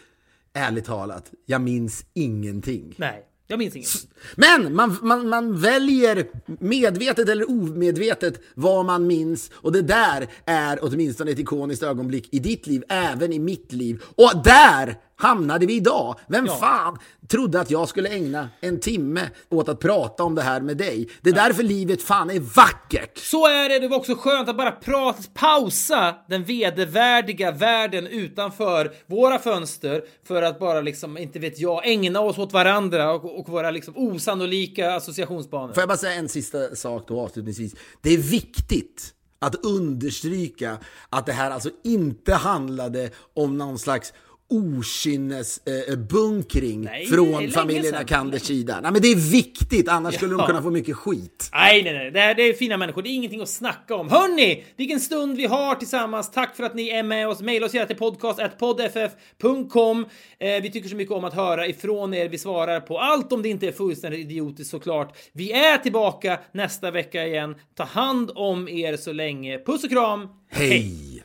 ärligt 0.53 0.85
talat, 0.85 1.31
jag 1.47 1.61
minns 1.61 2.05
ingenting. 2.15 2.95
Nej, 2.97 3.27
jag 3.51 3.59
minns 3.59 3.77
inget. 3.77 3.89
Men 4.37 4.75
man, 4.75 4.97
man, 5.03 5.29
man 5.29 5.61
väljer 5.61 6.27
medvetet 6.61 7.29
eller 7.29 7.51
omedvetet 7.51 8.41
vad 8.55 8.85
man 8.85 9.07
minns 9.07 9.51
och 9.55 9.73
det 9.73 9.83
där 9.83 10.29
är 10.45 10.79
åtminstone 10.83 11.31
ett 11.31 11.39
ikoniskt 11.39 11.83
ögonblick 11.83 12.29
i 12.31 12.39
ditt 12.39 12.67
liv, 12.67 12.83
även 12.89 13.33
i 13.33 13.39
mitt 13.39 13.73
liv. 13.73 14.03
Och 14.05 14.31
där 14.45 14.97
hamnade 15.21 15.67
vi 15.67 15.75
idag. 15.77 16.19
Vem 16.29 16.47
Ja. 16.47 16.57
fan 16.57 16.99
trodde 17.29 17.61
att 17.61 17.71
jag 17.71 17.89
skulle 17.89 18.09
ägna 18.09 18.49
en 18.61 18.81
timme 18.81 19.31
åt 19.49 19.69
att 19.69 19.81
prata 19.81 20.25
om 20.25 20.35
det 20.35 20.43
här 20.43 20.61
med 20.61 20.77
dig? 20.77 21.09
Det 21.23 21.31
är 21.31 21.35
därför 21.35 21.63
livet 21.63 22.03
fan 22.03 22.31
är 22.31 22.41
vackert. 22.41 23.19
Så 23.19 23.47
är 23.47 23.69
det. 23.69 23.79
Det 23.79 23.89
var 23.89 23.97
också 23.97 24.15
skönt 24.15 24.49
att 24.49 24.57
bara 24.57 24.71
prata, 24.73 25.23
pausa 25.35 26.15
den 26.29 26.45
vedervärdiga 26.45 27.51
världen 27.53 28.07
utanför 28.07 28.93
våra 29.07 29.39
fönster 29.39 30.03
för 30.27 30.43
att 30.43 30.59
bara 30.59 30.81
liksom, 30.81 31.19
inte 31.19 31.39
vet 31.39 31.59
jag, 31.59 31.87
ägna 31.89 32.21
oss 32.21 32.39
åt 32.39 32.53
varandra 32.53 33.13
och, 33.13 33.39
och 33.41 33.49
våra 33.49 33.71
liksom 33.71 33.95
osannolika 33.97 34.95
associationsbanor. 34.95 35.73
Får 35.73 35.81
jag 35.81 35.89
bara 35.89 35.99
säga 35.99 36.15
en 36.15 36.29
sista 36.29 36.75
sak 36.77 37.05
då 37.09 37.21
avslutningsvis. 37.21 37.75
Det 38.03 38.11
är 38.15 38.19
viktigt 38.19 39.15
att 39.43 39.55
understryka 39.65 40.79
att 41.11 41.27
det 41.27 41.33
här 41.33 41.51
alltså 41.51 41.71
inte 41.85 42.35
handlade 42.35 43.11
om 43.37 43.59
någon 43.59 43.79
slags 43.79 44.13
okynnesbunkring 44.51 46.85
eh, 46.87 46.93
är 46.93 47.07
från 47.07 47.51
sedan. 47.85 47.95
Akanders 48.01 48.43
sida. 48.43 48.81
Nej, 48.83 48.93
men 48.93 49.03
det 49.03 49.09
är 49.09 49.31
viktigt, 49.33 49.89
annars 49.89 50.15
skulle 50.15 50.33
de 50.33 50.41
Ja. 50.41 50.47
kunna 50.47 50.63
få 50.63 50.71
mycket 50.71 50.97
skit. 50.97 51.51
Nej, 51.53 51.83
nej, 51.83 51.93
nej. 51.95 52.11
Det, 52.11 52.21
här, 52.21 52.35
det 52.35 52.43
är 52.43 52.53
fina 52.53 52.77
människor. 52.77 53.03
Det 53.03 53.09
är 53.09 53.15
ingenting 53.15 53.41
att 53.41 53.49
snacka 53.49 53.95
om. 53.95 54.09
Hörni, 54.11 54.65
vilken 54.77 55.01
stund 55.01 55.37
vi 55.37 55.47
har 55.47 55.75
tillsammans. 55.75 56.31
Tack 56.31 56.57
för 56.57 56.65
att 56.65 56.75
ni 56.75 56.89
är 56.89 57.03
med 57.03 57.29
oss. 57.29 57.41
Maila 57.41 57.67
oss 57.67 57.75
gärna 57.75 57.87
till 57.87 57.97
podcast.poddff.com. 57.97 60.07
Eh, 60.39 60.63
vi 60.63 60.71
tycker 60.73 60.89
så 60.89 60.97
mycket 60.97 61.15
om 61.15 61.25
att 61.25 61.35
höra 61.35 61.67
ifrån 61.67 62.15
er. 62.15 62.29
Vi 62.29 62.39
svarar 62.39 62.81
på 62.81 62.99
allt 62.99 63.33
om 63.33 63.43
det 63.43 63.49
inte 63.49 63.69
är 63.69 63.73
fullständigt 63.73 64.21
idiotiskt 64.21 64.71
såklart. 64.71 65.17
Vi 65.33 65.53
är 65.53 65.79
tillbaka 65.79 66.39
nästa 66.53 66.91
vecka 66.91 67.27
igen. 67.27 67.55
Ta 67.77 67.85
hand 67.85 68.31
om 68.35 68.69
er 68.69 68.97
så 68.97 69.13
länge. 69.13 69.59
Puss 69.59 69.85
och 69.85 69.91
kram. 69.91 70.29
Hej! 70.51 71.23